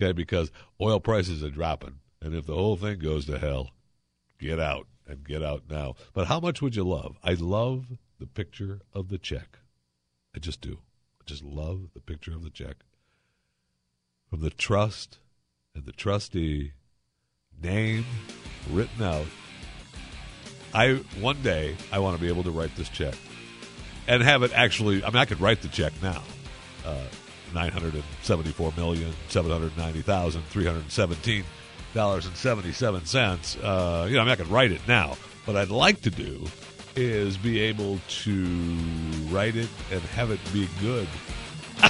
Okay, 0.00 0.12
because 0.12 0.52
oil 0.80 1.00
prices 1.00 1.42
are 1.42 1.50
dropping, 1.50 1.98
and 2.22 2.34
if 2.34 2.46
the 2.46 2.54
whole 2.54 2.76
thing 2.76 3.00
goes 3.00 3.26
to 3.26 3.38
hell, 3.38 3.70
get 4.38 4.60
out 4.60 4.86
and 5.06 5.26
get 5.26 5.42
out 5.42 5.64
now. 5.68 5.94
But 6.12 6.28
how 6.28 6.38
much 6.38 6.62
would 6.62 6.76
you 6.76 6.84
love? 6.84 7.16
I 7.24 7.34
love 7.34 7.86
the 8.20 8.26
picture 8.26 8.80
of 8.92 9.08
the 9.08 9.18
check. 9.18 9.58
I 10.36 10.38
just 10.38 10.60
do. 10.60 10.78
I 11.20 11.24
just 11.24 11.42
love 11.42 11.90
the 11.94 12.00
picture 12.00 12.32
of 12.32 12.44
the 12.44 12.50
check 12.50 12.76
from 14.30 14.40
the 14.40 14.50
trust 14.50 15.18
and 15.74 15.84
the 15.84 15.92
trustee 15.92 16.72
name 17.60 18.04
written 18.70 19.02
out. 19.02 19.26
I 20.74 20.94
one 21.20 21.42
day 21.42 21.76
I 21.90 21.98
want 21.98 22.16
to 22.16 22.22
be 22.22 22.28
able 22.28 22.44
to 22.44 22.50
write 22.50 22.74
this 22.76 22.88
check 22.88 23.14
and 24.06 24.22
have 24.22 24.42
it 24.42 24.52
actually. 24.54 25.02
I 25.02 25.06
mean, 25.08 25.16
I 25.16 25.24
could 25.24 25.40
write 25.40 25.62
the 25.62 25.68
check 25.68 25.92
now. 26.02 26.22
Uh, 26.84 27.04
nine 27.54 27.72
hundred 27.72 27.94
and 27.94 28.04
seventy-four 28.22 28.72
million 28.76 29.12
seven 29.28 29.50
hundred 29.50 29.76
ninety 29.76 30.02
thousand 30.02 30.42
three 30.44 30.66
hundred 30.66 30.90
seventeen 30.90 31.44
dollars 31.94 32.26
and 32.26 32.36
seventy-seven 32.36 33.04
cents. 33.06 33.56
Uh, 33.56 34.06
you 34.08 34.16
know, 34.16 34.22
I 34.22 34.24
mean, 34.24 34.32
I 34.32 34.36
could 34.36 34.48
write 34.48 34.72
it 34.72 34.80
now. 34.86 35.16
What 35.44 35.56
I'd 35.56 35.70
like 35.70 36.02
to 36.02 36.10
do 36.10 36.44
is 36.96 37.36
be 37.36 37.60
able 37.60 37.98
to 38.08 38.44
write 39.30 39.56
it 39.56 39.68
and 39.90 40.00
have 40.00 40.30
it 40.30 40.40
be 40.52 40.68
good. 40.80 41.08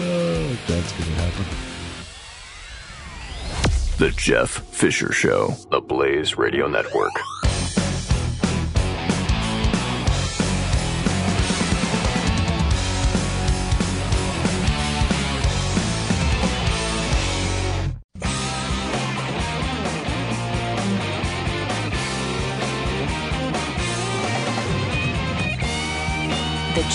oh, 0.00 0.58
that's 0.66 0.92
going 0.92 1.04
to 1.04 1.16
happen. 1.16 1.44
The 3.98 4.10
Jeff 4.16 4.50
Fisher 4.50 5.12
Show, 5.12 5.54
the 5.70 5.80
Blaze 5.80 6.36
Radio 6.36 6.66
Network. 6.66 7.12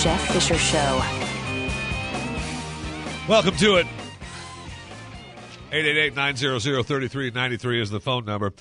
Jeff 0.02 0.32
Fisher 0.32 0.56
Show. 0.56 1.02
Welcome 3.28 3.54
to 3.56 3.76
it. 3.76 3.86
888-900-3393 5.70 7.82
is 7.82 7.90
the 7.90 8.00
phone 8.00 8.24
number. 8.24 8.54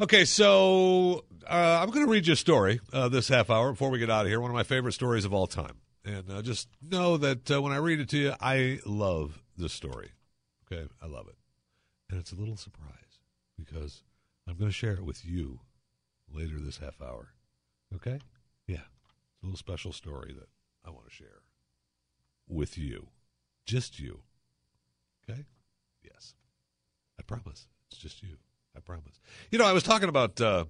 Okay, 0.00 0.24
so 0.24 1.26
uh, 1.46 1.80
I'm 1.82 1.90
going 1.90 2.06
to 2.06 2.10
read 2.10 2.26
you 2.26 2.32
a 2.32 2.36
story 2.36 2.80
uh, 2.90 3.10
this 3.10 3.28
half 3.28 3.50
hour 3.50 3.72
before 3.72 3.90
we 3.90 3.98
get 3.98 4.08
out 4.08 4.24
of 4.24 4.28
here. 4.28 4.40
One 4.40 4.50
of 4.50 4.54
my 4.54 4.62
favorite 4.62 4.92
stories 4.92 5.26
of 5.26 5.34
all 5.34 5.46
time. 5.46 5.76
And 6.06 6.30
uh, 6.30 6.40
just 6.40 6.68
know 6.80 7.18
that 7.18 7.50
uh, 7.50 7.60
when 7.60 7.74
I 7.74 7.76
read 7.76 8.00
it 8.00 8.08
to 8.08 8.16
you, 8.16 8.32
I 8.40 8.80
love 8.86 9.42
this 9.58 9.74
story. 9.74 10.12
Okay, 10.72 10.88
I 11.02 11.06
love 11.06 11.28
it. 11.28 11.36
And 12.08 12.18
it's 12.18 12.32
a 12.32 12.36
little 12.36 12.56
surprise 12.56 13.18
because 13.58 14.04
I'm 14.48 14.56
going 14.56 14.70
to 14.70 14.74
share 14.74 14.94
it 14.94 15.04
with 15.04 15.22
you 15.22 15.60
later 16.32 16.58
this 16.58 16.78
half 16.78 17.02
hour. 17.02 17.34
Okay? 17.94 18.20
Yeah. 18.66 18.76
It's 18.76 19.42
a 19.42 19.46
little 19.46 19.58
special 19.58 19.92
story 19.92 20.32
that 20.32 20.48
I 20.84 20.90
want 20.90 21.08
to 21.08 21.14
share 21.14 21.42
with 22.48 22.76
you. 22.76 23.08
Just 23.64 23.98
you. 24.00 24.22
Okay? 25.28 25.46
Yes. 26.02 26.34
I 27.18 27.22
promise. 27.22 27.68
It's 27.90 28.00
just 28.00 28.22
you. 28.22 28.36
I 28.76 28.80
promise. 28.80 29.20
You 29.50 29.58
know, 29.58 29.66
I 29.66 29.72
was 29.72 29.82
talking 29.82 30.08
about 30.08 30.40
uh, 30.40 30.64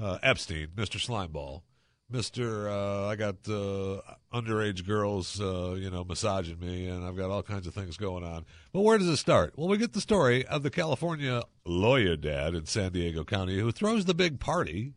uh, 0.00 0.18
Epstein, 0.22 0.68
Mr. 0.74 0.98
Slimeball. 0.98 1.62
Mr. 2.10 2.70
Uh, 2.70 3.06
I 3.06 3.16
got 3.16 3.36
uh, 3.48 4.00
underage 4.32 4.86
girls, 4.86 5.38
uh, 5.42 5.74
you 5.78 5.90
know, 5.90 6.04
massaging 6.04 6.58
me, 6.58 6.86
and 6.86 7.04
I've 7.04 7.18
got 7.18 7.30
all 7.30 7.42
kinds 7.42 7.66
of 7.66 7.74
things 7.74 7.98
going 7.98 8.24
on. 8.24 8.46
But 8.72 8.80
where 8.80 8.96
does 8.96 9.08
it 9.08 9.18
start? 9.18 9.52
Well, 9.58 9.68
we 9.68 9.76
get 9.76 9.92
the 9.92 10.00
story 10.00 10.46
of 10.46 10.62
the 10.62 10.70
California 10.70 11.42
lawyer 11.66 12.16
dad 12.16 12.54
in 12.54 12.64
San 12.64 12.92
Diego 12.92 13.24
County 13.24 13.58
who 13.58 13.70
throws 13.70 14.06
the 14.06 14.14
big 14.14 14.40
party 14.40 14.94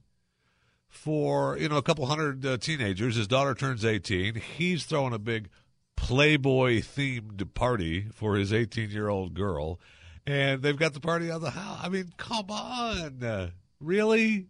for, 0.92 1.58
you 1.58 1.70
know, 1.70 1.78
a 1.78 1.82
couple 1.82 2.06
hundred 2.06 2.46
uh, 2.46 2.58
teenagers. 2.58 3.16
His 3.16 3.28
daughter 3.28 3.56
turns 3.56 3.84
18. 3.84 4.36
He's 4.36 4.84
throwing 4.84 5.14
a 5.14 5.20
big 5.20 5.50
Playboy 5.96 6.82
themed 6.82 7.54
party 7.54 8.08
for 8.14 8.36
his 8.36 8.52
18 8.52 8.92
year 8.92 9.08
old 9.08 9.34
girl. 9.34 9.80
And 10.28 10.62
they've 10.62 10.78
got 10.78 10.94
the 10.94 11.00
party 11.00 11.32
on 11.32 11.42
the 11.42 11.50
house. 11.52 11.80
I 11.82 11.90
mean, 11.90 12.12
come 12.18 12.52
on. 12.52 13.24
Uh, 13.24 13.50
really? 13.80 14.48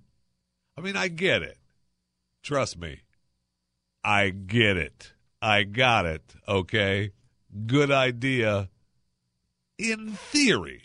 I 0.77 0.81
mean, 0.81 0.97
I 0.97 1.07
get 1.07 1.43
it. 1.43 1.57
Trust 2.43 2.77
me. 2.77 3.01
I 4.03 4.29
get 4.29 4.77
it. 4.77 5.13
I 5.41 5.63
got 5.63 6.05
it. 6.05 6.33
Okay. 6.47 7.11
Good 7.67 7.91
idea. 7.91 8.69
In 9.77 10.13
theory. 10.13 10.83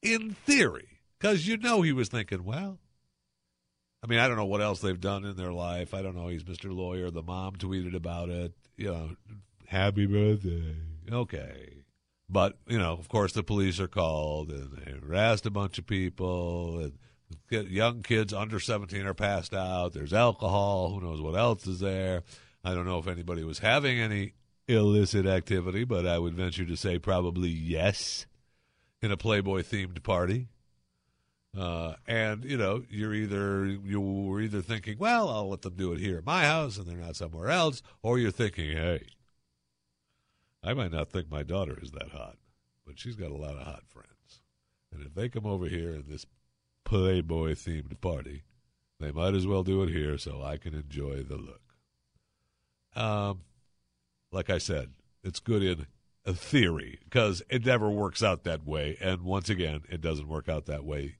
In 0.00 0.36
theory. 0.46 1.00
Because 1.18 1.48
you 1.48 1.56
know 1.56 1.82
he 1.82 1.92
was 1.92 2.08
thinking, 2.08 2.44
well, 2.44 2.78
I 4.04 4.06
mean, 4.06 4.18
I 4.18 4.28
don't 4.28 4.36
know 4.36 4.44
what 4.44 4.60
else 4.60 4.80
they've 4.80 5.00
done 5.00 5.24
in 5.24 5.34
their 5.34 5.52
life. 5.52 5.94
I 5.94 6.02
don't 6.02 6.14
know. 6.14 6.28
He's 6.28 6.44
Mr. 6.44 6.76
Lawyer. 6.76 7.10
The 7.10 7.22
mom 7.22 7.56
tweeted 7.56 7.96
about 7.96 8.28
it. 8.28 8.52
You 8.76 8.88
know, 8.88 9.16
happy 9.66 10.04
birthday. 10.04 10.76
Okay. 11.10 11.84
But, 12.28 12.58
you 12.66 12.76
know, 12.78 12.92
of 12.92 13.08
course, 13.08 13.32
the 13.32 13.42
police 13.42 13.80
are 13.80 13.88
called 13.88 14.50
and 14.50 14.76
they 14.76 14.92
arrest 14.92 15.46
a 15.46 15.50
bunch 15.50 15.78
of 15.78 15.86
people. 15.86 16.90
And 17.50 17.70
young 17.70 18.02
kids 18.02 18.34
under 18.34 18.60
17 18.60 19.06
are 19.06 19.14
passed 19.14 19.54
out. 19.54 19.94
There's 19.94 20.12
alcohol. 20.12 20.90
Who 20.90 21.00
knows 21.00 21.22
what 21.22 21.34
else 21.34 21.66
is 21.66 21.80
there? 21.80 22.24
I 22.62 22.74
don't 22.74 22.86
know 22.86 22.98
if 22.98 23.08
anybody 23.08 23.42
was 23.42 23.60
having 23.60 23.98
any 23.98 24.34
illicit 24.68 25.24
activity, 25.24 25.84
but 25.84 26.06
I 26.06 26.18
would 26.18 26.34
venture 26.34 26.66
to 26.66 26.76
say 26.76 26.98
probably 26.98 27.48
yes 27.48 28.26
in 29.00 29.10
a 29.10 29.16
Playboy 29.16 29.62
themed 29.62 30.02
party. 30.02 30.48
Uh, 31.56 31.94
and 32.06 32.44
you 32.44 32.56
know, 32.56 32.82
you're 32.90 33.14
either 33.14 33.66
you 33.66 34.00
were 34.00 34.40
either 34.40 34.60
thinking, 34.60 34.98
well, 34.98 35.28
I'll 35.28 35.48
let 35.48 35.62
them 35.62 35.74
do 35.76 35.92
it 35.92 36.00
here 36.00 36.18
at 36.18 36.26
my 36.26 36.44
house, 36.44 36.76
and 36.76 36.86
they're 36.86 36.96
not 36.96 37.16
somewhere 37.16 37.48
else, 37.48 37.80
or 38.02 38.18
you're 38.18 38.32
thinking, 38.32 38.72
hey, 38.72 39.06
I 40.62 40.74
might 40.74 40.90
not 40.90 41.10
think 41.10 41.30
my 41.30 41.44
daughter 41.44 41.78
is 41.80 41.92
that 41.92 42.10
hot, 42.10 42.38
but 42.84 42.98
she's 42.98 43.14
got 43.14 43.30
a 43.30 43.36
lot 43.36 43.56
of 43.56 43.66
hot 43.66 43.84
friends, 43.86 44.40
and 44.92 45.06
if 45.06 45.14
they 45.14 45.28
come 45.28 45.46
over 45.46 45.66
here 45.66 45.90
in 45.90 46.04
this 46.08 46.26
Playboy 46.84 47.52
themed 47.52 48.00
party, 48.00 48.42
they 48.98 49.12
might 49.12 49.34
as 49.34 49.46
well 49.46 49.62
do 49.62 49.82
it 49.84 49.90
here 49.90 50.18
so 50.18 50.42
I 50.42 50.56
can 50.56 50.74
enjoy 50.74 51.22
the 51.22 51.36
look. 51.36 51.60
Um, 52.96 53.42
like 54.32 54.50
I 54.50 54.58
said, 54.58 54.90
it's 55.22 55.40
good 55.40 55.62
in 55.62 56.34
theory 56.34 56.98
because 57.04 57.42
it 57.48 57.64
never 57.64 57.88
works 57.90 58.24
out 58.24 58.42
that 58.42 58.66
way, 58.66 58.96
and 59.00 59.22
once 59.22 59.48
again, 59.48 59.82
it 59.88 60.00
doesn't 60.00 60.26
work 60.26 60.48
out 60.48 60.66
that 60.66 60.84
way 60.84 61.14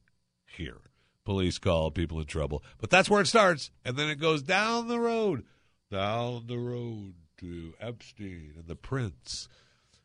here. 0.55 0.78
Police 1.24 1.59
call, 1.59 1.90
people 1.90 2.20
in 2.20 2.26
trouble. 2.26 2.62
But 2.78 2.90
that's 2.90 3.09
where 3.09 3.20
it 3.20 3.26
starts. 3.26 3.70
And 3.84 3.96
then 3.96 4.11
it 4.11 4.20
goes 4.20 4.42
down 4.42 4.88
the 4.88 5.00
road, 5.00 5.44
down 5.90 6.46
the 6.46 6.59
road 6.59 7.14
to 7.38 7.74
Epstein 7.80 8.55
and 8.57 8.66
the 8.66 8.76
prince 8.76 9.48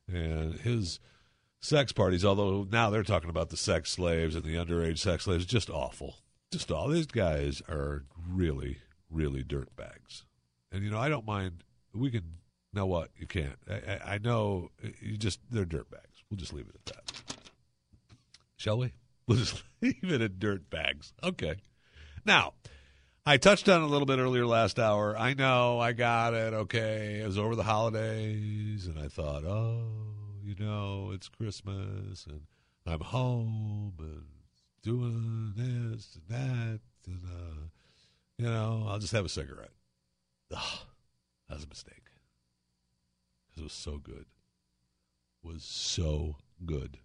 and 0.07 0.53
his 0.55 0.99
sex 1.59 1.91
parties. 1.91 2.23
Although 2.23 2.67
now 2.71 2.89
they're 2.89 3.03
talking 3.03 3.29
about 3.29 3.49
the 3.49 3.57
sex 3.57 3.91
slaves 3.91 4.35
and 4.35 4.43
the 4.43 4.55
underage 4.55 4.99
sex 4.99 5.25
slaves. 5.25 5.45
Just 5.45 5.69
awful. 5.69 6.15
Just 6.51 6.71
all 6.71 6.87
these 6.87 7.07
guys 7.07 7.61
are 7.67 8.05
really, 8.29 8.77
really 9.09 9.43
dirt 9.43 9.75
bags. 9.75 10.23
And, 10.71 10.83
you 10.83 10.89
know, 10.89 10.99
I 10.99 11.09
don't 11.09 11.25
mind. 11.25 11.63
We 11.93 12.11
can. 12.11 12.23
Know 12.71 12.85
what? 12.85 13.09
You 13.17 13.25
can't. 13.25 13.57
I, 13.67 13.73
I, 13.73 14.13
I 14.13 14.17
know 14.19 14.69
you 15.01 15.17
just, 15.17 15.39
they're 15.49 15.65
dirt 15.65 15.89
bags. 15.89 16.23
We'll 16.29 16.37
just 16.37 16.53
leave 16.53 16.67
it 16.69 16.75
at 16.75 16.85
that. 16.85 17.35
Shall 18.57 18.77
we? 18.77 18.93
Leave 19.29 20.03
it 20.03 20.21
at 20.21 20.39
dirt 20.39 20.69
bags. 20.69 21.13
Okay. 21.23 21.55
Now, 22.25 22.53
I 23.25 23.37
touched 23.37 23.69
on 23.69 23.81
it 23.81 23.85
a 23.85 23.87
little 23.87 24.05
bit 24.05 24.19
earlier 24.19 24.45
last 24.45 24.79
hour. 24.79 25.17
I 25.17 25.33
know, 25.33 25.79
I 25.79 25.93
got 25.93 26.33
it. 26.33 26.53
Okay, 26.53 27.19
it 27.21 27.25
was 27.25 27.37
over 27.37 27.55
the 27.55 27.63
holidays, 27.63 28.87
and 28.87 28.99
I 28.99 29.07
thought, 29.07 29.45
oh, 29.45 29.83
you 30.43 30.55
know, 30.59 31.11
it's 31.13 31.29
Christmas, 31.29 32.25
and 32.25 32.41
I'm 32.85 33.01
home 33.01 33.93
and 33.99 34.25
doing 34.81 35.53
this 35.55 36.17
and 36.17 36.37
that, 36.37 36.79
and 37.05 37.23
uh, 37.25 37.67
you 38.37 38.45
know, 38.45 38.85
I'll 38.87 38.99
just 38.99 39.13
have 39.13 39.25
a 39.25 39.29
cigarette. 39.29 39.71
Ugh, 40.51 40.79
that 41.47 41.55
was 41.55 41.65
a 41.65 41.69
mistake 41.69 42.09
it 43.59 43.63
was 43.63 43.73
so 43.73 43.97
good. 43.97 44.25
It 45.43 45.47
Was 45.47 45.63
so 45.63 46.37
good. 46.65 46.99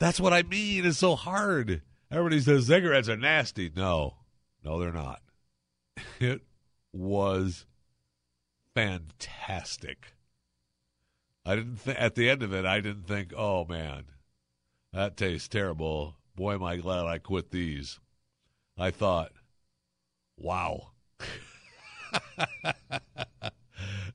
That's 0.00 0.18
what 0.18 0.32
I 0.32 0.42
mean. 0.42 0.86
It's 0.86 0.98
so 0.98 1.14
hard. 1.14 1.82
Everybody 2.10 2.40
says 2.40 2.66
cigarettes 2.66 3.08
are 3.08 3.18
nasty. 3.18 3.70
No, 3.76 4.16
no, 4.64 4.80
they're 4.80 4.92
not. 4.92 5.22
It 6.18 6.42
was 6.92 7.66
fantastic. 8.74 10.14
I 11.44 11.56
didn't 11.56 11.84
th- 11.84 11.96
at 11.96 12.14
the 12.14 12.28
end 12.28 12.42
of 12.42 12.52
it. 12.52 12.64
I 12.64 12.80
didn't 12.80 13.06
think, 13.06 13.32
"Oh 13.36 13.64
man, 13.64 14.04
that 14.92 15.16
tastes 15.16 15.48
terrible." 15.48 16.16
Boy, 16.34 16.54
am 16.54 16.64
I 16.64 16.76
glad 16.76 17.06
I 17.06 17.18
quit 17.18 17.50
these. 17.50 18.00
I 18.78 18.90
thought, 18.90 19.32
"Wow, 20.36 20.92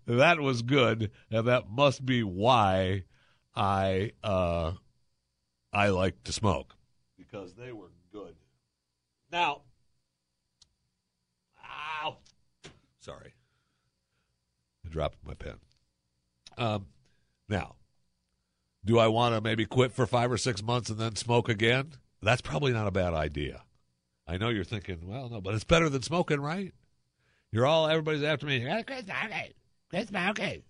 that 0.06 0.40
was 0.40 0.62
good, 0.62 1.12
and 1.32 1.48
that 1.48 1.70
must 1.70 2.06
be 2.06 2.24
why 2.24 3.04
I 3.56 4.12
uh, 4.24 4.74
I 5.76 5.90
like 5.90 6.24
to 6.24 6.34
smoke 6.34 6.76
because 7.18 7.54
they 7.54 7.72
were 7.72 7.92
good." 8.12 8.36
Now, 9.32 9.62
ow, 12.04 12.18
sorry, 13.00 13.34
I 14.86 14.90
dropped 14.90 15.18
my 15.26 15.34
pen. 15.34 15.56
Um, 16.58 16.88
now, 17.50 17.76
do 18.86 19.00
I 19.00 19.08
want 19.08 19.36
to 19.36 19.42
maybe 19.42 19.66
quit 19.66 19.92
for 19.92 20.06
five 20.06 20.32
or 20.32 20.38
six 20.38 20.64
months 20.64 20.90
and 20.90 21.00
then 21.00 21.16
smoke 21.16 21.50
again? 21.50 21.94
That's 22.22 22.42
probably 22.42 22.72
not 22.72 22.88
a 22.88 22.92
bad 22.92 23.14
idea. 23.14 23.64
I 24.28 24.38
know 24.38 24.50
you're 24.50 24.64
thinking, 24.64 25.08
well, 25.08 25.30
no, 25.30 25.42
but 25.42 25.54
it's 25.54 25.64
better 25.64 25.90
than 25.90 26.02
smoking, 26.02 26.40
right? 26.40 26.74
You're 27.52 27.66
all, 27.66 27.88
everybody's 27.88 28.24
after 28.24 28.46
me. 28.46 28.58
You 28.58 28.84
quit 28.84 29.06
smoking. 29.06 29.54
Quit 29.90 30.08
smoking. 30.08 30.64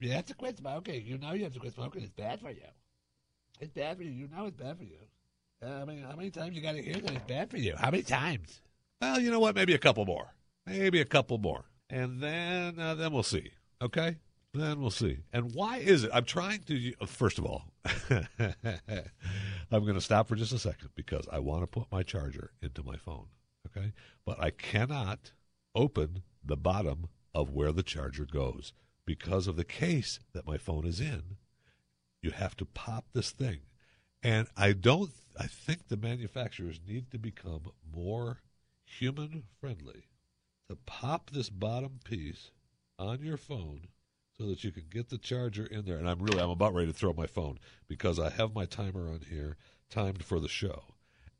You 0.00 0.10
have 0.12 0.26
to 0.26 0.34
quit 0.34 0.58
smoking. 0.58 1.04
You 1.04 1.18
know 1.18 1.32
you 1.32 1.44
have 1.44 1.52
to 1.54 1.60
quit 1.60 1.74
smoking. 1.74 2.02
It's 2.02 2.12
bad 2.12 2.40
for 2.40 2.50
you. 2.50 2.62
It's 3.60 3.70
bad 3.72 3.96
for 3.96 4.02
you. 4.02 4.10
You 4.10 4.28
know 4.28 4.46
it's 4.46 4.56
bad 4.56 4.78
for 4.78 4.84
you. 4.84 4.98
Uh, 5.62 5.82
I 5.82 5.84
mean, 5.84 6.02
how 6.02 6.14
many 6.16 6.30
times 6.30 6.54
you 6.54 6.60
got 6.62 6.72
to 6.72 6.82
hear 6.82 6.94
that 6.94 7.10
it's 7.10 7.24
bad 7.26 7.50
for 7.50 7.56
you? 7.56 7.74
How 7.76 7.90
many 7.90 8.02
times? 8.02 8.60
Well, 9.00 9.20
you 9.20 9.30
know 9.30 9.40
what? 9.40 9.54
Maybe 9.54 9.74
a 9.74 9.78
couple 9.78 10.04
more. 10.04 10.34
Maybe 10.66 11.00
a 11.00 11.04
couple 11.04 11.38
more, 11.38 11.64
and 11.88 12.20
then 12.20 12.78
uh, 12.78 12.94
then 12.96 13.12
we'll 13.12 13.22
see. 13.22 13.50
Okay, 13.80 14.16
then 14.52 14.80
we'll 14.80 14.90
see. 14.90 15.18
And 15.32 15.54
why 15.54 15.78
is 15.78 16.02
it? 16.04 16.10
I'm 16.12 16.24
trying 16.24 16.60
to. 16.64 16.92
uh, 17.00 17.06
First 17.06 17.38
of 17.38 17.46
all, 17.46 17.64
I'm 18.10 19.82
going 19.84 19.94
to 19.94 20.00
stop 20.00 20.28
for 20.28 20.34
just 20.34 20.52
a 20.52 20.58
second 20.58 20.90
because 20.94 21.26
I 21.30 21.38
want 21.38 21.62
to 21.62 21.66
put 21.66 21.90
my 21.92 22.02
charger 22.02 22.50
into 22.60 22.82
my 22.82 22.96
phone. 22.96 23.26
Okay, 23.68 23.92
but 24.24 24.40
I 24.42 24.50
cannot 24.50 25.32
open 25.74 26.22
the 26.44 26.56
bottom 26.56 27.06
of 27.34 27.50
where 27.50 27.72
the 27.72 27.82
charger 27.82 28.24
goes 28.26 28.72
because 29.06 29.46
of 29.46 29.56
the 29.56 29.64
case 29.64 30.18
that 30.32 30.46
my 30.46 30.58
phone 30.58 30.84
is 30.86 31.00
in. 31.00 31.36
You 32.26 32.32
have 32.32 32.56
to 32.56 32.64
pop 32.64 33.04
this 33.12 33.30
thing. 33.30 33.60
And 34.20 34.48
I 34.56 34.72
don't, 34.72 35.12
I 35.38 35.46
think 35.46 35.86
the 35.86 35.96
manufacturers 35.96 36.80
need 36.84 37.12
to 37.12 37.20
become 37.20 37.70
more 37.94 38.38
human 38.84 39.44
friendly 39.60 40.08
to 40.68 40.74
pop 40.74 41.30
this 41.30 41.50
bottom 41.50 42.00
piece 42.02 42.50
on 42.98 43.22
your 43.22 43.36
phone 43.36 43.86
so 44.36 44.48
that 44.48 44.64
you 44.64 44.72
can 44.72 44.86
get 44.90 45.08
the 45.08 45.18
charger 45.18 45.66
in 45.66 45.84
there. 45.84 45.98
And 45.98 46.08
I'm 46.08 46.18
really, 46.18 46.40
I'm 46.40 46.50
about 46.50 46.74
ready 46.74 46.88
to 46.88 46.92
throw 46.92 47.12
my 47.12 47.28
phone 47.28 47.60
because 47.86 48.18
I 48.18 48.30
have 48.30 48.56
my 48.56 48.64
timer 48.64 49.08
on 49.08 49.20
here 49.30 49.56
timed 49.88 50.24
for 50.24 50.40
the 50.40 50.48
show. 50.48 50.82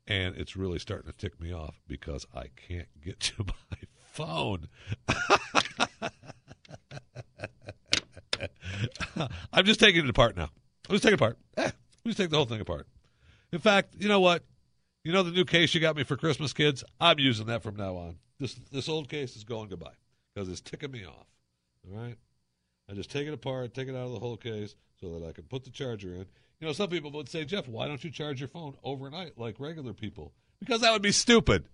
And 0.07 0.37
it's 0.37 0.55
really 0.55 0.79
starting 0.79 1.11
to 1.11 1.17
tick 1.17 1.37
me 1.37 1.51
off 1.51 1.81
because 1.85 2.25
I 2.33 2.45
can't 2.55 2.87
get 3.03 3.19
to 3.19 3.43
my 3.71 3.77
phone. 4.13 4.69
I'm 9.51 9.65
just 9.65 9.81
taking 9.81 10.05
it 10.05 10.09
apart 10.09 10.37
now. 10.37 10.49
I'm 10.89 10.99
take 10.99 11.11
it 11.11 11.13
apart. 11.13 11.37
Eh, 11.57 11.71
just 12.05 12.17
take 12.17 12.29
the 12.29 12.37
whole 12.37 12.45
thing 12.45 12.61
apart. 12.61 12.87
In 13.51 13.59
fact, 13.59 13.95
you 13.97 14.07
know 14.07 14.19
what? 14.19 14.43
You 15.03 15.11
know 15.13 15.23
the 15.23 15.31
new 15.31 15.45
case 15.45 15.73
you 15.73 15.81
got 15.81 15.95
me 15.95 16.03
for 16.03 16.17
Christmas, 16.17 16.53
kids? 16.53 16.83
I'm 16.99 17.19
using 17.19 17.47
that 17.47 17.63
from 17.63 17.75
now 17.75 17.95
on. 17.95 18.17
This 18.39 18.55
this 18.71 18.89
old 18.89 19.09
case 19.09 19.35
is 19.35 19.43
going 19.43 19.69
goodbye 19.69 19.95
because 20.33 20.49
it's 20.49 20.61
ticking 20.61 20.91
me 20.91 21.05
off. 21.05 21.27
All 21.87 21.99
right? 21.99 22.15
I 22.89 22.93
just 22.93 23.09
take 23.09 23.27
it 23.27 23.33
apart, 23.33 23.73
take 23.73 23.87
it 23.87 23.95
out 23.95 24.05
of 24.05 24.11
the 24.11 24.19
whole 24.19 24.37
case 24.37 24.75
so 24.99 25.19
that 25.19 25.27
I 25.27 25.31
can 25.31 25.45
put 25.45 25.63
the 25.63 25.69
charger 25.69 26.13
in. 26.13 26.25
You 26.59 26.67
know, 26.67 26.73
some 26.73 26.89
people 26.89 27.11
would 27.11 27.29
say, 27.29 27.45
Jeff, 27.45 27.67
why 27.67 27.87
don't 27.87 28.03
you 28.03 28.09
charge 28.09 28.39
your 28.39 28.47
phone 28.47 28.75
overnight 28.83 29.37
like 29.37 29.59
regular 29.59 29.93
people? 29.93 30.33
Because 30.59 30.81
that 30.81 30.91
would 30.91 31.01
be 31.01 31.11
stupid. 31.11 31.65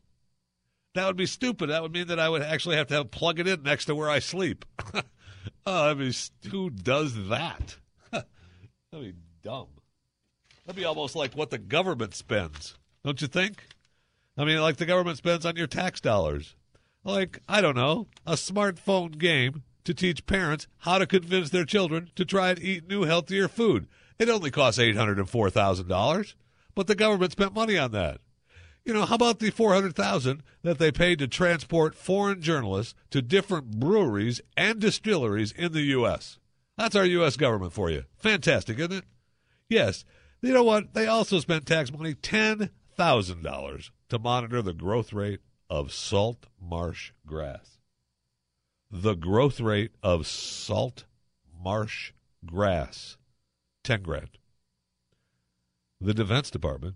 That 0.95 1.07
would 1.07 1.15
be 1.15 1.25
stupid. 1.25 1.69
That 1.69 1.81
would 1.81 1.93
mean 1.93 2.07
that 2.07 2.19
I 2.19 2.29
would 2.29 2.41
actually 2.41 2.75
have 2.75 2.87
to 2.87 2.95
have 2.95 3.11
plug 3.11 3.39
it 3.39 3.47
in 3.47 3.63
next 3.63 3.85
to 3.85 3.95
where 3.95 4.09
I 4.09 4.19
sleep. 4.19 4.65
oh, 5.65 5.89
I 5.89 5.93
mean, 5.93 6.13
who 6.51 6.69
does 6.69 7.29
that? 7.29 7.77
That'd 8.93 9.07
be 9.07 9.21
dumb. 9.41 9.69
That'd 10.65 10.79
be 10.79 10.85
almost 10.85 11.15
like 11.15 11.33
what 11.33 11.49
the 11.49 11.57
government 11.57 12.13
spends, 12.13 12.77
don't 13.03 13.19
you 13.19 13.27
think? 13.27 13.65
I 14.37 14.45
mean, 14.45 14.61
like 14.61 14.77
the 14.77 14.85
government 14.85 15.17
spends 15.17 15.47
on 15.47 15.55
your 15.55 15.65
tax 15.65 15.99
dollars. 15.99 16.55
Like, 17.03 17.39
I 17.49 17.59
don't 17.59 17.75
know, 17.75 18.05
a 18.27 18.33
smartphone 18.33 19.17
game 19.17 19.63
to 19.83 19.95
teach 19.95 20.27
parents 20.27 20.67
how 20.77 20.99
to 20.99 21.07
convince 21.07 21.49
their 21.49 21.65
children 21.65 22.11
to 22.15 22.23
try 22.23 22.51
and 22.51 22.59
eat 22.59 22.87
new, 22.87 23.01
healthier 23.01 23.47
food. 23.47 23.87
It 24.19 24.29
only 24.29 24.51
costs 24.51 24.79
$804,000, 24.79 26.35
but 26.75 26.85
the 26.85 26.93
government 26.93 27.31
spent 27.31 27.55
money 27.55 27.79
on 27.79 27.93
that. 27.93 28.21
You 28.85 28.93
know, 28.93 29.05
how 29.05 29.15
about 29.15 29.39
the 29.39 29.49
400,000 29.49 30.43
that 30.61 30.77
they 30.77 30.91
paid 30.91 31.17
to 31.17 31.27
transport 31.27 31.95
foreign 31.95 32.43
journalists 32.43 32.93
to 33.09 33.23
different 33.23 33.79
breweries 33.79 34.39
and 34.55 34.79
distilleries 34.79 35.51
in 35.51 35.71
the 35.71 35.81
US? 35.81 36.37
That's 36.77 36.95
our 36.95 37.05
US 37.05 37.37
government 37.37 37.73
for 37.73 37.89
you. 37.89 38.03
Fantastic, 38.17 38.79
isn't 38.79 38.91
it? 38.91 39.05
Yes. 39.69 40.05
You 40.41 40.53
know 40.53 40.63
what? 40.63 40.93
They 40.93 41.07
also 41.07 41.39
spent 41.39 41.65
tax 41.65 41.91
money 41.91 42.15
$10,000 42.15 43.89
to 44.09 44.19
monitor 44.19 44.61
the 44.61 44.73
growth 44.73 45.13
rate 45.13 45.39
of 45.69 45.93
salt 45.93 46.47
marsh 46.61 47.11
grass. 47.25 47.79
The 48.91 49.15
growth 49.15 49.59
rate 49.59 49.91
of 50.03 50.27
salt 50.27 51.05
marsh 51.63 52.11
grass. 52.45 53.17
10 53.83 54.03
grand. 54.03 54.37
The 55.99 56.13
Defense 56.13 56.51
Department 56.51 56.95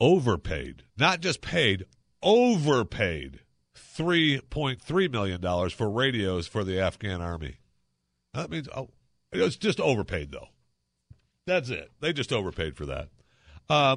overpaid, 0.00 0.84
not 0.96 1.20
just 1.20 1.40
paid, 1.40 1.86
overpaid 2.22 3.40
$3.3 3.96 5.10
million 5.10 5.70
for 5.70 5.90
radios 5.90 6.46
for 6.46 6.64
the 6.64 6.80
Afghan 6.80 7.20
army. 7.20 7.56
That 8.32 8.50
means, 8.50 8.68
oh, 8.74 8.90
it's 9.32 9.56
just 9.56 9.80
overpaid, 9.80 10.32
though. 10.32 10.48
That's 11.46 11.70
it. 11.70 11.92
They 12.00 12.12
just 12.12 12.32
overpaid 12.32 12.76
for 12.76 12.86
that. 12.86 13.08
Uh, 13.68 13.96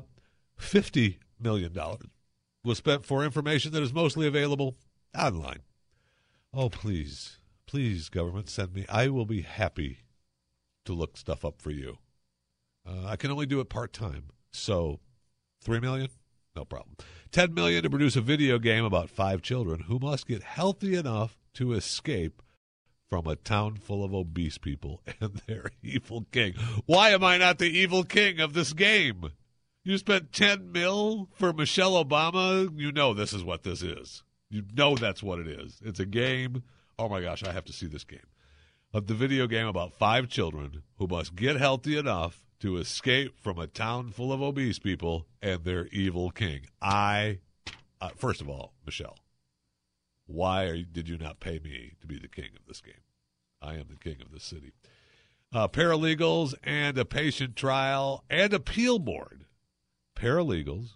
$50 0.60 1.18
million 1.40 1.76
was 2.64 2.78
spent 2.78 3.06
for 3.06 3.24
information 3.24 3.72
that 3.72 3.84
is 3.84 3.94
mostly 3.94 4.28
available 4.28 4.76
online. 5.18 5.60
Oh, 6.54 6.70
please, 6.70 7.38
please, 7.66 8.10
government, 8.10 8.50
send 8.50 8.74
me. 8.74 8.86
I 8.90 9.08
will 9.10 9.26
be 9.26 9.42
happy 9.42 10.00
to 10.86 10.94
look 10.94 11.18
stuff 11.18 11.44
up 11.46 11.62
for 11.62 11.72
you. 11.72 11.98
Uh, 12.88 13.06
I 13.06 13.16
can 13.16 13.32
only 13.32 13.46
do 13.46 13.60
it 13.60 13.70
part 13.70 13.94
time. 13.94 14.26
So, 14.52 15.00
3 15.64 15.80
million? 15.80 16.10
no 16.56 16.66
problem. 16.66 16.96
Ten 17.32 17.54
million 17.54 17.84
to 17.84 17.90
produce 17.90 18.16
a 18.16 18.22
video 18.22 18.58
game 18.58 18.86
about 18.86 19.10
five 19.10 19.42
children 19.42 19.82
who 19.82 20.00
must 20.00 20.28
get 20.28 20.44
healthy 20.44 20.96
enough 20.96 21.38
to 21.56 21.74
escape 21.74 22.42
from 23.10 23.28
a 23.28 23.36
town 23.36 23.76
full 23.76 24.04
of 24.04 24.14
obese 24.14 24.58
people 24.58 25.02
and 25.20 25.42
their 25.48 25.72
evil 25.82 26.26
king. 26.32 26.54
Why 26.86 27.10
am 27.10 27.24
I 27.24 27.38
not 27.38 27.58
the 27.58 27.66
evil 27.66 28.04
king 28.04 28.40
of 28.40 28.54
this 28.54 28.74
game? 28.74 29.32
You 29.84 29.98
spent 29.98 30.34
10 30.34 30.72
mil 30.72 31.30
for 31.34 31.54
Michelle 31.54 32.04
Obama. 32.04 32.70
You 32.78 32.92
know 32.92 33.14
this 33.14 33.34
is 33.34 33.44
what 33.44 33.64
this 33.64 33.82
is. 33.82 34.24
You 34.50 34.64
know 34.74 34.96
that's 34.96 35.24
what 35.24 35.40
it 35.40 35.48
is. 35.48 35.80
It's 35.84 36.00
a 36.00 36.06
game. 36.06 36.64
Oh 37.00 37.10
my 37.10 37.22
gosh, 37.22 37.44
I 37.44 37.52
have 37.52 37.66
to 37.66 37.74
see 37.74 37.88
this 37.88 38.04
game. 38.04 38.20
Of 38.94 39.08
the 39.08 39.14
video 39.14 39.48
game 39.48 39.68
about 39.68 39.94
five 39.94 40.28
children 40.30 40.84
who 40.98 41.08
must 41.08 41.36
get 41.36 41.58
healthy 41.58 41.98
enough 41.98 42.47
to 42.60 42.78
escape 42.78 43.40
from 43.40 43.60
a 43.60 43.68
town 43.68 44.12
full 44.12 44.34
of 44.34 44.42
obese 44.42 44.80
people 44.80 45.28
and 45.42 45.64
their 45.64 45.88
evil 45.88 46.32
king. 46.32 46.62
I, 46.82 47.40
uh, 48.02 48.10
first 48.16 48.42
of 48.42 48.50
all, 48.50 48.74
Michelle, 48.86 49.18
why 50.26 50.64
are, 50.64 50.82
did 50.82 51.08
you 51.08 51.18
not 51.18 51.40
pay 51.40 51.60
me 51.60 51.94
to 52.02 52.08
be 52.08 52.20
the 52.20 52.28
king 52.28 52.50
of 52.56 52.66
this 52.68 52.82
game? 52.82 52.94
I 53.62 53.76
am 53.76 53.86
the 53.90 53.96
king 53.96 54.18
of 54.22 54.32
this 54.32 54.44
city. 54.44 54.74
Uh, 55.54 55.68
paralegals 55.68 56.54
and 56.64 56.98
a 56.98 57.06
patient 57.06 57.56
trial 57.56 58.24
and 58.30 58.54
appeal 58.54 59.00
board. 59.00 59.46
Paralegals 60.16 60.96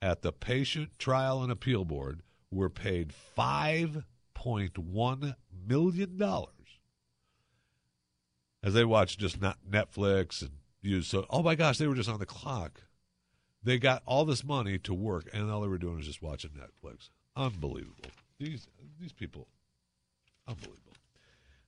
at 0.00 0.22
the 0.22 0.32
Patient 0.32 0.98
Trial 0.98 1.42
and 1.42 1.52
Appeal 1.52 1.84
Board 1.84 2.22
were 2.50 2.70
paid 2.70 3.12
$5.1 3.36 5.34
million 5.66 6.22
as 8.62 8.74
they 8.74 8.84
watched 8.84 9.18
just 9.18 9.40
not 9.40 9.58
Netflix 9.68 10.42
and 10.42 10.52
use 10.88 11.06
so 11.06 11.26
oh 11.30 11.42
my 11.42 11.54
gosh, 11.54 11.78
they 11.78 11.86
were 11.86 11.94
just 11.94 12.08
on 12.08 12.18
the 12.18 12.26
clock. 12.26 12.82
They 13.62 13.78
got 13.78 14.02
all 14.06 14.24
this 14.24 14.44
money 14.44 14.78
to 14.78 14.94
work 14.94 15.28
and 15.32 15.50
all 15.50 15.60
they 15.60 15.68
were 15.68 15.78
doing 15.78 15.96
was 15.96 16.06
just 16.06 16.22
watching 16.22 16.50
Netflix. 16.50 17.10
Unbelievable. 17.36 18.10
These 18.38 18.68
these 19.00 19.12
people 19.12 19.48
unbelievable. 20.46 20.94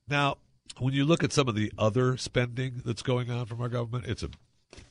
Now, 0.07 0.37
when 0.79 0.93
you 0.93 1.05
look 1.05 1.23
at 1.23 1.31
some 1.31 1.47
of 1.47 1.55
the 1.55 1.71
other 1.77 2.17
spending 2.17 2.81
that's 2.85 3.01
going 3.01 3.29
on 3.29 3.45
from 3.45 3.61
our 3.61 3.69
government, 3.69 4.05
it's 4.07 4.23
a 4.23 4.29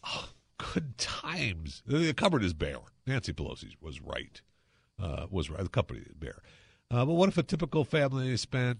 oh, 0.04 0.28
good 0.58 0.96
times. 0.98 1.82
The 1.86 2.12
cupboard 2.12 2.44
is 2.44 2.54
bare. 2.54 2.78
Nancy 3.06 3.32
Pelosi 3.32 3.76
was 3.80 4.00
right. 4.00 4.40
Uh, 5.02 5.26
was 5.30 5.50
right. 5.50 5.62
The 5.62 5.68
company 5.68 6.00
is 6.00 6.14
bare. 6.14 6.42
Uh, 6.90 7.04
but 7.04 7.14
what 7.14 7.28
if 7.28 7.38
a 7.38 7.42
typical 7.42 7.84
family 7.84 8.36
spent? 8.36 8.78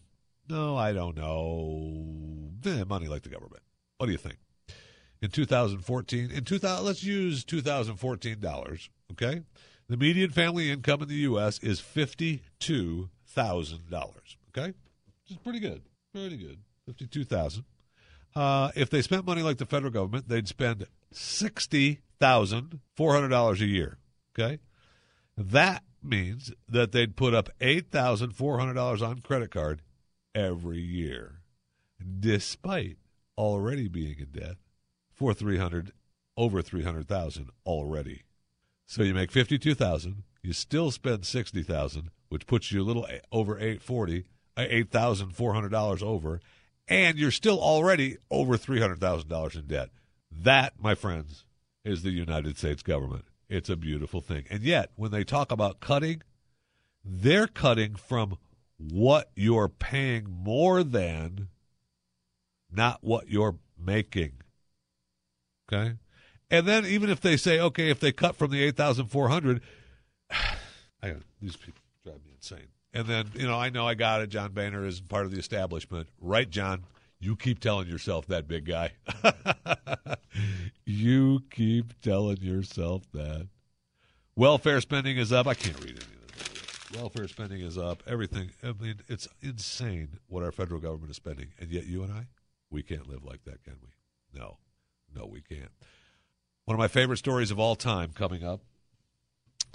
No, 0.48 0.76
I 0.76 0.92
don't 0.92 1.16
know. 1.16 2.50
Eh, 2.66 2.84
money 2.84 3.06
like 3.06 3.22
the 3.22 3.28
government. 3.28 3.62
What 3.98 4.06
do 4.06 4.12
you 4.12 4.18
think? 4.18 4.36
In 5.22 5.30
2014, 5.30 6.30
in 6.30 6.44
2000, 6.44 6.84
let's 6.84 7.04
use 7.04 7.44
2014 7.44 8.40
dollars. 8.40 8.88
Okay, 9.12 9.42
the 9.88 9.96
median 9.96 10.30
family 10.30 10.70
income 10.70 11.02
in 11.02 11.08
the 11.08 11.14
U.S. 11.16 11.58
is 11.58 11.78
fifty-two 11.80 13.10
thousand 13.26 13.90
dollars. 13.90 14.36
Okay, 14.48 14.68
which 14.68 15.30
is 15.30 15.36
pretty 15.36 15.60
good. 15.60 15.82
Pretty 16.14 16.38
good. 16.38 16.58
Fifty-two 16.86 17.24
thousand. 17.24 17.64
Uh, 18.34 18.70
if 18.74 18.88
they 18.88 19.02
spent 19.02 19.26
money 19.26 19.42
like 19.42 19.58
the 19.58 19.66
federal 19.66 19.92
government, 19.92 20.28
they'd 20.28 20.48
spend 20.48 20.86
sixty 21.12 22.00
thousand 22.18 22.80
four 22.96 23.12
hundred 23.12 23.28
dollars 23.28 23.60
a 23.60 23.66
year. 23.66 23.98
Okay, 24.38 24.58
that 25.36 25.82
means 26.02 26.50
that 26.66 26.92
they'd 26.92 27.14
put 27.14 27.34
up 27.34 27.50
eight 27.60 27.90
thousand 27.90 28.30
four 28.30 28.58
hundred 28.58 28.74
dollars 28.74 29.02
on 29.02 29.18
credit 29.18 29.50
card 29.50 29.82
every 30.34 30.80
year, 30.80 31.42
despite 32.20 32.96
already 33.36 33.88
being 33.88 34.16
in 34.18 34.40
debt 34.40 34.56
for 35.20 35.34
three 35.34 35.58
hundred 35.58 35.92
over 36.34 36.62
three 36.62 36.82
hundred 36.82 37.06
thousand 37.06 37.50
already. 37.66 38.22
So 38.86 39.02
you 39.02 39.12
make 39.12 39.30
fifty-two 39.30 39.74
thousand. 39.74 40.22
You 40.42 40.54
still 40.54 40.90
spend 40.90 41.26
sixty 41.26 41.62
thousand, 41.62 42.10
which 42.30 42.46
puts 42.46 42.72
you 42.72 42.80
a 42.80 42.88
little 42.88 43.06
eh, 43.06 43.18
over 43.30 43.58
eh, 43.58 43.76
eight 44.56 44.90
thousand 44.90 45.36
four 45.36 45.52
hundred 45.52 45.72
dollars 45.72 46.02
over, 46.02 46.40
and 46.88 47.18
you're 47.18 47.30
still 47.30 47.60
already 47.60 48.16
over 48.30 48.56
three 48.56 48.80
hundred 48.80 48.98
thousand 48.98 49.28
dollars 49.28 49.56
in 49.56 49.66
debt. 49.66 49.90
That, 50.32 50.72
my 50.80 50.94
friends, 50.94 51.44
is 51.84 52.02
the 52.02 52.12
United 52.12 52.56
States 52.56 52.82
government. 52.82 53.26
It's 53.50 53.68
a 53.68 53.76
beautiful 53.76 54.22
thing. 54.22 54.44
And 54.48 54.62
yet, 54.62 54.90
when 54.96 55.10
they 55.10 55.24
talk 55.24 55.52
about 55.52 55.80
cutting, 55.80 56.22
they're 57.04 57.46
cutting 57.46 57.94
from 57.94 58.38
what 58.78 59.30
you're 59.36 59.68
paying 59.68 60.30
more 60.30 60.82
than, 60.82 61.48
not 62.72 63.00
what 63.02 63.28
you're 63.28 63.56
making. 63.78 64.39
Okay? 65.72 65.94
And 66.50 66.66
then 66.66 66.84
even 66.84 67.10
if 67.10 67.20
they 67.20 67.36
say, 67.36 67.60
okay, 67.60 67.90
if 67.90 68.00
they 68.00 68.12
cut 68.12 68.36
from 68.36 68.50
the 68.50 68.62
8,400, 68.64 69.60
I, 71.02 71.14
these 71.40 71.56
people 71.56 71.80
drive 72.04 72.24
me 72.24 72.32
insane. 72.34 72.68
And 72.92 73.06
then, 73.06 73.30
you 73.34 73.46
know, 73.46 73.56
I 73.56 73.70
know 73.70 73.86
I 73.86 73.94
got 73.94 74.20
it. 74.20 74.28
John 74.28 74.52
Boehner 74.52 74.84
is 74.84 75.00
part 75.00 75.24
of 75.24 75.30
the 75.30 75.38
establishment. 75.38 76.08
Right, 76.20 76.50
John? 76.50 76.84
You 77.20 77.36
keep 77.36 77.60
telling 77.60 77.86
yourself 77.86 78.26
that, 78.26 78.48
big 78.48 78.64
guy. 78.64 78.92
you 80.84 81.42
keep 81.50 82.00
telling 82.00 82.38
yourself 82.38 83.02
that. 83.12 83.46
Welfare 84.34 84.80
spending 84.80 85.18
is 85.18 85.32
up. 85.32 85.46
I 85.46 85.54
can't 85.54 85.78
read 85.80 85.90
any 85.90 86.16
of 86.16 86.38
this. 86.38 86.98
Welfare 86.98 87.28
spending 87.28 87.60
is 87.60 87.76
up. 87.78 88.02
Everything. 88.06 88.50
I 88.64 88.72
mean, 88.72 88.96
it's 89.06 89.28
insane 89.42 90.18
what 90.28 90.42
our 90.42 90.50
federal 90.50 90.80
government 90.80 91.10
is 91.10 91.16
spending. 91.16 91.48
And 91.60 91.70
yet, 91.70 91.86
you 91.86 92.02
and 92.02 92.12
I, 92.12 92.26
we 92.70 92.82
can't 92.82 93.06
live 93.06 93.22
like 93.22 93.44
that, 93.44 93.62
can 93.62 93.76
we? 93.82 93.90
No. 94.40 94.56
No, 95.14 95.26
we 95.26 95.40
can't. 95.40 95.70
One 96.64 96.74
of 96.74 96.78
my 96.78 96.88
favorite 96.88 97.18
stories 97.18 97.50
of 97.50 97.58
all 97.58 97.76
time 97.76 98.12
coming 98.14 98.44
up 98.44 98.60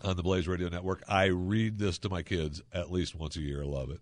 on 0.03 0.15
the 0.15 0.23
Blaze 0.23 0.47
Radio 0.47 0.69
Network. 0.69 1.03
I 1.07 1.25
read 1.25 1.79
this 1.79 1.97
to 1.99 2.09
my 2.09 2.21
kids 2.21 2.61
at 2.73 2.91
least 2.91 3.15
once 3.15 3.35
a 3.35 3.41
year. 3.41 3.63
I 3.63 3.65
love 3.65 3.89
it. 3.89 3.99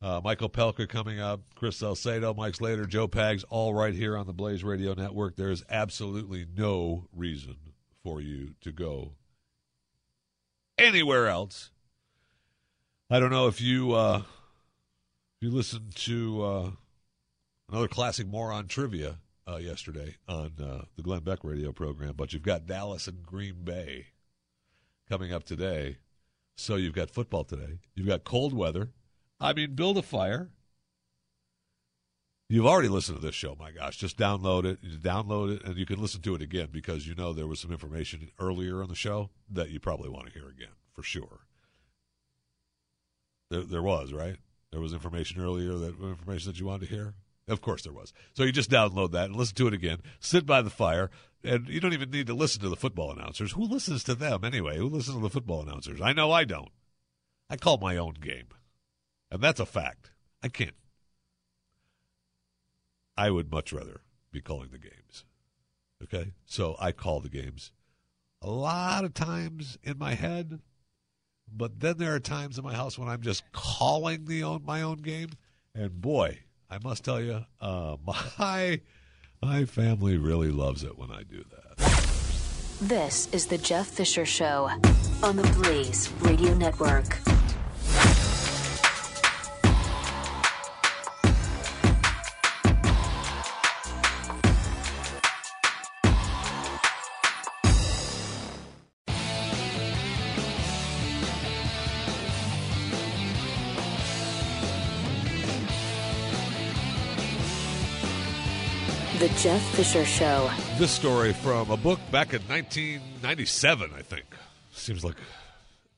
Uh, 0.00 0.20
Michael 0.22 0.50
Pelka 0.50 0.86
coming 0.86 1.18
up, 1.18 1.40
Chris 1.54 1.78
Salcedo, 1.78 2.34
Mike 2.34 2.56
Slater, 2.56 2.84
Joe 2.84 3.08
Pags, 3.08 3.44
all 3.48 3.72
right 3.72 3.94
here 3.94 4.18
on 4.18 4.26
the 4.26 4.34
Blaze 4.34 4.62
Radio 4.62 4.92
Network. 4.92 5.36
There 5.36 5.50
is 5.50 5.64
absolutely 5.70 6.46
no 6.56 7.06
reason 7.12 7.56
for 8.02 8.20
you 8.20 8.54
to 8.60 8.70
go 8.70 9.12
anywhere 10.76 11.28
else. 11.28 11.70
I 13.10 13.18
don't 13.18 13.30
know 13.30 13.46
if 13.46 13.60
you 13.60 13.92
uh, 13.92 14.18
if 14.18 15.42
you 15.42 15.50
listened 15.50 15.94
to 15.96 16.44
uh, 16.44 16.70
another 17.70 17.88
classic 17.88 18.26
moron 18.26 18.66
trivia 18.66 19.18
uh, 19.48 19.56
yesterday 19.56 20.16
on 20.28 20.52
uh, 20.60 20.84
the 20.96 21.02
Glenn 21.02 21.22
Beck 21.22 21.40
radio 21.42 21.72
program, 21.72 22.14
but 22.16 22.32
you've 22.32 22.42
got 22.42 22.66
Dallas 22.66 23.06
and 23.06 23.22
Green 23.22 23.62
Bay 23.64 24.06
coming 25.08 25.32
up 25.32 25.44
today. 25.44 25.98
So 26.56 26.76
you've 26.76 26.94
got 26.94 27.10
football 27.10 27.44
today. 27.44 27.80
You've 27.94 28.06
got 28.06 28.24
cold 28.24 28.54
weather. 28.54 28.90
I 29.40 29.52
mean, 29.52 29.74
build 29.74 29.98
a 29.98 30.02
fire. 30.02 30.50
You've 32.48 32.66
already 32.66 32.88
listened 32.88 33.18
to 33.18 33.26
this 33.26 33.34
show, 33.34 33.56
my 33.58 33.72
gosh. 33.72 33.96
Just 33.96 34.18
download 34.18 34.64
it. 34.64 34.78
You 34.82 34.98
download 34.98 35.56
it, 35.56 35.64
and 35.64 35.76
you 35.76 35.86
can 35.86 36.00
listen 36.00 36.20
to 36.22 36.34
it 36.34 36.42
again 36.42 36.68
because 36.70 37.06
you 37.06 37.14
know 37.14 37.32
there 37.32 37.46
was 37.46 37.58
some 37.58 37.72
information 37.72 38.30
earlier 38.38 38.82
on 38.82 38.88
the 38.88 38.94
show 38.94 39.30
that 39.50 39.70
you 39.70 39.80
probably 39.80 40.10
want 40.10 40.26
to 40.26 40.32
hear 40.32 40.48
again, 40.48 40.74
for 40.92 41.02
sure. 41.02 41.40
There, 43.50 43.62
there 43.62 43.82
was, 43.82 44.12
right? 44.12 44.36
There 44.70 44.80
was 44.80 44.92
information 44.92 45.40
earlier, 45.40 45.72
that 45.72 45.98
information 46.00 46.52
that 46.52 46.60
you 46.60 46.66
wanted 46.66 46.88
to 46.88 46.94
hear? 46.94 47.14
Of 47.46 47.60
course 47.60 47.82
there 47.82 47.92
was. 47.92 48.12
So 48.32 48.42
you 48.42 48.52
just 48.52 48.70
download 48.70 49.12
that 49.12 49.26
and 49.26 49.36
listen 49.36 49.56
to 49.56 49.66
it 49.66 49.74
again. 49.74 49.98
Sit 50.18 50.46
by 50.46 50.62
the 50.62 50.70
fire, 50.70 51.10
and 51.42 51.68
you 51.68 51.80
don't 51.80 51.92
even 51.92 52.10
need 52.10 52.26
to 52.28 52.34
listen 52.34 52.62
to 52.62 52.68
the 52.68 52.76
football 52.76 53.12
announcers. 53.12 53.52
Who 53.52 53.64
listens 53.64 54.02
to 54.04 54.14
them 54.14 54.44
anyway? 54.44 54.78
Who 54.78 54.88
listens 54.88 55.16
to 55.16 55.22
the 55.22 55.30
football 55.30 55.62
announcers? 55.62 56.00
I 56.00 56.12
know 56.12 56.32
I 56.32 56.44
don't. 56.44 56.70
I 57.50 57.56
call 57.56 57.76
my 57.78 57.96
own 57.96 58.14
game. 58.14 58.46
And 59.30 59.42
that's 59.42 59.60
a 59.60 59.66
fact. 59.66 60.10
I 60.42 60.48
can't. 60.48 60.74
I 63.16 63.30
would 63.30 63.50
much 63.50 63.72
rather 63.72 64.00
be 64.32 64.40
calling 64.40 64.70
the 64.70 64.78
games. 64.78 65.24
Okay? 66.02 66.32
So 66.46 66.76
I 66.78 66.92
call 66.92 67.20
the 67.20 67.28
games 67.28 67.72
a 68.44 68.50
lot 68.50 69.04
of 69.04 69.14
times 69.14 69.78
in 69.82 69.98
my 69.98 70.14
head, 70.14 70.60
but 71.50 71.80
then 71.80 71.96
there 71.96 72.14
are 72.14 72.20
times 72.20 72.58
in 72.58 72.64
my 72.64 72.74
house 72.74 72.98
when 72.98 73.08
I'm 73.08 73.22
just 73.22 73.42
calling 73.52 74.26
the 74.26 74.44
own 74.44 74.64
my 74.64 74.82
own 74.82 74.98
game, 74.98 75.30
and 75.74 76.00
boy, 76.00 76.40
I 76.70 76.78
must 76.82 77.04
tell 77.04 77.20
you, 77.20 77.44
uh, 77.60 77.96
my 78.38 78.80
my 79.42 79.64
family 79.64 80.16
really 80.16 80.50
loves 80.50 80.84
it 80.84 80.98
when 80.98 81.10
I 81.10 81.22
do 81.22 81.44
that. 81.50 82.04
This 82.80 83.28
is 83.32 83.46
the 83.46 83.58
Jeff 83.58 83.86
Fisher 83.86 84.26
Show 84.26 84.70
on 85.22 85.36
the 85.36 85.60
Blaze 85.62 86.10
Radio 86.22 86.54
Network. 86.54 87.33
The 109.24 109.40
Jeff 109.40 109.62
Fisher 109.74 110.04
Show. 110.04 110.50
This 110.76 110.90
story 110.90 111.32
from 111.32 111.70
a 111.70 111.78
book 111.78 111.98
back 112.10 112.34
in 112.34 112.42
1997, 112.42 113.90
I 113.96 114.02
think. 114.02 114.26
Seems 114.70 115.02
like 115.02 115.16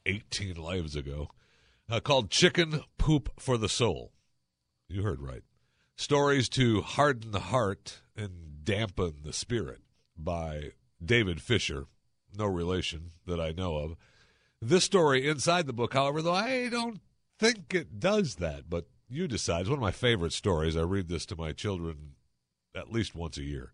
18 0.06 0.54
lives 0.54 0.94
ago. 0.94 1.30
Uh, 1.90 1.98
called 1.98 2.30
Chicken 2.30 2.84
Poop 2.98 3.30
for 3.36 3.58
the 3.58 3.68
Soul. 3.68 4.12
You 4.88 5.02
heard 5.02 5.20
right. 5.20 5.42
Stories 5.96 6.48
to 6.50 6.82
harden 6.82 7.32
the 7.32 7.40
heart 7.40 8.00
and 8.16 8.62
dampen 8.62 9.14
the 9.24 9.32
spirit 9.32 9.80
by 10.16 10.70
David 11.04 11.42
Fisher. 11.42 11.86
No 12.38 12.44
relation 12.46 13.10
that 13.26 13.40
I 13.40 13.50
know 13.50 13.74
of. 13.78 13.96
This 14.62 14.84
story 14.84 15.28
inside 15.28 15.66
the 15.66 15.72
book, 15.72 15.94
however, 15.94 16.22
though 16.22 16.32
I 16.32 16.68
don't 16.68 17.00
think 17.40 17.74
it 17.74 17.98
does 17.98 18.36
that, 18.36 18.70
but 18.70 18.86
you 19.08 19.26
decide. 19.26 19.62
It's 19.62 19.68
one 19.68 19.80
of 19.80 19.82
my 19.82 19.90
favorite 19.90 20.32
stories. 20.32 20.76
I 20.76 20.82
read 20.82 21.08
this 21.08 21.26
to 21.26 21.34
my 21.34 21.50
children 21.50 22.12
at 22.76 22.92
least 22.92 23.14
once 23.14 23.38
a 23.38 23.42
year. 23.42 23.72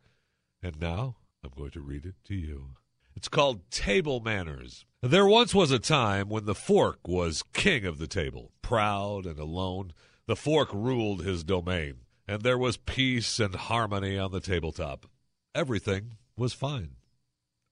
And 0.63 0.81
now 0.81 1.17
I'm 1.45 1.51
going 1.57 1.73
to 1.73 1.81
read 1.81 2.07
it 2.07 2.15
to 2.25 2.35
you. 2.35 2.77
It's 3.15 3.29
called 3.29 3.71
Table 3.71 4.21
Manners. 4.21 4.85
There 5.03 5.27
once 5.27 5.55
was 5.55 5.71
a 5.71 5.79
time 5.79 6.29
when 6.29 6.45
the 6.45 6.55
fork 6.55 7.07
was 7.07 7.43
king 7.53 7.85
of 7.85 7.99
the 7.99 8.07
table. 8.07 8.53
Proud 8.63 9.27
and 9.27 9.39
alone, 9.39 9.93
the 10.27 10.37
fork 10.37 10.73
ruled 10.73 11.25
his 11.25 11.43
domain, 11.45 11.97
and 12.29 12.43
there 12.43 12.57
was 12.57 12.77
peace 12.77 13.41
and 13.41 13.55
harmony 13.55 14.17
on 14.17 14.31
the 14.31 14.41
tabletop. 14.41 15.07
Everything 15.55 16.13
was 16.37 16.53
fine 16.53 16.93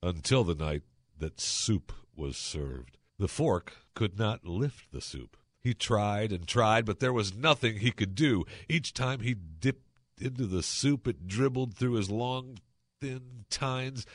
until 0.02 0.44
the 0.44 0.54
night 0.54 0.82
that 1.16 1.40
soup 1.40 1.92
was 2.16 2.36
served. 2.36 2.98
The 3.18 3.28
fork 3.28 3.74
could 3.94 4.18
not 4.18 4.44
lift 4.44 4.92
the 4.92 5.00
soup. 5.00 5.36
He 5.60 5.74
tried 5.74 6.32
and 6.32 6.46
tried, 6.46 6.84
but 6.86 7.00
there 7.00 7.12
was 7.12 7.34
nothing 7.34 7.76
he 7.76 7.90
could 7.90 8.14
do. 8.14 8.44
Each 8.68 8.92
time 8.92 9.20
he 9.20 9.34
dipped 9.34 9.89
into 10.20 10.46
the 10.46 10.62
soup, 10.62 11.06
it 11.06 11.26
dribbled 11.26 11.74
through 11.74 11.94
his 11.94 12.10
long, 12.10 12.58
thin 13.00 13.44
tines. 13.50 14.06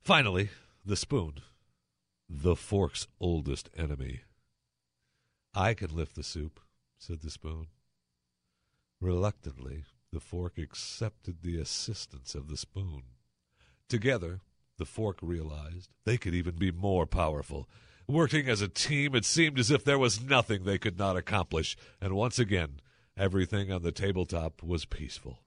Finally, 0.00 0.50
the 0.84 0.96
spoon, 0.96 1.34
the 2.28 2.56
fork's 2.56 3.06
oldest 3.20 3.70
enemy. 3.76 4.22
I 5.54 5.74
can 5.74 5.94
lift 5.94 6.16
the 6.16 6.22
soup, 6.22 6.60
said 6.98 7.20
the 7.20 7.30
spoon. 7.30 7.68
Reluctantly, 9.00 9.84
the 10.12 10.20
fork 10.20 10.58
accepted 10.58 11.42
the 11.42 11.60
assistance 11.60 12.34
of 12.34 12.48
the 12.48 12.56
spoon. 12.56 13.02
Together, 13.88 14.40
the 14.78 14.84
fork 14.84 15.18
realized 15.22 15.90
they 16.04 16.16
could 16.16 16.34
even 16.34 16.56
be 16.56 16.70
more 16.70 17.06
powerful. 17.06 17.68
Working 18.06 18.48
as 18.48 18.60
a 18.60 18.68
team, 18.68 19.14
it 19.14 19.24
seemed 19.24 19.58
as 19.58 19.70
if 19.70 19.84
there 19.84 19.98
was 19.98 20.22
nothing 20.22 20.64
they 20.64 20.78
could 20.78 20.98
not 20.98 21.16
accomplish, 21.16 21.76
and 22.00 22.14
once 22.14 22.38
again, 22.38 22.80
everything 23.16 23.70
on 23.70 23.82
the 23.82 23.92
tabletop 23.92 24.62
was 24.62 24.84
peaceful. 24.84 25.40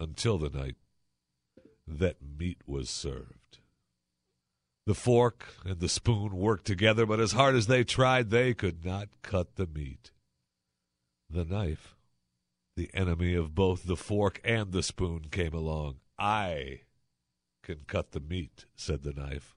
Until 0.00 0.38
the 0.38 0.50
night 0.50 0.76
that 1.86 2.16
meat 2.22 2.58
was 2.66 2.90
served. 2.90 3.58
The 4.84 4.94
fork 4.94 5.54
and 5.64 5.78
the 5.78 5.88
spoon 5.88 6.36
worked 6.36 6.64
together, 6.64 7.06
but 7.06 7.20
as 7.20 7.32
hard 7.32 7.54
as 7.54 7.68
they 7.68 7.84
tried, 7.84 8.30
they 8.30 8.52
could 8.52 8.84
not 8.84 9.08
cut 9.22 9.54
the 9.54 9.66
meat. 9.66 10.10
The 11.30 11.44
knife, 11.44 11.94
the 12.76 12.90
enemy 12.92 13.34
of 13.34 13.54
both 13.54 13.84
the 13.84 13.96
fork 13.96 14.40
and 14.44 14.72
the 14.72 14.82
spoon, 14.82 15.26
came 15.30 15.54
along. 15.54 16.00
I 16.18 16.80
can 17.62 17.84
cut 17.86 18.10
the 18.10 18.20
meat, 18.20 18.64
said 18.74 19.02
the 19.02 19.12
knife. 19.12 19.54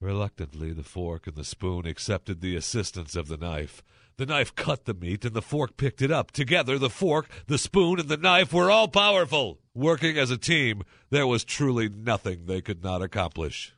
Reluctantly, 0.00 0.72
the 0.72 0.82
fork 0.82 1.26
and 1.26 1.36
the 1.36 1.44
spoon 1.44 1.86
accepted 1.86 2.40
the 2.40 2.56
assistance 2.56 3.14
of 3.14 3.28
the 3.28 3.36
knife. 3.36 3.82
The 4.18 4.26
knife 4.26 4.54
cut 4.54 4.86
the 4.86 4.94
meat, 4.94 5.26
and 5.26 5.34
the 5.34 5.42
fork 5.42 5.76
picked 5.76 6.00
it 6.00 6.10
up. 6.10 6.30
Together, 6.30 6.78
the 6.78 6.88
fork, 6.88 7.28
the 7.48 7.58
spoon, 7.58 8.00
and 8.00 8.08
the 8.08 8.16
knife 8.16 8.50
were 8.50 8.70
all 8.70 8.88
powerful. 8.88 9.60
Working 9.74 10.16
as 10.16 10.30
a 10.30 10.38
team, 10.38 10.82
there 11.10 11.26
was 11.26 11.44
truly 11.44 11.90
nothing 11.90 12.46
they 12.46 12.62
could 12.62 12.82
not 12.82 13.02
accomplish. 13.02 13.74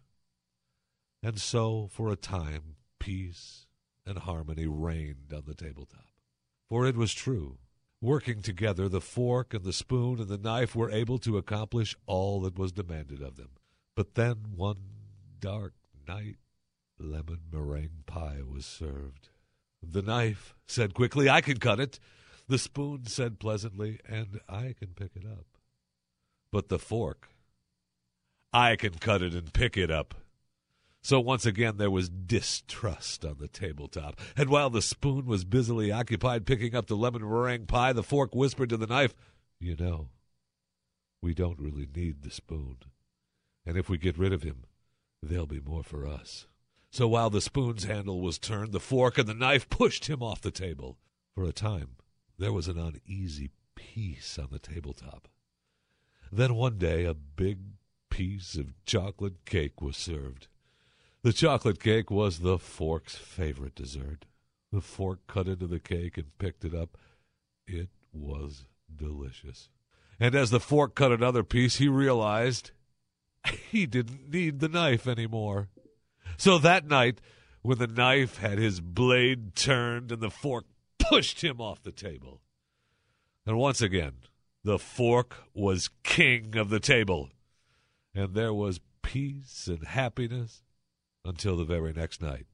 And 1.24 1.40
so, 1.40 1.88
for 1.90 2.12
a 2.12 2.16
time, 2.16 2.76
peace 3.00 3.66
and 4.06 4.18
harmony 4.18 4.66
reigned 4.66 5.32
on 5.34 5.42
the 5.44 5.54
tabletop. 5.54 6.06
For 6.68 6.86
it 6.86 6.96
was 6.96 7.12
true. 7.12 7.58
Working 8.00 8.40
together, 8.40 8.88
the 8.88 9.00
fork 9.00 9.52
and 9.52 9.64
the 9.64 9.72
spoon 9.72 10.20
and 10.20 10.28
the 10.28 10.38
knife 10.38 10.76
were 10.76 10.90
able 10.90 11.18
to 11.18 11.36
accomplish 11.36 11.96
all 12.06 12.42
that 12.42 12.56
was 12.56 12.70
demanded 12.70 13.20
of 13.22 13.36
them. 13.36 13.50
But 13.96 14.14
then, 14.14 14.36
one 14.54 14.78
dark 15.40 15.74
night, 16.06 16.36
lemon 16.96 17.40
meringue 17.50 18.04
pie 18.06 18.42
was 18.48 18.64
served. 18.64 19.30
The 19.82 20.02
knife 20.02 20.54
said 20.66 20.94
quickly, 20.94 21.28
I 21.28 21.40
can 21.40 21.58
cut 21.58 21.80
it. 21.80 21.98
The 22.48 22.58
spoon 22.58 23.06
said 23.06 23.38
pleasantly, 23.38 24.00
and 24.08 24.40
I 24.48 24.74
can 24.78 24.88
pick 24.94 25.12
it 25.14 25.24
up. 25.26 25.46
But 26.50 26.68
the 26.68 26.78
fork, 26.78 27.28
I 28.52 28.76
can 28.76 28.94
cut 28.94 29.22
it 29.22 29.34
and 29.34 29.52
pick 29.52 29.76
it 29.76 29.90
up. 29.90 30.14
So 31.02 31.20
once 31.20 31.46
again 31.46 31.76
there 31.76 31.90
was 31.90 32.08
distrust 32.08 33.24
on 33.24 33.36
the 33.38 33.48
tabletop. 33.48 34.20
And 34.36 34.48
while 34.48 34.70
the 34.70 34.82
spoon 34.82 35.26
was 35.26 35.44
busily 35.44 35.92
occupied 35.92 36.46
picking 36.46 36.74
up 36.74 36.86
the 36.86 36.96
lemon 36.96 37.22
meringue 37.22 37.66
pie, 37.66 37.92
the 37.92 38.02
fork 38.02 38.34
whispered 38.34 38.70
to 38.70 38.76
the 38.76 38.86
knife, 38.86 39.14
You 39.60 39.76
know, 39.76 40.08
we 41.22 41.34
don't 41.34 41.58
really 41.58 41.88
need 41.94 42.22
the 42.22 42.30
spoon. 42.30 42.78
And 43.64 43.76
if 43.76 43.88
we 43.88 43.98
get 43.98 44.18
rid 44.18 44.32
of 44.32 44.42
him, 44.42 44.64
there'll 45.22 45.46
be 45.46 45.60
more 45.60 45.82
for 45.82 46.06
us. 46.06 46.46
So 46.90 47.06
while 47.06 47.30
the 47.30 47.40
spoon's 47.40 47.84
handle 47.84 48.20
was 48.20 48.38
turned, 48.38 48.72
the 48.72 48.80
fork 48.80 49.18
and 49.18 49.28
the 49.28 49.34
knife 49.34 49.68
pushed 49.70 50.06
him 50.06 50.22
off 50.22 50.40
the 50.40 50.50
table. 50.50 50.98
For 51.34 51.44
a 51.44 51.52
time, 51.52 51.96
there 52.38 52.52
was 52.52 52.68
an 52.68 52.78
uneasy 52.78 53.50
peace 53.74 54.38
on 54.38 54.48
the 54.50 54.58
tabletop. 54.58 55.28
Then 56.32 56.54
one 56.54 56.78
day, 56.78 57.04
a 57.04 57.14
big 57.14 57.58
piece 58.10 58.56
of 58.56 58.74
chocolate 58.84 59.44
cake 59.44 59.80
was 59.80 59.96
served. 59.96 60.48
The 61.22 61.32
chocolate 61.32 61.80
cake 61.80 62.10
was 62.10 62.40
the 62.40 62.58
fork's 62.58 63.16
favorite 63.16 63.74
dessert. 63.74 64.26
The 64.72 64.80
fork 64.80 65.20
cut 65.26 65.48
into 65.48 65.66
the 65.66 65.80
cake 65.80 66.18
and 66.18 66.36
picked 66.38 66.64
it 66.64 66.74
up. 66.74 66.96
It 67.66 67.88
was 68.12 68.66
delicious. 68.94 69.68
And 70.20 70.34
as 70.34 70.50
the 70.50 70.60
fork 70.60 70.94
cut 70.94 71.12
another 71.12 71.44
piece, 71.44 71.76
he 71.76 71.88
realized 71.88 72.72
he 73.70 73.86
didn't 73.86 74.30
need 74.30 74.60
the 74.60 74.68
knife 74.68 75.06
anymore. 75.06 75.68
So 76.38 76.56
that 76.58 76.86
night, 76.86 77.20
when 77.62 77.78
the 77.78 77.88
knife 77.88 78.38
had 78.38 78.58
his 78.58 78.80
blade 78.80 79.56
turned 79.56 80.12
and 80.12 80.22
the 80.22 80.30
fork 80.30 80.66
pushed 80.98 81.42
him 81.42 81.60
off 81.60 81.82
the 81.82 81.92
table. 81.92 82.40
And 83.44 83.58
once 83.58 83.82
again, 83.82 84.12
the 84.62 84.78
fork 84.78 85.44
was 85.52 85.90
king 86.04 86.56
of 86.56 86.70
the 86.70 86.80
table. 86.80 87.30
And 88.14 88.34
there 88.34 88.54
was 88.54 88.80
peace 89.02 89.66
and 89.66 89.84
happiness 89.84 90.62
until 91.24 91.56
the 91.56 91.64
very 91.64 91.92
next 91.92 92.22
night, 92.22 92.46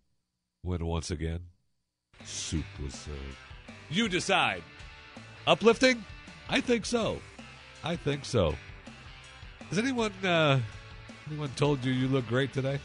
when 0.62 0.86
once 0.86 1.10
again, 1.10 1.40
soup 2.24 2.64
was 2.82 2.94
served. 2.94 3.36
You 3.90 4.08
decide. 4.08 4.62
Uplifting? 5.46 6.04
I 6.48 6.60
think 6.60 6.86
so. 6.86 7.20
I 7.82 7.96
think 7.96 8.24
so. 8.24 8.54
Has 9.68 9.78
anyone 9.78 10.12
uh, 10.24 10.58
anyone 11.28 11.50
told 11.56 11.84
you 11.84 11.92
you 11.92 12.08
look 12.08 12.26
great 12.26 12.52
today? 12.52 12.78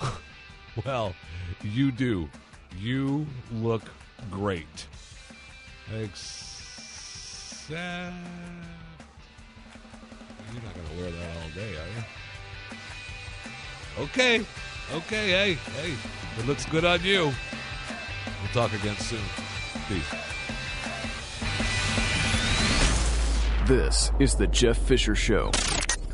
well, 0.86 1.14
you 1.62 1.90
do. 1.92 2.28
You 2.78 3.26
look 3.52 3.82
great. 4.30 4.86
Except 5.94 7.70
you're 10.52 10.62
not 10.62 10.74
going 10.74 10.86
to 10.88 10.96
wear 11.02 11.10
that 11.10 11.36
all 11.36 11.50
day, 11.54 11.76
are 11.76 11.88
you? 11.96 12.04
Okay. 14.04 14.44
Okay, 14.92 15.30
hey, 15.30 15.54
hey. 15.54 15.94
It 16.38 16.46
looks 16.46 16.64
good 16.66 16.84
on 16.84 17.02
you. 17.04 17.24
We'll 17.24 18.52
talk 18.52 18.72
again 18.72 18.96
soon. 18.96 19.20
Peace. 19.88 20.10
This 23.66 24.10
is 24.18 24.34
the 24.34 24.48
Jeff 24.48 24.78
Fisher 24.78 25.14
Show, 25.14 25.52